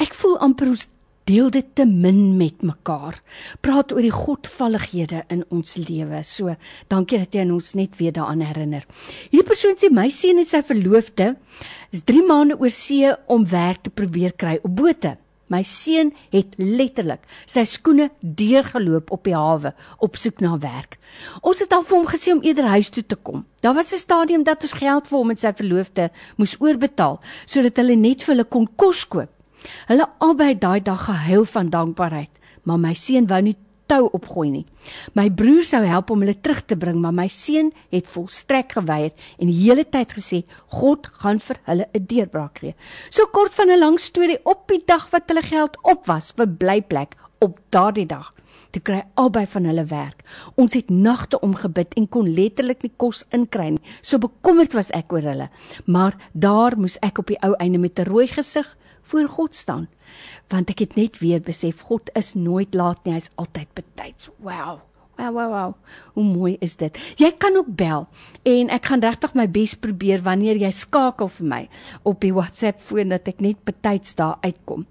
Ek 0.00 0.14
voel 0.16 0.38
amper 0.44 0.70
ons 0.72 0.88
deel 1.28 1.50
dit 1.52 1.66
te 1.76 1.84
min 1.84 2.38
met 2.38 2.62
mekaar. 2.64 3.18
Praat 3.64 3.92
oor 3.92 4.04
die 4.04 4.14
godvallighede 4.14 5.24
in 5.34 5.44
ons 5.52 5.76
lewe. 5.82 6.22
So, 6.24 6.54
dankie 6.88 7.20
dat 7.20 7.36
jy 7.36 7.44
ons 7.52 7.74
net 7.76 7.98
weer 8.00 8.14
daaraan 8.16 8.44
herinner. 8.46 8.86
Hierdie 9.28 9.46
persoon 9.48 9.76
sê 9.76 9.92
my 9.92 10.08
seun 10.14 10.40
en 10.40 10.48
sy 10.48 10.62
verloofde 10.64 11.34
is 11.92 12.06
3 12.08 12.24
maande 12.28 12.56
oor 12.56 12.72
see 12.72 13.12
om 13.28 13.44
werk 13.48 13.84
te 13.84 13.92
probeer 13.92 14.32
kry 14.40 14.56
op 14.62 14.72
bote. 14.78 15.18
My 15.48 15.62
seun 15.64 16.12
het 16.32 16.56
letterlik 16.60 17.24
sy 17.46 17.64
skoene 17.64 18.10
deurgeloop 18.20 19.10
op 19.14 19.24
die 19.24 19.36
hawe 19.36 19.72
op 20.04 20.16
soek 20.16 20.42
na 20.44 20.58
werk. 20.60 20.98
Ons 21.40 21.62
het 21.64 21.72
al 21.72 21.86
vir 21.88 21.96
hom 21.96 22.08
gesê 22.10 22.32
om 22.32 22.42
eerder 22.44 22.68
huis 22.74 22.90
toe 22.92 23.02
te 23.06 23.16
kom. 23.16 23.46
Daar 23.60 23.74
was 23.74 23.92
'n 23.92 23.98
stadium 23.98 24.44
dat 24.44 24.62
ons 24.62 24.72
geld 24.72 25.08
vir 25.08 25.18
hom 25.18 25.30
en 25.30 25.36
sy 25.36 25.52
verloofde 25.52 26.10
moes 26.36 26.60
oorbetaal 26.60 27.20
sodat 27.46 27.76
hulle 27.76 27.96
net 27.96 28.22
vir 28.22 28.34
hulle 28.34 28.44
kon 28.44 28.68
kos 28.76 29.04
koop. 29.08 29.30
Hulle 29.86 30.06
albei 30.18 30.54
daai 30.58 30.80
dag 30.80 31.04
gehuil 31.04 31.44
van 31.44 31.70
dankbaarheid, 31.70 32.30
maar 32.62 32.78
my 32.78 32.94
seun 32.94 33.26
wou 33.26 33.40
nie 33.42 33.56
tou 33.88 34.08
opgooi 34.12 34.50
nie. 34.52 34.64
My 35.16 35.28
broer 35.32 35.64
sou 35.66 35.80
help 35.84 36.12
om 36.12 36.22
hulle 36.24 36.36
terug 36.40 36.60
te 36.68 36.76
bring, 36.76 37.00
maar 37.00 37.14
my 37.16 37.26
seun 37.32 37.72
het 37.94 38.08
volstrek 38.12 38.76
geweier 38.76 39.12
en 39.38 39.50
die 39.50 39.58
hele 39.62 39.84
tyd 39.88 40.14
gesê 40.16 40.42
God 40.80 41.08
gaan 41.22 41.40
vir 41.40 41.60
hulle 41.68 41.86
'n 41.94 42.06
deurbraak 42.06 42.58
gee. 42.58 42.74
So 43.10 43.26
kort 43.26 43.54
van 43.54 43.70
'n 43.70 43.80
lang 43.80 43.98
storie 43.98 44.38
op 44.44 44.68
die 44.68 44.82
dag 44.86 45.10
wat 45.10 45.28
hulle 45.28 45.42
geld 45.42 45.76
op 45.82 46.06
was 46.06 46.32
vir 46.32 46.46
blyplek 46.46 47.16
op 47.40 47.58
daardie 47.70 48.06
dag 48.06 48.34
te 48.70 48.80
kry 48.80 49.02
albei 49.14 49.46
van 49.46 49.64
hulle 49.64 49.84
werk. 49.84 50.24
Ons 50.56 50.74
het 50.74 50.90
nagte 50.90 51.40
omgebid 51.40 51.94
en 51.94 52.08
kon 52.08 52.28
letterlik 52.28 52.82
nie 52.82 52.92
kos 52.96 53.24
inkry 53.30 53.70
nie. 53.70 53.84
So 54.02 54.18
bekommerd 54.18 54.74
was 54.76 54.90
ek 54.90 55.12
oor 55.12 55.22
hulle. 55.22 55.48
Maar 55.86 56.16
daar 56.32 56.76
moes 56.76 56.98
ek 57.00 57.18
op 57.18 57.26
die 57.26 57.40
ou 57.42 57.54
einde 57.58 57.78
met 57.78 57.98
'n 57.98 58.10
rooi 58.10 58.26
gesig 58.26 58.76
voor 59.02 59.28
God 59.28 59.54
staan 59.54 59.88
want 60.48 60.70
ek 60.70 60.84
het 60.86 60.96
net 60.96 61.22
weer 61.22 61.40
besef 61.44 61.84
God 61.88 62.10
is 62.18 62.34
nooit 62.34 62.74
laat 62.74 63.04
nie, 63.04 63.14
hy's 63.14 63.30
altyd 63.36 63.72
betyds. 63.74 64.30
Wow. 64.38 64.80
Wow, 65.18 65.34
wow, 65.34 65.50
wow. 65.50 65.74
Hoe 66.14 66.24
mooi 66.24 66.56
is 66.62 66.76
dit? 66.78 66.94
Jy 67.18 67.32
kan 67.42 67.56
ook 67.58 67.66
bel 67.74 68.06
en 68.46 68.70
ek 68.70 68.86
gaan 68.86 69.02
regtig 69.02 69.34
my 69.34 69.50
bes 69.50 69.74
probeer 69.74 70.22
wanneer 70.22 70.54
jy 70.62 70.70
skakel 70.70 71.26
vir 71.40 71.48
my 71.50 71.66
op 72.06 72.22
die 72.22 72.30
WhatsApp 72.36 72.78
foon 72.78 73.10
dat 73.10 73.26
ek 73.26 73.42
net 73.42 73.58
betyds 73.66 74.14
daar 74.20 74.38
uitkom. 74.46 74.86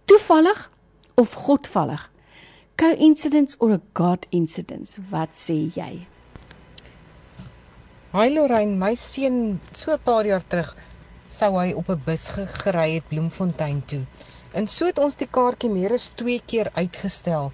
Toevallig 0.07 0.71
of 1.15 1.33
godvallig? 1.33 2.11
Coincidence 2.77 3.57
or 3.59 3.73
a 3.73 3.81
God 3.93 4.27
incidence? 4.31 5.01
Wat 5.11 5.33
sê 5.35 5.57
jy? 5.75 6.07
Hi 8.13 8.27
Lorraine, 8.31 8.77
my 8.79 8.93
seun 8.95 9.41
so 9.73 9.97
'n 9.97 10.05
paar 10.05 10.29
jaar 10.31 10.47
terug 10.53 10.71
sou 11.39 11.51
hy 11.59 11.73
op 11.81 11.91
'n 11.91 12.05
bus 12.07 12.29
gery 12.63 12.87
het 12.95 13.09
Bloemfontein 13.09 13.83
toe. 13.95 14.05
En 14.55 14.71
so 14.77 14.87
het 14.87 15.03
ons 15.09 15.19
die 15.25 15.31
kaartjie 15.39 15.71
meer 15.71 15.97
as 15.99 16.09
2 16.23 16.41
keer 16.53 16.71
uitgestel. 16.77 17.51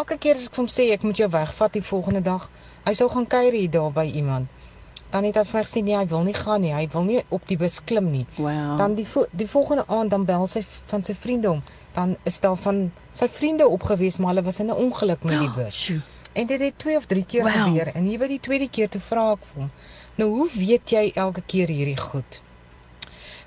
Elke 0.00 0.18
keer 0.18 0.34
as 0.34 0.48
ek 0.48 0.54
vir 0.56 0.62
hom 0.64 0.72
sê 0.78 0.90
ek 0.96 1.06
moet 1.06 1.22
jou 1.22 1.30
wegvat 1.30 1.78
die 1.78 1.88
volgende 1.92 2.22
dag, 2.32 2.50
hy 2.84 2.94
sou 2.94 3.08
gaan 3.14 3.30
kuier 3.36 3.52
hier 3.60 3.70
daar 3.70 3.92
by 3.92 4.10
iemand. 4.10 4.50
Dan 5.12 5.26
het 5.28 5.36
hy 5.36 5.42
vir 5.44 5.56
my 5.58 5.62
gesê 5.64 5.80
nee, 5.84 5.96
hy 5.96 6.06
wil 6.08 6.22
nie 6.24 6.34
gaan 6.34 6.62
nie. 6.64 6.72
Hy 6.72 6.86
wil 6.92 7.02
nie 7.04 7.22
op 7.36 7.42
die 7.48 7.56
bus 7.60 7.74
klim 7.84 8.06
nie. 8.10 8.22
Wow. 8.38 8.78
Dan 8.80 8.94
die 8.96 9.04
vo 9.14 9.26
die 9.40 9.48
volgende 9.54 9.84
aand 9.96 10.10
dan 10.14 10.24
bel 10.24 10.46
sy 10.48 10.62
van 10.92 11.04
sy 11.04 11.14
vriende 11.24 11.50
hom. 11.50 11.60
Dan 11.92 12.16
is 12.24 12.40
daar 12.40 12.56
van 12.56 12.92
sy 13.12 13.28
vriende 13.28 13.68
opgewees, 13.68 14.16
maar 14.16 14.28
hulle 14.34 14.42
was 14.42 14.60
in 14.60 14.66
'n 14.70 14.76
ongeluk 14.86 15.22
met 15.24 15.38
die 15.40 15.50
bus. 15.50 15.90
Oh, 15.90 16.00
en 16.32 16.46
dit 16.46 16.60
het 16.60 16.78
twee 16.78 16.96
of 16.96 17.06
drie 17.06 17.24
keer 17.24 17.42
Wow. 17.42 17.52
gebeur 17.52 17.94
en 17.94 18.04
hier 18.04 18.18
by 18.18 18.26
die 18.28 18.40
tweede 18.40 18.68
keer 18.68 18.88
toe 18.88 19.00
vra 19.00 19.32
ek 19.32 19.44
vir 19.44 19.60
hom. 19.62 19.70
Nou 20.16 20.28
hoe 20.30 20.48
weet 20.54 20.90
jy 20.90 21.12
elke 21.14 21.42
keer 21.46 21.68
hierdie 21.68 21.96
goed? 22.00 22.40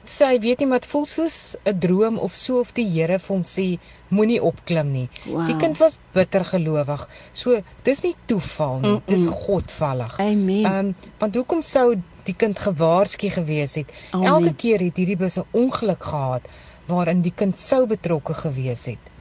Toe 0.05 0.13
sê 0.13 0.25
hy 0.29 0.39
weet 0.39 0.59
nie 0.61 0.67
maar 0.69 0.79
dit 0.83 0.89
voel 0.89 1.05
soos 1.09 1.55
'n 1.65 1.79
droom 1.79 2.17
of 2.19 2.33
so 2.35 2.59
of 2.59 2.73
die 2.77 2.85
Here 2.89 3.17
vir 3.19 3.35
hom 3.35 3.43
sê 3.43 3.79
moenie 4.09 4.41
opklim 4.41 4.91
nie. 4.91 5.09
Wow. 5.25 5.45
Die 5.47 5.55
kind 5.57 5.77
was 5.81 5.99
bitter 6.13 6.45
gelowig. 6.45 7.07
So 7.33 7.61
dis 7.83 8.01
nie 8.03 8.15
toeval 8.27 8.79
nie, 8.79 8.89
Mm-mm. 8.89 9.01
dis 9.05 9.25
godvallig. 9.27 10.19
Amen. 10.19 10.65
Ehm 10.65 10.79
um, 10.85 10.95
want 11.19 11.35
hoekom 11.35 11.61
sou 11.61 11.95
die 12.23 12.35
kind 12.35 12.59
gewaarsku 12.59 13.29
gewees 13.29 13.75
het? 13.75 13.91
Amen. 14.11 14.27
Elke 14.27 14.53
keer 14.55 14.79
het 14.79 14.97
hierdie 14.97 15.17
bus 15.17 15.37
'n 15.37 15.45
ongeluk 15.51 16.03
gehad 16.03 16.41
waarin 16.87 17.21
die 17.21 17.33
kind 17.35 17.59
sou 17.59 17.85
betrokke 17.87 18.33
gewees 18.33 18.85
het. 18.85 19.11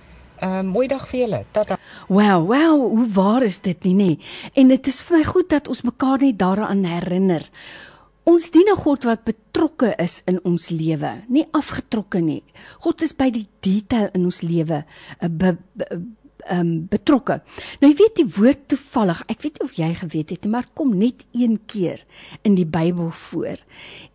Ehm 0.43 0.59
um, 0.59 0.67
mooi 0.75 0.89
dag 0.89 1.07
vir 1.09 1.21
julle. 1.21 1.45
Tata. 1.53 1.79
Wow, 2.09 2.47
wow, 2.51 2.81
hoe 2.91 3.09
waar 3.13 3.43
is 3.43 3.61
dit 3.61 3.85
nie 3.85 3.95
nê? 3.95 4.13
En 4.55 4.69
dit 4.69 4.87
is 4.87 5.01
vir 5.01 5.19
my 5.19 5.25
goed 5.25 5.49
dat 5.49 5.69
ons 5.69 5.83
mekaar 5.83 6.21
net 6.21 6.39
daaraan 6.39 6.85
herinner. 6.85 7.47
Ons 8.25 8.51
dien 8.51 8.69
'n 8.73 8.77
God 8.77 9.05
wat 9.05 9.25
betrokke 9.25 9.95
is 9.99 10.23
in 10.27 10.41
ons 10.45 10.69
lewe, 10.69 11.23
nie 11.29 11.47
afgetrokke 11.53 12.21
nie. 12.21 12.43
God 12.81 13.03
is 13.03 13.13
by 13.13 13.31
die 13.31 13.47
detail 13.61 14.09
in 14.15 14.25
ons 14.25 14.41
lewe 14.41 14.85
be, 16.45 16.57
um, 16.57 16.87
betrokke. 16.89 17.41
Nou 17.81 17.91
jy 17.91 17.97
weet 17.99 18.17
die 18.17 18.27
woord 18.37 18.69
toevallig, 18.69 19.23
ek 19.29 19.43
weet 19.43 19.59
nie 19.59 19.69
of 19.69 19.77
jy 19.79 19.91
geweet 19.95 20.31
het 20.31 20.45
nie, 20.45 20.51
maar 20.53 20.63
dit 20.67 20.75
kom 20.75 20.95
net 20.99 21.25
een 21.33 21.59
keer 21.67 22.05
in 22.43 22.55
die 22.55 22.67
Bybel 22.67 23.11
voor. 23.11 23.61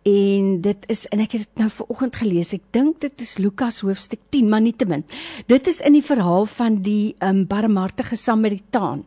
En 0.08 0.60
dit 0.64 0.88
is 0.88 1.06
en 1.10 1.20
ek 1.20 1.36
het 1.36 1.46
dit 1.46 1.62
nou 1.62 1.70
vanoggend 1.70 2.16
gelees. 2.16 2.52
Ek 2.56 2.66
dink 2.72 3.00
dit 3.00 3.20
is 3.20 3.38
Lukas 3.38 3.80
hoofstuk 3.84 4.20
10, 4.30 4.48
maar 4.48 4.60
nietemin. 4.64 5.04
Dit 5.46 5.66
is 5.66 5.80
in 5.80 5.98
die 5.98 6.04
verhaal 6.04 6.46
van 6.46 6.82
die 6.82 7.16
um, 7.20 7.46
barmhartige 7.46 8.16
Samaritaan 8.16 9.06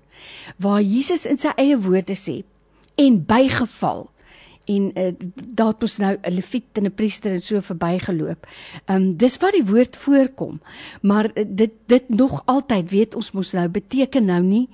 waar 0.62 0.82
Jesus 0.82 1.26
in 1.26 1.40
sy 1.42 1.52
eie 1.60 1.78
woorde 1.80 2.16
sê 2.16 2.44
en 3.02 3.24
bygeval 3.26 4.13
en 4.66 4.92
uh, 4.96 5.12
daar 5.46 5.74
het 5.74 5.82
ons 5.84 5.98
nou 5.98 6.18
'n 6.22 6.34
leviet 6.34 6.66
en 6.74 6.86
'n 6.86 6.94
priester 6.94 7.32
en 7.32 7.42
so 7.42 7.60
verbygeloop. 7.60 8.48
Ehm 8.86 9.02
um, 9.02 9.18
dis 9.18 9.38
wat 9.38 9.52
die 9.52 9.66
woord 9.66 9.98
voorkom. 9.98 10.62
Maar 11.02 11.32
uh, 11.34 11.46
dit 11.48 11.72
dit 11.86 12.10
nog 12.10 12.42
altyd 12.46 12.90
weet 12.90 13.16
ons 13.16 13.32
mos 13.32 13.52
nou 13.52 13.68
beteken 13.68 14.26
nou 14.26 14.42
nie 14.42 14.70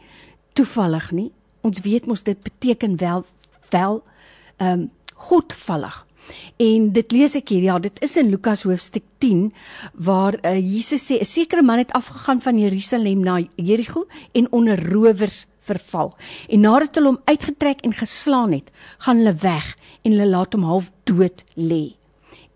toevallig 0.54 1.12
nie. 1.12 1.32
Ons 1.62 1.80
weet 1.80 2.06
mos 2.06 2.24
dit 2.24 2.44
beteken 2.44 2.98
wel 2.98 3.26
wel 3.70 4.04
ehm 4.58 4.80
um, 4.80 4.92
godvallig. 5.16 6.08
En 6.58 6.92
dit 6.92 7.12
lees 7.12 7.36
ek 7.36 7.50
hier, 7.50 7.62
ja, 7.62 7.80
dit 7.80 8.02
is 8.06 8.16
in 8.16 8.30
Lukas 8.30 8.64
hoofstuk 8.64 9.04
10 9.18 9.54
waar 9.94 10.38
uh, 10.46 10.58
Jesus 10.60 11.06
sê 11.12 11.20
'n 11.20 11.26
sekere 11.26 11.62
man 11.62 11.78
het 11.78 11.92
afgegaan 11.92 12.42
van 12.42 12.60
Jerusalem 12.60 13.20
na 13.20 13.42
Jerigo 13.56 14.08
en 14.32 14.52
onder 14.52 14.92
rowers 14.92 15.46
verval. 15.60 16.16
En 16.48 16.60
nadat 16.60 16.96
hulle 16.96 17.08
hom 17.08 17.22
uitgetrek 17.26 17.82
en 17.82 17.94
geslaan 17.94 18.52
het, 18.52 18.72
gaan 18.98 19.18
hulle 19.18 19.36
weg 19.42 19.76
en 20.04 20.12
hulle 20.12 20.30
laat 20.30 20.54
hom 20.54 20.64
half 20.64 20.92
dood 21.04 21.44
lê. 21.56 21.96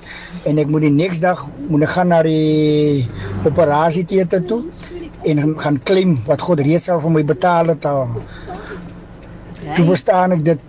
en 0.50 0.60
ek 0.60 0.72
moet 0.72 0.88
die 0.88 0.94
volgende 0.96 1.22
dag 1.24 1.46
moet 1.68 1.86
ek 1.88 1.94
gaan 1.96 2.12
na 2.14 2.22
die 2.28 3.08
operasie 3.48 4.06
teater 4.08 4.44
toe 4.50 4.64
en 5.30 5.56
gaan 5.60 5.80
claim 5.84 6.18
wat 6.28 6.42
God 6.42 6.64
reeds 6.64 6.90
al 6.90 7.02
vir 7.04 7.12
my 7.12 7.24
betaal 7.28 7.74
het 7.74 7.86
al. 7.86 8.08
Toe 9.76 9.86
verstaan 9.92 10.38
ek 10.38 10.44
dit 10.48 10.68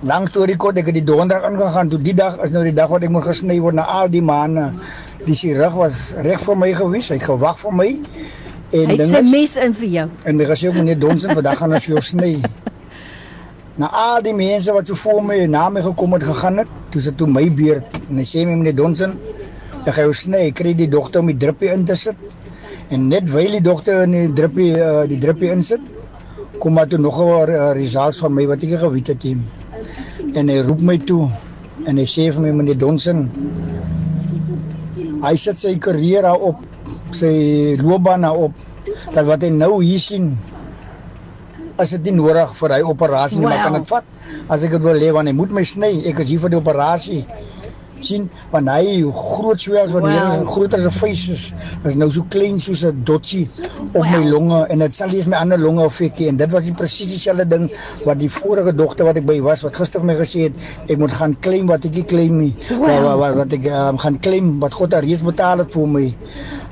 Lang 0.00 0.24
storie 0.30 0.56
kort 0.56 0.78
ek 0.80 0.86
het 0.88 0.96
die 0.96 1.04
donderdag 1.04 1.44
ingegaan 1.50 1.90
toe 1.92 1.98
die 2.00 2.14
dag 2.16 2.38
is 2.40 2.54
nou 2.54 2.62
die 2.64 2.72
dag 2.72 2.88
wat 2.88 3.02
ek 3.04 3.12
moet 3.12 3.26
gesny 3.26 3.58
word 3.60 3.76
na 3.76 3.84
al 3.84 4.08
die 4.08 4.22
maande. 4.24 4.70
Die 5.26 5.36
chirurg 5.36 5.76
was 5.76 5.98
reg 6.24 6.40
vir 6.40 6.56
my 6.56 6.70
gewees. 6.72 7.10
Hy 7.12 7.18
gewag 7.20 7.58
vir 7.60 7.74
my. 7.82 7.88
En 8.72 8.94
hy 8.94 8.96
het 8.96 9.10
sy 9.10 9.20
mes 9.28 9.56
in 9.60 9.76
vir 9.76 9.90
jou. 9.98 10.06
En 10.24 10.40
hy 10.40 10.46
gesê 10.48 10.72
meneer 10.72 10.96
Donsen 11.02 11.36
vandag 11.36 11.60
gaan 11.60 11.76
ons 11.76 11.84
vir 11.84 11.98
jou 11.98 12.04
sny. 12.14 12.32
Na 13.80 13.88
al 13.96 14.20
die 14.20 14.34
mense 14.36 14.72
wat 14.76 14.90
so 14.90 14.96
voor 15.00 15.22
my 15.24 15.36
na 15.48 15.62
my 15.72 15.80
gekom 15.80 16.12
het 16.12 16.24
gegaan 16.28 16.60
het, 16.60 16.72
toe 16.92 17.00
sit 17.00 17.14
toe 17.16 17.28
my 17.30 17.46
beurt 17.56 17.94
en 18.10 18.18
hy 18.20 18.24
sê 18.28 18.42
my 18.44 18.58
meneer 18.58 18.76
Donsen, 18.76 19.14
ek 19.86 19.94
gaan 19.96 20.10
jou 20.10 20.16
sny, 20.18 20.40
kry 20.58 20.74
die 20.76 20.88
dogter 20.92 21.22
om 21.22 21.30
die 21.30 21.38
druppie 21.40 21.70
in 21.72 21.86
te 21.88 21.96
sit. 21.96 22.18
En 22.92 23.06
net 23.08 23.30
wyl 23.32 23.56
die 23.56 23.62
dogter 23.64 24.02
in 24.04 24.16
die 24.18 24.26
druppie 24.36 24.74
uh, 24.76 25.06
die 25.08 25.16
druppie 25.22 25.48
insit, 25.54 25.86
kom 26.60 26.76
maar 26.76 26.90
toe 26.92 27.00
nog 27.00 27.22
'n 27.24 27.54
uh, 27.54 27.70
results 27.78 28.20
van 28.20 28.36
my 28.36 28.44
wat 28.50 28.68
ek 28.68 28.76
geweet 28.84 29.14
het 29.14 29.24
hom. 29.30 29.46
En 30.34 30.52
hy 30.52 30.58
roep 30.68 30.84
my 30.84 30.98
toe 30.98 31.30
en 31.86 31.96
hy 31.96 32.04
sê 32.04 32.28
vir 32.34 32.42
my 32.44 32.52
meneer 32.52 32.76
Donsen, 32.76 33.30
hy 35.24 35.34
sit 35.36 35.56
sy 35.56 35.78
karriere 35.78 36.36
op, 36.36 36.60
sy 37.16 37.32
loopbaan 37.80 38.28
op 38.28 38.52
dat 39.14 39.24
wat 39.24 39.42
hy 39.42 39.48
nou 39.56 39.80
hier 39.80 40.04
sien 40.04 40.34
as 41.80 41.94
dit 41.96 42.10
nie 42.10 42.16
nodig 42.18 42.56
vir 42.60 42.76
hy 42.76 42.82
operasie 42.94 43.40
nie, 43.40 43.46
wow. 43.46 43.54
maar 43.54 43.64
kan 43.68 43.78
dit 43.80 43.94
vat 43.94 44.04
as 44.56 44.66
ek 44.66 44.76
dit 44.76 44.84
wil 44.88 45.00
hê 45.06 45.14
want 45.16 45.30
hy 45.30 45.36
moet 45.36 45.56
my 45.60 45.64
sny. 45.64 45.94
Ek 46.10 46.22
is 46.24 46.30
hier 46.32 46.42
vir 46.44 46.54
die 46.56 46.60
operasie. 46.60 47.24
sien 48.00 48.28
want 48.52 48.70
hy 48.72 49.00
groot 49.12 49.60
swels 49.60 49.92
wat 49.92 50.06
meer 50.06 50.22
wow. 50.24 50.44
groter 50.48 50.80
as 50.80 50.86
'n 50.88 50.94
vuis 50.98 51.22
is. 51.34 51.42
Is 51.84 51.96
nou 52.00 52.08
so 52.10 52.24
klein 52.34 52.58
soos 52.58 52.82
'n 52.84 53.02
dotsie 53.04 53.48
op 53.92 54.04
wow. 54.04 54.10
my 54.10 54.22
longe 54.24 54.60
en 54.72 54.78
dit 54.84 54.94
sal 54.94 55.12
lees 55.12 55.26
my 55.26 55.36
ander 55.36 55.58
longe 55.58 55.84
affekteer 55.84 56.28
en 56.32 56.36
dit 56.36 56.50
was 56.50 56.64
die 56.64 56.74
presies 56.74 57.12
dieselfde 57.12 57.46
ding 57.48 57.68
wat 58.04 58.18
die 58.18 58.30
vorige 58.30 58.72
dogter 58.72 59.04
wat 59.04 59.20
ek 59.20 59.26
by 59.26 59.40
was 59.44 59.64
wat 59.66 59.76
gister 59.76 60.04
my 60.04 60.16
gesê 60.22 60.48
het 60.48 60.54
ek 60.88 60.98
moet 60.98 61.12
gaan 61.12 61.36
claim 61.40 61.66
wat 61.66 61.84
ek 61.84 61.94
nie 61.94 62.06
claim 62.14 62.40
nie. 62.40 62.54
Wow. 62.70 62.88
Wat, 62.88 63.18
wat, 63.24 63.36
wat 63.42 63.52
ek 63.58 63.68
um, 63.68 63.98
gaan 63.98 64.18
claim 64.20 64.58
wat 64.64 64.74
God 64.74 64.90
daar 64.96 65.04
reeds 65.04 65.22
betaal 65.22 65.64
het 65.64 65.76
vir 65.76 65.86
my 65.98 66.06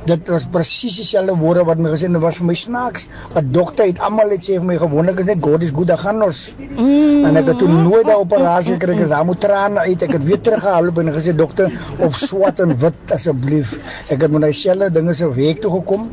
dit 0.09 0.31
was 0.33 0.47
presies 0.53 0.97
dieselfde 1.01 1.35
woorde 1.41 1.65
wat 1.69 1.81
my 1.83 1.93
gesê 1.93 2.09
het 2.09 2.23
was 2.23 2.39
vir 2.41 2.49
my 2.51 2.57
snaaks. 2.59 3.07
'n 3.35 3.53
Dokter 3.53 3.87
het 3.91 4.01
almal 4.01 4.31
het 4.35 4.43
sê 4.45 4.59
vir 4.59 4.69
my 4.71 4.79
gewoonlik 4.81 5.21
is 5.21 5.27
net 5.31 5.43
God 5.45 5.63
is 5.63 5.73
goed, 5.75 5.89
dan 5.93 5.99
gaan 5.99 6.23
ons. 6.23 6.41
Mm. 6.59 7.25
En 7.29 7.37
ek 7.37 7.51
het 7.53 7.59
toe 7.59 7.69
nooit 7.69 8.07
daai 8.07 8.17
operasie 8.17 8.77
gekry, 8.77 8.97
ek 8.97 9.09
het 9.09 9.27
moet 9.27 9.41
trane 9.41 9.81
uit. 9.81 10.03
Ek 10.03 10.13
het 10.17 10.25
weer 10.25 10.41
teruggehaal 10.41 10.93
en 11.05 11.13
gesê 11.19 11.35
dokter 11.37 11.73
op 11.99 12.15
swart 12.15 12.61
en 12.61 12.77
wit 12.79 13.13
asseblief. 13.13 13.77
Ek 14.09 14.21
het 14.21 14.31
met 14.31 14.49
dieselfde 14.49 14.91
dinge 14.91 15.15
se 15.15 15.29
week 15.35 15.61
toe 15.61 15.71
gekom 15.71 16.09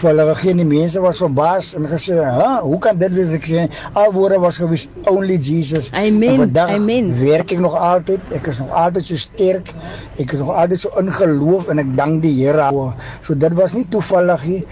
vir 0.00 0.08
hulle 0.10 0.34
geen 0.38 0.60
die 0.60 0.66
mense 0.66 1.00
was 1.02 1.20
verbaas 1.22 1.74
en 1.78 1.86
gesê, 1.86 2.16
"Ha, 2.18 2.60
hoe 2.62 2.78
kan 2.78 2.98
dit 2.98 3.12
wees?" 3.12 3.32
Ek 3.32 3.44
sê, 3.46 3.68
al 3.94 4.12
woorde 4.12 4.38
was 4.40 4.56
gewys 4.56 4.88
only 5.06 5.36
Jesus. 5.36 5.90
Amen. 5.92 6.36
Vandag 6.36 6.70
Amen. 6.70 7.12
Werk 7.18 7.52
ek 7.52 7.58
nog 7.58 7.74
altyd. 7.74 8.20
Ek 8.32 8.46
is 8.46 8.58
nog 8.58 8.70
altyd 8.70 9.06
so 9.06 9.16
sterk. 9.16 9.72
Ek 10.18 10.32
is 10.32 10.38
nog 10.38 10.50
altyd 10.50 10.80
so 10.80 10.90
in 10.98 11.10
geloof 11.10 11.68
en 11.68 11.78
ek 11.78 11.96
dank 11.96 12.20
die 12.22 12.32
Here. 12.32 12.70
So 13.20 13.31
dit 13.38 13.52
was 13.58 13.76
nie 13.76 13.86
toevallig 13.88 14.46
nie. 14.46 14.62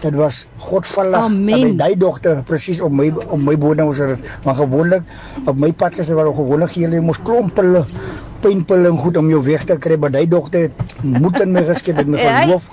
Dit 0.00 0.14
was 0.16 0.46
godvallig. 0.56 1.18
Amen. 1.28 1.76
Dat 1.76 1.86
hy 1.88 1.96
dogter 2.00 2.42
presies 2.48 2.80
op 2.80 2.92
my 2.92 3.10
op 3.26 3.40
my 3.40 3.56
bodem 3.58 3.90
was 3.90 4.00
dit. 4.00 4.32
Maar 4.44 4.58
gewoonlik 4.62 5.02
op 5.44 5.60
my 5.60 5.72
pad 5.72 5.98
gesê 6.00 6.16
wat 6.16 6.34
gewoonlik 6.34 6.74
gee 6.76 6.88
jy 6.88 7.04
mos 7.04 7.22
klompelle 7.22 7.84
pynpille 8.40 8.88
en 8.88 8.98
goed 8.98 9.16
om 9.20 9.28
jou 9.28 9.42
weg 9.44 9.64
te 9.68 9.76
kry, 9.76 9.98
maar 10.00 10.14
hy 10.16 10.26
dogter 10.28 10.70
moed 11.04 11.40
in 11.44 11.52
my 11.52 11.64
geskep 11.68 12.00
het 12.00 12.08
my 12.08 12.20
geloof 12.40 12.70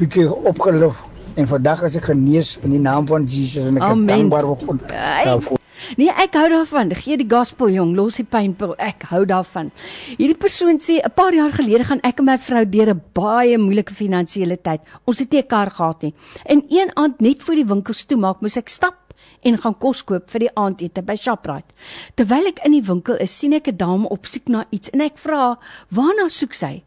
bietjie 0.00 0.26
opgeloof 0.26 1.02
en 1.38 1.50
vandag 1.50 1.84
is 1.86 1.98
ek 1.98 2.10
genees 2.10 2.56
in 2.62 2.74
die 2.74 2.82
naam 2.82 3.06
van 3.10 3.26
Jesus 3.30 3.70
en 3.70 3.78
ek 3.78 3.86
Amen. 3.90 4.06
is 4.06 4.14
dankbaar 4.14 4.48
vir 4.50 4.66
God 4.66 4.88
daarvoor. 4.90 5.63
Nee, 5.98 6.10
ek 6.10 6.36
hou 6.38 6.48
daarvan. 6.48 6.92
Gee 6.94 7.18
die 7.20 7.28
gospel 7.28 7.72
jong, 7.74 7.94
los 7.96 8.18
die 8.20 8.26
pynpil. 8.26 8.74
Ek 8.78 9.06
hou 9.10 9.24
daarvan. 9.28 9.70
Hierdie 10.16 10.38
persoon 10.38 10.78
sê 10.78 11.00
'n 11.02 11.10
paar 11.14 11.34
jaar 11.34 11.52
gelede 11.52 11.84
gaan 11.84 12.00
ek 12.02 12.18
en 12.18 12.24
my 12.24 12.38
vrou 12.38 12.64
deur 12.64 12.90
'n 12.94 13.02
baie 13.12 13.58
moeilike 13.58 13.94
finansiële 13.94 14.56
tyd. 14.62 14.80
Ons 15.06 15.18
het 15.18 15.30
nie 15.32 15.42
'n 15.42 15.46
kar 15.46 15.70
gehad 15.70 16.02
nie. 16.02 16.14
En 16.44 16.64
een 16.70 16.90
aand 16.96 17.20
net 17.20 17.42
voor 17.42 17.54
die 17.54 17.66
winkels 17.66 18.06
toe 18.06 18.16
maak, 18.16 18.40
moes 18.40 18.56
ek 18.56 18.68
stap 18.68 18.94
en 19.42 19.58
gaan 19.58 19.78
kos 19.78 20.02
koop 20.02 20.30
vir 20.30 20.40
die 20.40 20.54
aandete 20.54 21.02
by 21.02 21.16
Shoprite. 21.16 21.72
Terwyl 22.14 22.46
ek 22.46 22.64
in 22.64 22.72
die 22.72 22.82
winkel 22.82 23.16
is, 23.20 23.38
sien 23.38 23.52
ek 23.52 23.68
'n 23.68 23.76
dame 23.76 24.08
op 24.08 24.26
soek 24.26 24.48
na 24.48 24.64
iets 24.70 24.90
en 24.90 25.00
ek 25.00 25.18
vra, 25.18 25.58
"Waarna 25.90 26.28
soek 26.28 26.54
sy?" 26.54 26.82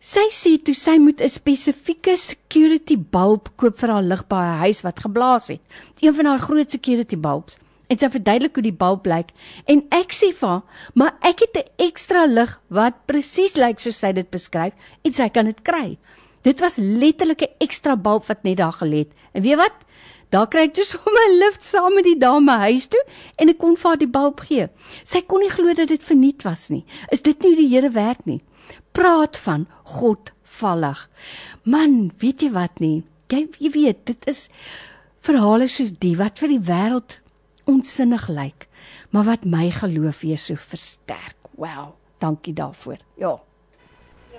Sy 0.00 0.28
sê 0.30 0.62
toe 0.62 0.74
sy 0.74 0.98
moet 0.98 1.20
'n 1.20 1.28
spesifieke 1.28 2.16
security 2.16 2.96
bulb 2.96 3.48
koop 3.56 3.78
vir 3.78 3.90
haar 3.90 4.02
lig 4.02 4.28
by 4.28 4.36
haar 4.36 4.58
huis 4.58 4.82
wat 4.82 5.00
geblaas 5.00 5.48
het. 5.48 5.60
Een 6.00 6.14
van 6.14 6.26
haar 6.26 6.38
groot 6.38 6.70
security 6.70 7.16
bulbs. 7.16 7.58
En 7.88 7.98
sy 7.98 8.10
verduidelik 8.12 8.54
hoe 8.54 8.64
die 8.66 8.76
bulb 8.76 9.06
lyk 9.08 9.32
en 9.66 9.82
ek 9.96 10.12
sê 10.12 10.32
vir 10.36 10.48
haar, 10.48 10.62
"Maar 10.94 11.14
ek 11.22 11.40
het 11.40 11.56
'n 11.56 11.84
ekstra 11.88 12.26
lig 12.26 12.60
wat 12.68 13.06
presies 13.06 13.56
lyk 13.56 13.80
soos 13.80 13.98
sy 13.98 14.12
dit 14.12 14.30
beskryf 14.30 14.72
en 15.04 15.12
sy 15.12 15.28
kan 15.28 15.44
dit 15.44 15.62
kry." 15.62 15.98
Dit 16.42 16.60
was 16.60 16.76
letterlik 16.76 17.42
'n 17.42 17.54
ekstra 17.60 17.96
bulb 17.96 18.26
wat 18.26 18.44
net 18.44 18.56
daar 18.56 18.72
gelê 18.72 18.98
het. 18.98 19.12
En 19.34 19.42
weet 19.42 19.56
wat? 19.56 19.74
Daar 20.30 20.48
kry 20.48 20.60
ek 20.60 20.74
toe 20.74 20.84
sommer 20.94 21.28
'n 21.28 21.38
lift 21.38 21.62
saam 21.62 21.94
met 21.94 22.04
die 22.04 22.18
dame 22.18 22.52
huis 22.52 22.86
toe 22.86 23.04
en 23.36 23.48
ek 23.48 23.58
kon 23.58 23.76
vir 23.76 23.88
haar 23.88 23.98
die 23.98 24.06
bulb 24.06 24.40
gee. 24.40 24.68
Sy 25.04 25.22
kon 25.22 25.40
nie 25.40 25.50
glo 25.50 25.72
dat 25.72 25.88
dit 25.88 26.02
verniet 26.02 26.42
was 26.42 26.68
nie. 26.68 26.84
Is 27.10 27.22
dit 27.22 27.42
nie 27.42 27.56
die 27.56 27.68
Here 27.68 27.90
werk 27.90 28.26
nie? 28.26 28.42
praat 28.92 29.38
van 29.38 29.66
God 29.82 30.32
vallig. 30.58 31.06
Man, 31.62 32.10
weet 32.18 32.42
jy 32.42 32.50
wat 32.54 32.80
nie? 32.82 33.04
Jy, 33.30 33.44
jy 33.60 33.70
weet, 33.74 34.04
dit 34.08 34.28
is 34.30 34.46
verhale 35.24 35.68
soos 35.70 35.94
die 36.00 36.14
wat 36.18 36.40
vir 36.40 36.54
die 36.54 36.64
wêreld 36.64 37.18
onsinnig 37.68 38.28
lyk, 38.32 38.66
maar 39.12 39.24
wat 39.28 39.44
my 39.44 39.68
geloof 39.70 40.22
weer 40.24 40.40
so 40.40 40.56
versterk. 40.56 41.36
Wow, 41.58 41.94
dankie 42.18 42.54
daarvoor. 42.54 42.98
Ja. 43.20 43.36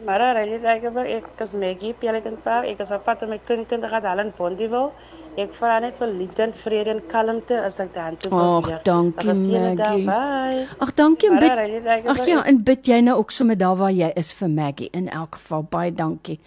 Maar 0.05 0.19
daar 0.19 0.38
is 0.47 0.63
ek 0.63 0.84
ek 0.84 0.97
ek 0.97 1.41
is 1.43 1.53
Maggie, 1.53 1.93
Pelican 1.93 2.38
Pa, 2.43 2.61
ek 2.63 2.80
is 2.80 2.91
op 2.91 3.03
pad 3.03 3.27
met 3.27 3.43
kind 3.45 3.67
kind 3.67 3.84
gaan 3.86 4.03
halen 4.03 4.34
Bondewil 4.38 4.93
Ek 5.39 5.53
vra 5.55 5.77
net 5.80 5.95
vir 5.99 6.09
liefde 6.11 6.43
en 6.43 6.53
vrede 6.57 6.91
en 6.95 6.99
kalmte 7.07 7.59
as 7.63 7.77
ek 7.80 7.93
dan 7.93 8.17
toe 8.19 8.32
Ag, 8.34 8.69
dankie 8.84 9.36
Maggie. 9.38 10.65
Ag, 10.82 10.91
dankie 10.97 11.30
en 11.30 11.39
bid. 11.39 11.88
Ag 12.09 12.17
wel- 12.17 12.27
ja, 12.27 12.43
en 12.43 12.63
bid 12.63 12.86
jy 12.86 12.99
nou 13.05 13.17
ook 13.19 13.32
sommer 13.32 13.57
daar 13.57 13.77
waar 13.77 13.91
jy 13.91 14.11
is 14.15 14.34
vir 14.34 14.49
Maggie 14.49 14.89
in 14.91 15.07
elk 15.09 15.36
geval 15.38 15.63
baie 15.63 15.93
dankie. 15.93 16.39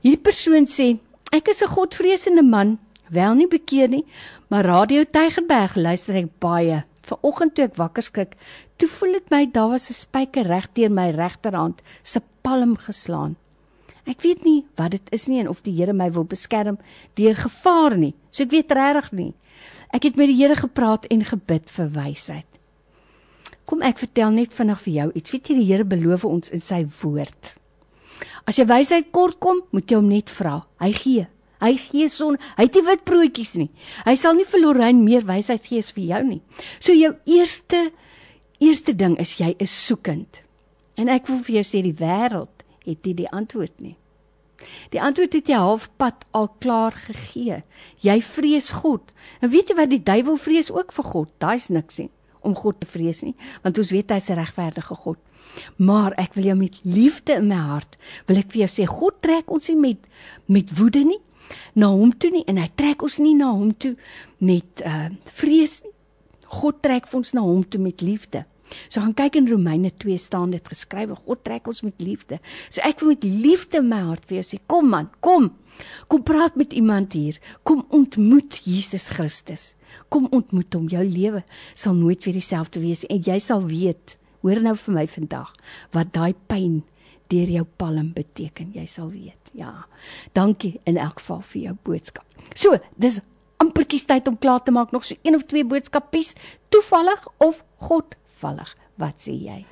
Hierdie 0.00 0.22
persoon 0.22 0.66
sê 0.66 0.98
ek 1.32 1.48
is 1.48 1.62
'n 1.62 1.68
godvreesende 1.68 2.42
man, 2.42 2.78
wel 3.12 3.36
nie 3.36 3.48
bekeer 3.48 3.90
nie, 3.92 4.04
maar 4.48 4.64
Radio 4.64 5.04
Tygerberg 5.04 5.76
luister 5.76 6.16
ek 6.16 6.32
baie. 6.40 6.82
Vanoggend 7.06 7.54
toe 7.56 7.66
ek 7.66 7.76
wakker 7.76 8.04
skrik, 8.06 8.34
toe 8.80 8.88
voel 8.88 9.18
dit 9.18 9.30
my 9.30 9.44
daar 9.52 9.72
was 9.74 9.90
'n 9.90 9.98
spyker 9.98 10.46
reg 10.46 10.68
deur 10.74 10.90
my 10.90 11.10
regterhand 11.10 11.82
se 12.02 12.20
palm 12.42 12.76
geslaan. 12.76 13.36
Ek 14.06 14.22
weet 14.22 14.44
nie 14.44 14.64
wat 14.76 14.90
dit 14.90 15.12
is 15.12 15.28
nie 15.28 15.40
en 15.40 15.48
of 15.48 15.62
die 15.62 15.74
Here 15.76 15.92
my 15.92 16.10
wil 16.10 16.24
beskerm 16.24 16.78
deur 17.14 17.34
gevaar 17.34 17.96
nie. 17.96 18.14
So 18.30 18.42
ek 18.42 18.50
weet 18.50 18.72
regtig 18.72 19.12
nie. 19.12 19.34
Ek 19.92 20.02
het 20.02 20.16
met 20.16 20.26
die 20.26 20.36
Here 20.36 20.56
gepraat 20.56 21.06
en 21.06 21.24
gebid 21.24 21.70
vir 21.70 21.88
wysheid. 21.88 22.46
Kom 23.64 23.82
ek 23.82 23.98
vertel 23.98 24.30
net 24.30 24.54
vinnig 24.54 24.80
vir 24.80 24.92
jou 24.92 25.12
iets. 25.14 25.30
Weet 25.30 25.48
jy 25.48 25.54
die 25.54 25.68
Here 25.68 25.84
beloof 25.84 26.24
ons 26.24 26.50
in 26.50 26.60
sy 26.60 26.86
woord. 27.02 27.56
As 28.46 28.58
jy 28.58 28.66
wysheid 28.66 29.12
kort 29.14 29.38
kom, 29.38 29.62
moet 29.70 29.90
jy 29.90 29.96
hom 30.00 30.08
net 30.08 30.30
vra. 30.30 30.64
Hy 30.80 30.92
gee. 30.92 31.26
Hy 31.62 31.76
gee 31.78 32.08
son. 32.10 32.38
Hy 32.56 32.66
het 32.66 32.76
nie 32.78 32.84
wit 32.88 33.04
broodjies 33.06 33.54
nie. 33.60 33.70
Hy 34.06 34.14
sal 34.18 34.34
nie 34.38 34.46
vir 34.48 34.62
Lorraine 34.64 35.02
meer 35.04 35.26
wysheid 35.28 35.64
gee 35.68 35.82
as 35.82 35.92
vir 35.94 36.08
jou 36.10 36.22
nie. 36.26 36.40
So 36.82 36.94
jou 36.96 37.14
eerste 37.30 37.90
eerste 38.62 38.94
ding 38.94 39.16
is 39.22 39.36
jy 39.40 39.54
is 39.62 39.72
soekend. 39.86 40.42
En 40.98 41.10
ek 41.10 41.28
wil 41.30 41.42
vir 41.46 41.60
jou 41.60 41.66
sê 41.66 41.82
die 41.82 41.96
wêreld 41.98 42.66
het 42.86 43.06
nie 43.06 43.14
die 43.22 43.30
antwoord 43.30 43.74
nie. 43.82 43.96
Die 44.94 45.00
antwoord 45.02 45.34
het 45.34 45.50
jy 45.50 45.58
halfpad 45.58 46.26
al 46.38 46.48
klaar 46.62 46.94
gegee. 47.08 47.62
Jy 48.06 48.18
vrees 48.22 48.70
God. 48.82 49.10
En 49.42 49.50
weet 49.50 49.72
jy 49.72 49.78
wat 49.78 49.90
die 49.90 50.02
duiwel 50.02 50.38
vrees 50.38 50.70
ook 50.70 50.94
vir 50.94 51.08
God? 51.14 51.32
Daai's 51.42 51.70
niks 51.74 52.02
nie 52.02 52.10
om 52.42 52.56
God 52.58 52.80
te 52.82 52.88
vrees 52.90 53.20
nie, 53.22 53.36
want 53.62 53.76
ons 53.78 53.92
weet 53.94 54.10
hy's 54.10 54.28
'n 54.30 54.34
regverdige 54.34 54.94
God. 55.04 55.18
Maar 55.78 56.12
ek 56.18 56.34
wil 56.34 56.44
jou 56.44 56.56
met 56.56 56.80
liefde 56.82 57.34
in 57.34 57.48
my 57.48 57.60
hart 57.60 57.96
wil 58.26 58.36
ek 58.36 58.50
vir 58.50 58.66
jou 58.66 58.70
sê 58.72 58.86
God 58.86 59.20
trek 59.22 59.50
ons 59.50 59.68
nie 59.68 59.76
met 59.76 59.98
met 60.48 60.78
woede 60.78 61.04
nie 61.04 61.20
na 61.74 61.90
hom 61.92 62.12
toe 62.12 62.30
nie 62.34 62.44
en 62.50 62.60
hy 62.60 62.68
trek 62.76 63.02
ons 63.02 63.18
nie 63.22 63.34
na 63.38 63.50
hom 63.52 63.72
toe 63.74 63.96
met 64.38 64.84
uh 64.86 65.10
vrees 65.38 65.82
nie. 65.84 65.94
God 66.52 66.82
trek 66.84 67.08
ons 67.16 67.32
na 67.32 67.44
hom 67.46 67.62
toe 67.64 67.80
met 67.80 68.02
liefde. 68.04 68.44
So 68.88 69.00
gaan 69.00 69.14
kyk 69.16 69.36
in 69.40 69.48
Romeine 69.48 69.90
2 70.04 70.18
staan 70.20 70.52
dit 70.52 70.68
geskrywe 70.68 71.16
God 71.26 71.42
trek 71.44 71.68
ons 71.68 71.82
met 71.84 71.98
liefde. 72.00 72.38
So 72.68 72.84
ek 72.84 73.00
wil 73.00 73.14
met 73.14 73.24
liefde 73.24 73.80
in 73.80 73.90
my 73.90 74.02
hart 74.08 74.24
vir 74.28 74.40
jou 74.40 74.46
sê 74.52 74.60
kom 74.66 74.88
man, 74.92 75.10
kom. 75.20 75.50
Kom 76.12 76.22
praat 76.24 76.56
met 76.60 76.72
iemand 76.76 77.16
hier. 77.16 77.38
Kom 77.64 77.84
ontmoet 77.88 78.60
Jesus 78.68 79.08
Christus. 79.12 79.72
Kom 80.12 80.28
ontmoet 80.30 80.72
hom. 80.76 80.88
Jou 80.92 81.04
lewe 81.04 81.42
sal 81.74 81.96
nooit 81.96 82.24
weer 82.24 82.36
dieselfde 82.36 82.82
wees 82.84 83.06
en 83.08 83.22
jy 83.24 83.38
sal 83.40 83.64
weet, 83.68 84.16
hoor 84.42 84.60
nou 84.60 84.74
vir 84.76 84.96
my 84.96 85.06
vandag, 85.08 85.52
wat 85.94 86.12
daai 86.14 86.34
pyn 86.50 86.82
deur 87.32 87.50
jou 87.56 87.64
palm 87.80 88.12
beteken. 88.14 88.70
Jy 88.76 88.86
sal 88.88 89.10
weet. 89.12 89.52
Ja. 89.56 89.86
Dankie 90.36 90.76
in 90.88 91.00
elk 91.00 91.20
geval 91.22 91.42
vir 91.52 91.60
jou 91.66 91.76
boodskap. 91.88 92.48
So, 92.54 92.78
dis 93.00 93.20
amperkies 93.62 94.06
tyd 94.08 94.28
om 94.28 94.38
klaar 94.38 94.62
te 94.62 94.74
maak 94.74 94.92
nog 94.92 95.04
so 95.06 95.16
een 95.22 95.38
of 95.38 95.46
twee 95.50 95.64
boodskapies, 95.64 96.34
toevallig 96.68 97.28
of 97.38 97.62
godvallig. 97.88 98.76
Wat 99.00 99.22
sê 99.22 99.36
jy? 99.36 99.62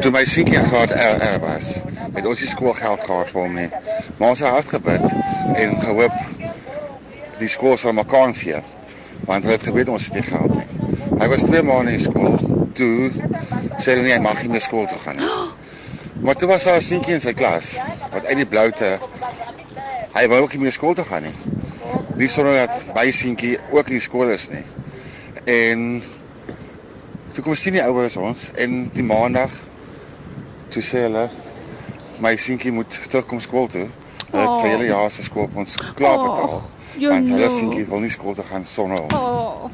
Toe 0.00 0.10
my 0.14 0.22
seentjie 0.28 0.58
in 0.60 0.66
graad 0.68 0.92
RR 0.94 1.40
was, 1.42 1.72
het 2.14 2.26
ons 2.26 2.42
nie 2.42 2.50
skoolgeld 2.50 3.02
gehad 3.04 3.32
vir 3.32 3.40
hom 3.40 3.56
nie. 3.58 3.68
Maar 4.18 4.34
ons 4.34 4.42
het 4.44 4.52
hard 4.54 4.68
gebid 4.74 5.06
en 5.58 5.74
gehoop 5.82 6.20
die 7.40 7.48
skool 7.50 7.78
sal 7.80 7.96
maar 7.96 8.08
kans 8.08 8.42
gee. 8.44 8.60
Want 9.28 9.44
hulle 9.44 9.56
het 9.56 9.66
geweet 9.68 9.90
ons 9.92 10.08
het 10.10 10.20
nie 10.20 10.26
geld 10.28 10.54
nie. 10.54 10.66
Hy 11.20 11.28
was 11.32 11.44
2 11.48 11.62
maande 11.66 11.96
in 11.96 12.04
skool. 12.04 12.36
Toe 12.76 13.10
sê 13.80 13.94
hulle 13.94 14.06
nie 14.06 14.14
hy 14.14 14.20
mag 14.24 14.40
nie 14.44 14.52
meer 14.54 14.64
skool 14.64 14.86
toe 14.90 15.00
gaan 15.04 15.20
nie. 15.20 15.32
Maar 16.20 16.36
toe 16.36 16.48
was 16.48 16.64
daar 16.64 16.76
'n 16.76 16.80
seentjie 16.80 17.14
in 17.14 17.20
sy 17.20 17.32
klas 17.32 17.76
wat 18.12 18.26
uit 18.26 18.36
die 18.36 18.46
bloute 18.46 18.98
hy 20.14 20.26
wou 20.28 20.40
ook 20.42 20.52
nie 20.52 20.60
meer 20.62 20.72
skool 20.72 20.94
toe 20.94 21.04
gaan 21.04 21.22
nie. 21.22 21.34
Nie 22.16 22.28
sonder 22.28 22.54
dat 22.54 22.82
my 22.94 23.10
seentjie 23.10 23.58
ook 23.72 23.86
in 23.86 23.92
die 23.92 24.00
skool 24.00 24.30
is 24.30 24.48
nie. 24.50 24.64
En 25.44 26.02
Toe 27.34 27.44
kom 27.44 27.54
sien 27.54 27.72
die 27.72 27.82
ouers 27.82 28.16
ons 28.16 28.50
en 28.58 28.90
die 28.92 29.02
maandag 29.02 29.50
toe 30.68 30.82
sê 30.82 30.98
hulle 31.06 31.30
my 32.18 32.36
seentjie 32.36 32.72
moet 32.72 32.90
terugkom 33.08 33.40
skool 33.40 33.66
toe. 33.68 33.86
Hulle 34.30 34.42
het 34.42 34.48
Oh. 34.48 34.60
vir 34.60 34.70
hele 34.70 34.84
jaar 34.86 35.10
se 35.10 35.22
skool 35.22 35.42
op 35.42 35.56
ons 35.56 35.76
klaar 35.94 36.18
Oh, 36.18 36.22
betaal. 36.30 36.62
want 37.08 37.28
hulle 37.28 37.50
seentjie 37.50 37.86
wil 37.86 38.00
nie 38.00 38.10
skool 38.10 38.34
toe 38.34 38.44
gaan 38.44 38.64
sonder 38.64 38.98
hom. 38.98 39.12
Oh. 39.14 39.70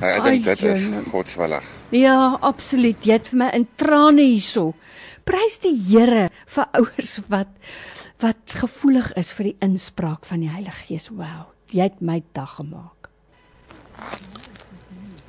Ja, 0.00 0.06
ek 0.16 0.24
dink 0.24 0.44
dit 0.44 0.62
is 0.62 0.88
godswillig. 1.10 1.62
Ja, 1.90 2.36
absoluut. 2.40 2.96
Jy 3.04 3.12
het 3.12 3.26
vir 3.28 3.38
my 3.38 3.48
in 3.52 3.68
trane 3.76 4.22
hierso. 4.22 4.74
Prys 5.26 5.56
die 5.58 5.74
Here 5.74 6.28
vir 6.54 6.68
ouers 6.78 7.16
wat 7.32 7.50
wat 8.22 8.52
gevoelig 8.62 9.08
is 9.18 9.32
vir 9.34 9.50
die 9.50 9.56
inspraak 9.66 10.22
van 10.24 10.44
die 10.44 10.48
Heilige 10.48 10.86
Gees. 10.86 11.08
Wow, 11.10 11.48
jy 11.74 11.88
het 11.88 11.98
my 11.98 12.20
dag 12.36 12.54
gemaak. 12.60 13.08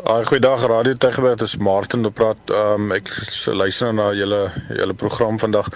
Ag 0.06 0.30
goeiedag 0.30 0.62
Radio 0.70 0.94
Tygerberg, 0.94 1.40
dis 1.42 1.58
Martin 1.58 2.06
wat 2.06 2.14
praat. 2.14 2.54
Ehm 2.54 2.86
um, 2.86 2.94
ek 2.94 3.10
luister 3.58 3.90
na 3.98 4.12
julle 4.14 4.44
julle 4.70 4.96
program 5.02 5.42
vandag. 5.42 5.72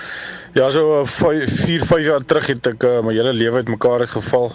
Ja, 0.53 0.69
so 0.69 1.01
4 1.03 1.49
5 1.89 2.05
jaar 2.05 2.21
terug 2.21 2.51
het 2.53 2.69
ek 2.75 2.85
uh, 2.85 2.99
my 3.01 3.15
hele 3.17 3.33
lewe 3.33 3.65
uitmekaar 3.65 4.05
uitgeval. 4.05 4.53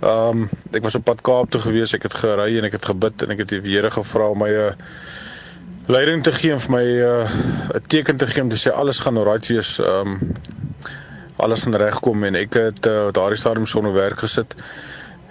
Ehm 0.00 0.46
um, 0.46 0.48
ek 0.72 0.88
was 0.88 0.96
op 0.96 1.04
pad 1.04 1.20
Kaap 1.20 1.52
toe 1.52 1.60
gewees, 1.68 1.92
ek 1.92 2.08
het 2.08 2.16
gery 2.24 2.48
en 2.56 2.70
ek 2.70 2.80
het 2.80 2.90
gebid 2.94 3.28
en 3.28 3.36
ek 3.36 3.44
het 3.44 3.54
die 3.58 3.76
Here 3.76 3.92
gevra 3.92 4.32
om 4.32 4.40
my 4.40 4.50
uh, 4.56 4.72
leiding 5.86 6.22
te 6.22 6.32
gee 6.32 6.52
en 6.52 6.60
vir 6.60 6.70
my 6.70 6.84
'n 6.84 6.98
uh, 6.98 7.76
'n 7.76 7.84
teken 7.86 8.16
te 8.16 8.26
gee 8.26 8.42
om 8.42 8.48
te 8.48 8.56
sê 8.56 8.72
alles 8.72 9.00
gaan 9.00 9.16
alright 9.16 9.46
wees. 9.46 9.78
Ehm 9.78 10.06
um, 10.06 10.32
alles 11.36 11.62
gaan 11.62 11.76
regkom 11.76 12.24
en 12.24 12.34
ek 12.34 12.54
het 12.54 12.86
uh, 12.86 13.08
daardie 13.12 13.38
stadium 13.38 13.66
sonder 13.66 13.92
werk 13.92 14.18
gesit. 14.18 14.54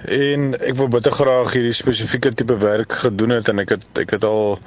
En 0.06 0.54
ek 0.62 0.76
wou 0.76 0.88
bitter 0.88 1.12
graag 1.12 1.52
hierdie 1.52 1.74
spesifieke 1.74 2.34
tipe 2.34 2.58
werk 2.58 2.92
gedoen 2.92 3.30
het 3.30 3.48
en 3.50 3.60
ek 3.60 3.70
het 3.70 3.86
ek 4.00 4.12
het 4.18 4.24
al 4.24 4.60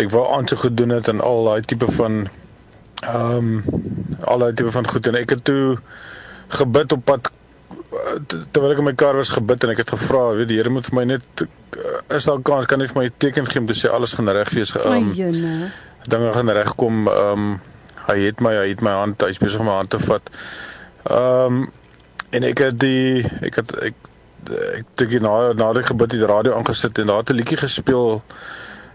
ek 0.00 0.10
wou 0.10 0.24
aansoek 0.32 0.58
gedoen 0.58 0.94
het 0.96 1.08
en 1.08 1.20
al 1.20 1.44
daai 1.44 1.60
tipe 1.60 1.90
van 1.92 2.28
ehm 3.02 3.36
um, 3.36 3.64
al 4.24 4.38
daai 4.38 4.54
tipe 4.54 4.70
van 4.70 4.88
goed 4.88 5.06
en 5.06 5.14
ek 5.14 5.30
het 5.30 5.44
toe 5.44 5.76
gebid 6.48 6.92
op 6.92 7.04
pad 7.04 7.26
eh, 7.26 7.39
terwyl 8.52 8.72
ek 8.72 8.82
in 8.82 8.86
my 8.86 8.94
kar 8.94 9.16
was 9.18 9.32
gebid 9.34 9.64
en 9.66 9.72
ek 9.74 9.82
het 9.82 9.92
gevra, 9.96 10.22
weet 10.38 10.50
die 10.50 10.58
Here 10.60 10.70
moet 10.70 10.86
vir 10.86 10.96
my 11.00 11.04
net 11.04 11.42
eh, 11.42 12.16
is 12.16 12.28
daar 12.28 12.42
kans 12.46 12.68
kan 12.70 12.82
hy 12.82 12.86
vir 12.90 13.00
my 13.00 13.06
'n 13.08 13.18
teken 13.18 13.46
gee 13.50 13.60
om 13.60 13.66
te 13.66 13.74
sê 13.74 13.90
alles 13.90 14.14
gaan 14.14 14.28
reg 14.28 14.50
wees. 14.54 14.74
Ehm 14.76 15.10
um, 15.10 15.70
dinge 16.08 16.32
gaan 16.32 16.50
regkom. 16.50 17.08
Ehm 17.08 17.32
um, 17.32 17.60
hy 18.06 18.18
het 18.26 18.40
my 18.40 18.54
hy 18.54 18.68
het 18.68 18.82
my 18.82 18.94
hand, 18.94 19.22
hy's 19.22 19.38
besig 19.38 19.60
om 19.60 19.66
my 19.66 19.78
hand 19.80 19.90
te 19.90 19.98
vat. 19.98 20.30
Ehm 21.04 21.60
um, 21.60 21.70
en 22.30 22.46
ek 22.46 22.58
het 22.58 22.78
die 22.78 23.26
ek 23.42 23.56
het 23.56 23.74
ek 23.90 23.94
ek 24.46 24.84
het 24.86 25.02
ek 25.06 25.20
na 25.22 25.52
na 25.52 25.72
die 25.72 25.82
gebid 25.82 26.10
die 26.10 26.26
radio 26.26 26.54
aangesit 26.54 26.98
en 26.98 27.06
daar 27.06 27.24
het 27.24 27.30
'n 27.30 27.40
liedjie 27.42 27.58
gespeel. 27.58 28.22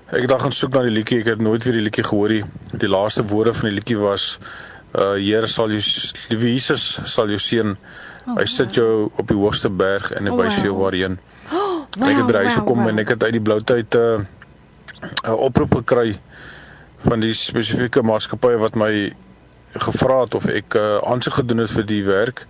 Ek 0.07 0.21
het 0.21 0.29
dan 0.29 0.39
gaan 0.39 0.51
soek 0.51 0.73
na 0.73 0.81
die 0.81 0.95
liedjie. 0.95 1.19
Ek 1.19 1.25
het 1.25 1.41
nooit 1.41 1.63
weer 1.63 1.73
die 1.73 1.81
liedjie 1.81 2.03
gehoor 2.03 2.29
nie. 2.29 2.43
Die 2.71 2.89
laaste 2.89 3.25
woorde 3.25 3.53
van 3.53 3.69
die 3.69 3.77
liedjie 3.79 3.97
was 3.97 4.39
uh 4.95 5.15
Here 5.19 5.47
sal 5.47 5.69
jou 5.69 5.81
liewe 6.29 6.53
Jesus 6.53 6.99
sal 7.03 7.27
jou 7.27 7.39
seën. 7.39 7.77
Oh, 8.28 8.38
Hy 8.39 8.45
sit 8.45 8.73
jou 8.76 9.11
op 9.17 9.28
die 9.28 9.38
hoogste 9.38 9.69
berg 9.69 10.11
en 10.11 10.26
hy 10.26 10.32
Oh, 10.32 10.38
wys 10.41 10.53
vir 10.53 10.63
jou 10.65 10.73
wow. 10.76 10.84
waarheen. 10.84 11.19
Oh, 11.53 11.86
En 11.99 12.07
ek 12.09 12.17
het 12.17 12.26
by 12.28 12.34
huis 12.34 12.55
wow, 12.55 12.59
gekom 12.63 12.80
wow. 12.80 12.88
en 12.89 12.99
ek 12.99 13.09
het 13.09 13.23
uit 13.23 13.32
die 13.38 13.41
blou 13.41 13.59
tyd 13.61 13.95
'n 13.95 13.99
uh, 13.99 15.30
'n 15.30 15.38
oproep 15.47 15.76
gekry 15.76 16.19
van 17.05 17.19
die 17.19 17.34
spesifieke 17.34 18.01
maatskappy 18.01 18.55
wat 18.57 18.76
my 18.76 19.13
gevra 19.78 20.21
het 20.23 20.36
of 20.36 20.45
ek 20.47 20.73
uh, 20.76 20.97
aansoek 21.05 21.34
gedoen 21.34 21.57
het 21.61 21.71
vir 21.71 21.86
die 21.86 22.03
werk 22.03 22.45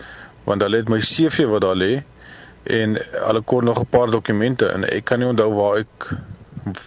want 0.46 0.62
hulle 0.62 0.78
het 0.78 0.90
my 0.90 1.00
CV 1.00 1.46
wat 1.50 1.62
daar 1.62 1.76
lê 1.76 2.04
en 2.64 2.96
hulle 3.28 3.42
kort 3.42 3.66
nog 3.66 3.80
'n 3.80 3.86
paar 3.90 4.10
dokumente 4.12 4.66
en 4.72 4.84
ek 4.86 5.06
kan 5.06 5.20
nie 5.20 5.28
onthou 5.28 5.52
waar 5.54 5.78
ek 5.78 6.10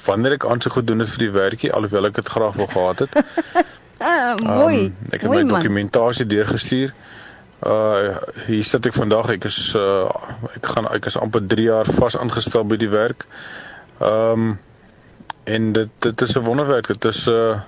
wanneer 0.06 0.32
ek 0.32 0.44
aansoek 0.46 0.72
gedoen 0.72 0.98
het 0.98 1.08
vir 1.08 1.18
die 1.18 1.30
werkie 1.30 1.72
alhoewel 1.72 2.06
ek 2.06 2.14
dit 2.14 2.28
graag 2.28 2.54
wou 2.54 2.66
gehad 2.68 2.98
het. 2.98 3.12
Ah, 4.00 4.36
mooi. 4.38 4.84
Um, 4.84 4.94
ek 5.10 5.20
het 5.20 5.30
mooi 5.30 5.42
my 5.44 5.50
man. 5.50 5.60
dokumentasie 5.60 6.26
deurgestuur. 6.26 6.92
Uh 7.66 8.16
hier 8.46 8.64
sit 8.64 8.86
ek 8.86 8.94
vandag. 8.94 9.32
Ek 9.34 9.44
is 9.44 9.74
uh 9.74 10.06
ek 10.54 10.66
gaan 10.66 10.86
ek 10.94 11.08
is 11.10 11.18
amper 11.18 11.42
3 11.42 11.64
jaar 11.66 11.88
vas 11.98 12.16
aangestel 12.18 12.64
by 12.64 12.78
die 12.78 12.90
werk. 12.92 13.26
Um 13.98 14.58
en 15.48 15.72
dit 15.72 15.90
dit 15.98 16.20
is 16.20 16.36
'n 16.36 16.44
wonderwerk. 16.44 16.86
Dit 16.86 17.04
is 17.04 17.26
uh 17.26 17.58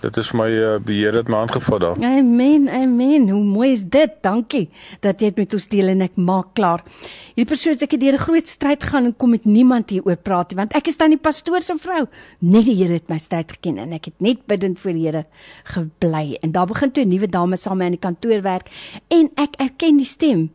dit 0.00 0.16
is 0.16 0.30
my 0.36 0.46
uh, 0.48 0.76
beheer 0.82 1.14
het 1.16 1.28
my 1.28 1.40
hand 1.42 1.52
gevat 1.56 1.80
daar. 1.80 1.96
Amen, 2.04 2.68
amen. 2.68 3.28
Hoe 3.28 3.44
mooi 3.44 3.70
is 3.72 3.84
dit? 3.84 4.12
Dankie 4.22 4.68
dat 5.00 5.20
jy 5.20 5.30
dit 5.32 5.44
met 5.44 5.56
ons 5.56 5.68
deel 5.72 5.92
en 5.94 6.04
ek 6.06 6.16
maak 6.16 6.52
klaar. 6.58 6.84
Hierdie 7.34 7.48
persoon 7.48 7.76
sê 7.76 7.86
ek 7.86 7.96
het 7.96 8.02
deur 8.04 8.18
'n 8.18 8.26
groot 8.26 8.46
stryd 8.46 8.82
gaan 8.82 9.04
en 9.04 9.16
kom 9.16 9.30
met 9.30 9.44
niemand 9.44 9.90
hier 9.90 10.04
oor 10.04 10.16
praat 10.16 10.50
nie, 10.50 10.56
want 10.56 10.74
ek 10.74 10.88
is 10.88 10.96
dan 10.96 11.10
die 11.10 11.20
pastoor 11.20 11.60
se 11.60 11.74
vrou. 11.78 12.06
Net 12.40 12.64
die 12.64 12.76
Here 12.76 12.92
het 12.92 13.08
my 13.08 13.18
stryd 13.18 13.52
geken 13.52 13.78
en 13.78 13.92
ek 13.92 14.04
het 14.04 14.20
net 14.20 14.46
bidend 14.46 14.78
voor 14.78 14.92
die 14.92 15.06
Here 15.06 15.24
gebly. 15.64 16.38
En 16.42 16.52
daar 16.52 16.66
begin 16.66 16.92
toe 16.92 17.04
'n 17.04 17.08
nuwe 17.08 17.26
dame 17.26 17.56
saam 17.56 17.78
met 17.78 17.86
my 17.86 17.86
in 17.86 17.98
die 18.00 18.08
kantoor 18.08 18.42
werk 18.42 18.68
en 19.08 19.30
ek 19.36 19.56
erken 19.58 19.96
die 19.96 20.04
stem 20.04 20.50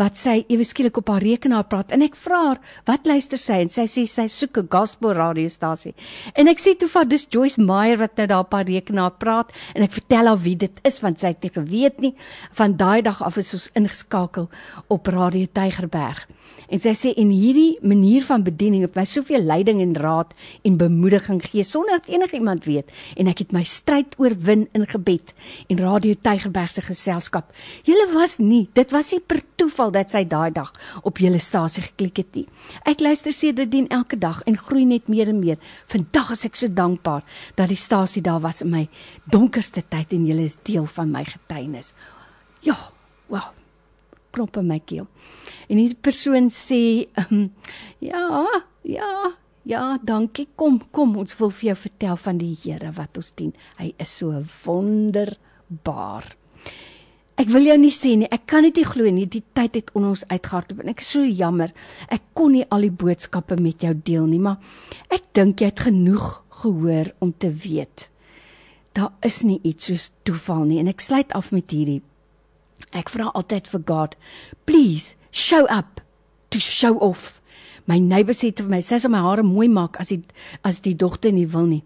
wat 0.00 0.18
sy 0.20 0.44
ewe 0.52 0.64
skielik 0.64 0.98
op 1.00 1.08
haar 1.12 1.24
rekenaar 1.24 1.66
praat 1.70 1.92
en 1.94 2.04
ek 2.04 2.16
vra 2.20 2.40
haar 2.46 2.60
wat 2.88 3.08
luister 3.08 3.40
sy 3.40 3.60
en 3.64 3.72
sy 3.72 3.86
sê 3.90 4.06
sy 4.06 4.26
soek 4.28 4.58
'n 4.58 4.68
gospel 4.68 5.14
radiostasie. 5.14 5.94
En 6.34 6.48
ek 6.48 6.58
sê 6.58 6.76
toe 6.78 6.88
vir 6.88 7.04
dis 7.04 7.26
Joyce 7.30 7.60
Meyer 7.60 7.98
wat 7.98 8.16
nou 8.16 8.26
daar 8.26 8.44
op 8.44 8.52
haar 8.52 8.66
rekenaar 8.66 9.12
praat 9.18 9.52
en 9.74 9.82
ek 9.82 9.92
vertel 9.92 10.26
haar 10.26 10.42
wie 10.44 10.56
dit 10.56 10.80
is 10.84 11.00
want 11.00 11.20
sy 11.20 11.28
het 11.28 11.42
nie 11.42 11.50
geweet 11.50 12.00
nie. 12.00 12.14
Van 12.52 12.76
daai 12.76 13.02
dag 13.02 13.22
af 13.22 13.36
is 13.36 13.54
ons 13.54 13.70
ingeskakel 13.74 14.48
op 14.88 15.06
Radio 15.06 15.46
Tygerberg. 15.46 16.26
En 16.66 16.80
sy 16.82 16.92
sê 16.98 17.12
en 17.14 17.30
hierdie 17.30 17.78
manier 17.86 18.24
van 18.26 18.42
bediening 18.46 18.82
het 18.82 18.96
my 18.98 19.04
soveel 19.06 19.44
leiding 19.46 19.80
en 19.84 19.94
raad 20.02 20.32
en 20.66 20.78
bemoediging 20.80 21.38
gegee 21.44 21.64
sonder 21.66 22.00
dat 22.00 22.10
enigiemand 22.10 22.66
weet 22.66 22.90
en 23.14 23.30
ek 23.30 23.44
het 23.44 23.54
my 23.54 23.62
stryd 23.66 24.16
oorwin 24.18 24.66
in 24.74 24.86
gebed 24.90 25.32
en 25.70 25.82
Radio 25.82 26.16
Tygerberg 26.18 26.72
se 26.74 26.82
geselskap. 26.82 27.52
Julle 27.86 28.08
was 28.14 28.38
nie, 28.42 28.66
dit 28.74 28.94
was 28.94 29.12
nie 29.14 29.22
per 29.22 29.42
toeval 29.56 29.94
dat 29.94 30.14
sy 30.14 30.24
daai 30.26 30.50
dag 30.54 30.72
op 31.06 31.20
julle 31.22 31.40
stasie 31.42 31.84
geklik 31.86 32.22
het 32.24 32.40
nie. 32.40 32.46
Ek 32.84 33.02
luister 33.04 33.34
sedertdien 33.34 33.86
elke 33.94 34.18
dag 34.18 34.42
en 34.46 34.58
groei 34.58 34.86
net 34.88 35.10
meer 35.12 35.30
en 35.30 35.38
meer. 35.42 35.60
Vandag 35.92 36.34
is 36.34 36.46
ek 36.50 36.58
so 36.58 36.72
dankbaar 36.72 37.22
dat 37.54 37.70
die 37.70 37.78
stasie 37.78 38.24
daar 38.26 38.42
was 38.42 38.64
in 38.66 38.74
my 38.74 38.86
donkerste 39.30 39.84
tyd 39.86 40.16
en 40.16 40.26
julle 40.26 40.48
is 40.50 40.58
deel 40.66 40.88
van 40.98 41.14
my 41.14 41.24
getuienis. 41.28 41.94
Ja, 42.66 42.78
wow 43.30 43.55
klop 44.36 44.60
in 44.60 44.68
my 44.68 44.78
keel. 44.84 45.08
En 45.66 45.80
hierdie 45.80 45.98
persoon 45.98 46.50
sê, 46.52 47.08
um, 47.24 47.50
"Ja, 47.98 48.46
ja, 48.84 49.32
ja, 49.64 49.98
dankie. 50.04 50.48
Kom, 50.54 50.80
kom, 50.92 51.16
ons 51.16 51.38
wil 51.38 51.50
vir 51.50 51.72
jou 51.72 51.76
vertel 51.88 52.16
van 52.16 52.38
die 52.38 52.56
Here 52.62 52.92
wat 52.92 53.16
ons 53.16 53.32
dien. 53.32 53.54
Hy 53.78 53.94
is 53.98 54.16
so 54.16 54.44
wonderbaar." 54.64 56.36
Ek 57.36 57.50
wil 57.52 57.66
jou 57.68 57.76
nie 57.76 57.92
sê 57.92 58.14
nie, 58.16 58.28
ek 58.32 58.46
kan 58.46 58.64
dit 58.64 58.78
nie 58.80 58.84
glo 58.88 59.10
nie. 59.12 59.26
Die 59.26 59.42
tyd 59.52 59.74
het 59.74 59.90
on 59.94 60.04
ons 60.04 60.24
uitgehardloop 60.30 60.80
en 60.80 60.88
ek 60.88 61.00
is 61.00 61.10
so 61.12 61.20
jammer. 61.22 61.74
Ek 62.08 62.22
kon 62.32 62.52
nie 62.52 62.64
al 62.72 62.80
die 62.80 62.90
boodskappe 62.90 63.58
met 63.60 63.84
jou 63.84 63.92
deel 63.92 64.24
nie, 64.30 64.40
maar 64.40 64.56
ek 65.12 65.34
dink 65.36 65.60
jy 65.60 65.68
het 65.68 65.80
genoeg 65.84 66.30
gehoor 66.62 67.12
om 67.20 67.34
te 67.36 67.50
weet. 67.52 68.08
Daar 68.96 69.12
is 69.20 69.42
nie 69.44 69.60
iets 69.68 69.90
soos 69.90 70.06
toeval 70.24 70.64
nie 70.64 70.80
en 70.80 70.88
ek 70.88 71.04
sluit 71.04 71.34
af 71.36 71.52
met 71.52 71.68
hierdie 71.76 72.00
Ek 72.96 73.10
vra 73.12 73.30
altyd 73.34 73.68
vir 73.72 73.82
God, 73.88 74.16
please 74.66 75.16
show 75.30 75.66
up 75.68 76.00
to 76.50 76.60
show 76.62 76.96
off. 76.98 77.40
My 77.86 77.98
neighbor 78.02 78.34
sê 78.34 78.50
vir 78.56 78.68
my, 78.70 78.80
sy 78.82 78.98
sê 78.98 79.10
my 79.10 79.22
hare 79.22 79.44
mooi 79.46 79.68
maak 79.70 80.00
as 80.02 80.10
die 80.10 80.22
as 80.66 80.80
die 80.82 80.94
dogter 80.94 81.34
nie 81.34 81.46
wil 81.50 81.68
nie. 81.70 81.82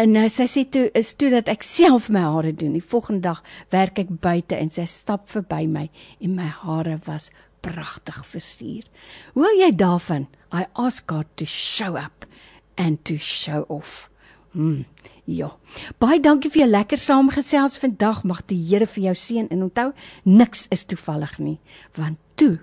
En 0.00 0.14
uh, 0.16 0.28
sy 0.32 0.46
sê 0.48 0.64
toe 0.64 0.86
is 0.96 1.12
toe 1.18 1.28
dat 1.32 1.50
ek 1.52 1.66
self 1.66 2.08
my 2.12 2.22
hare 2.24 2.54
doen. 2.56 2.72
Die 2.76 2.84
volgende 2.92 3.26
dag 3.28 3.42
werk 3.74 3.98
ek 4.00 4.12
buite 4.22 4.56
en 4.56 4.72
sy 4.72 4.86
stap 4.88 5.28
verby 5.28 5.66
my 5.68 5.88
en 6.20 6.36
my 6.38 6.48
hare 6.62 7.00
was 7.08 7.28
pragtig 7.60 8.22
versier. 8.32 8.86
Hoor 9.34 9.52
jy 9.58 9.72
daarvan? 9.76 10.28
I 10.52 10.64
ask 10.74 11.06
God 11.10 11.28
to 11.36 11.44
show 11.44 11.96
up 12.00 12.24
and 12.78 13.02
to 13.04 13.18
show 13.18 13.66
off. 13.68 14.08
Hmm. 14.54 14.86
Ja. 15.30 15.52
Baie 16.02 16.18
dankie 16.22 16.50
vir 16.50 16.64
jou 16.64 16.70
lekker 16.70 16.98
saamgesels 16.98 17.78
vandag. 17.78 18.24
Mag 18.26 18.42
die 18.50 18.58
Here 18.66 18.88
vir 18.90 19.10
jou 19.10 19.14
seën 19.14 19.46
en 19.54 19.62
onthou, 19.68 19.92
niks 20.26 20.66
is 20.74 20.84
toevallig 20.90 21.38
nie, 21.38 21.58
want 21.98 22.18
toe 22.34 22.58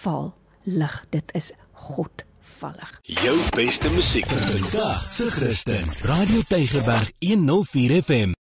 val 0.00 0.32
lig. 0.64 0.96
Dit 1.12 1.32
is 1.36 1.52
God 1.90 2.24
vallig. 2.60 2.92
Jou 3.20 3.36
beste 3.56 3.92
musiek 3.96 4.28
vir 4.32 4.44
vandag 4.48 5.06
se 5.12 5.30
Christen. 5.36 5.88
Radio 6.08 6.44
Tygerberg 6.48 7.12
104 7.20 8.02
FM. 8.02 8.36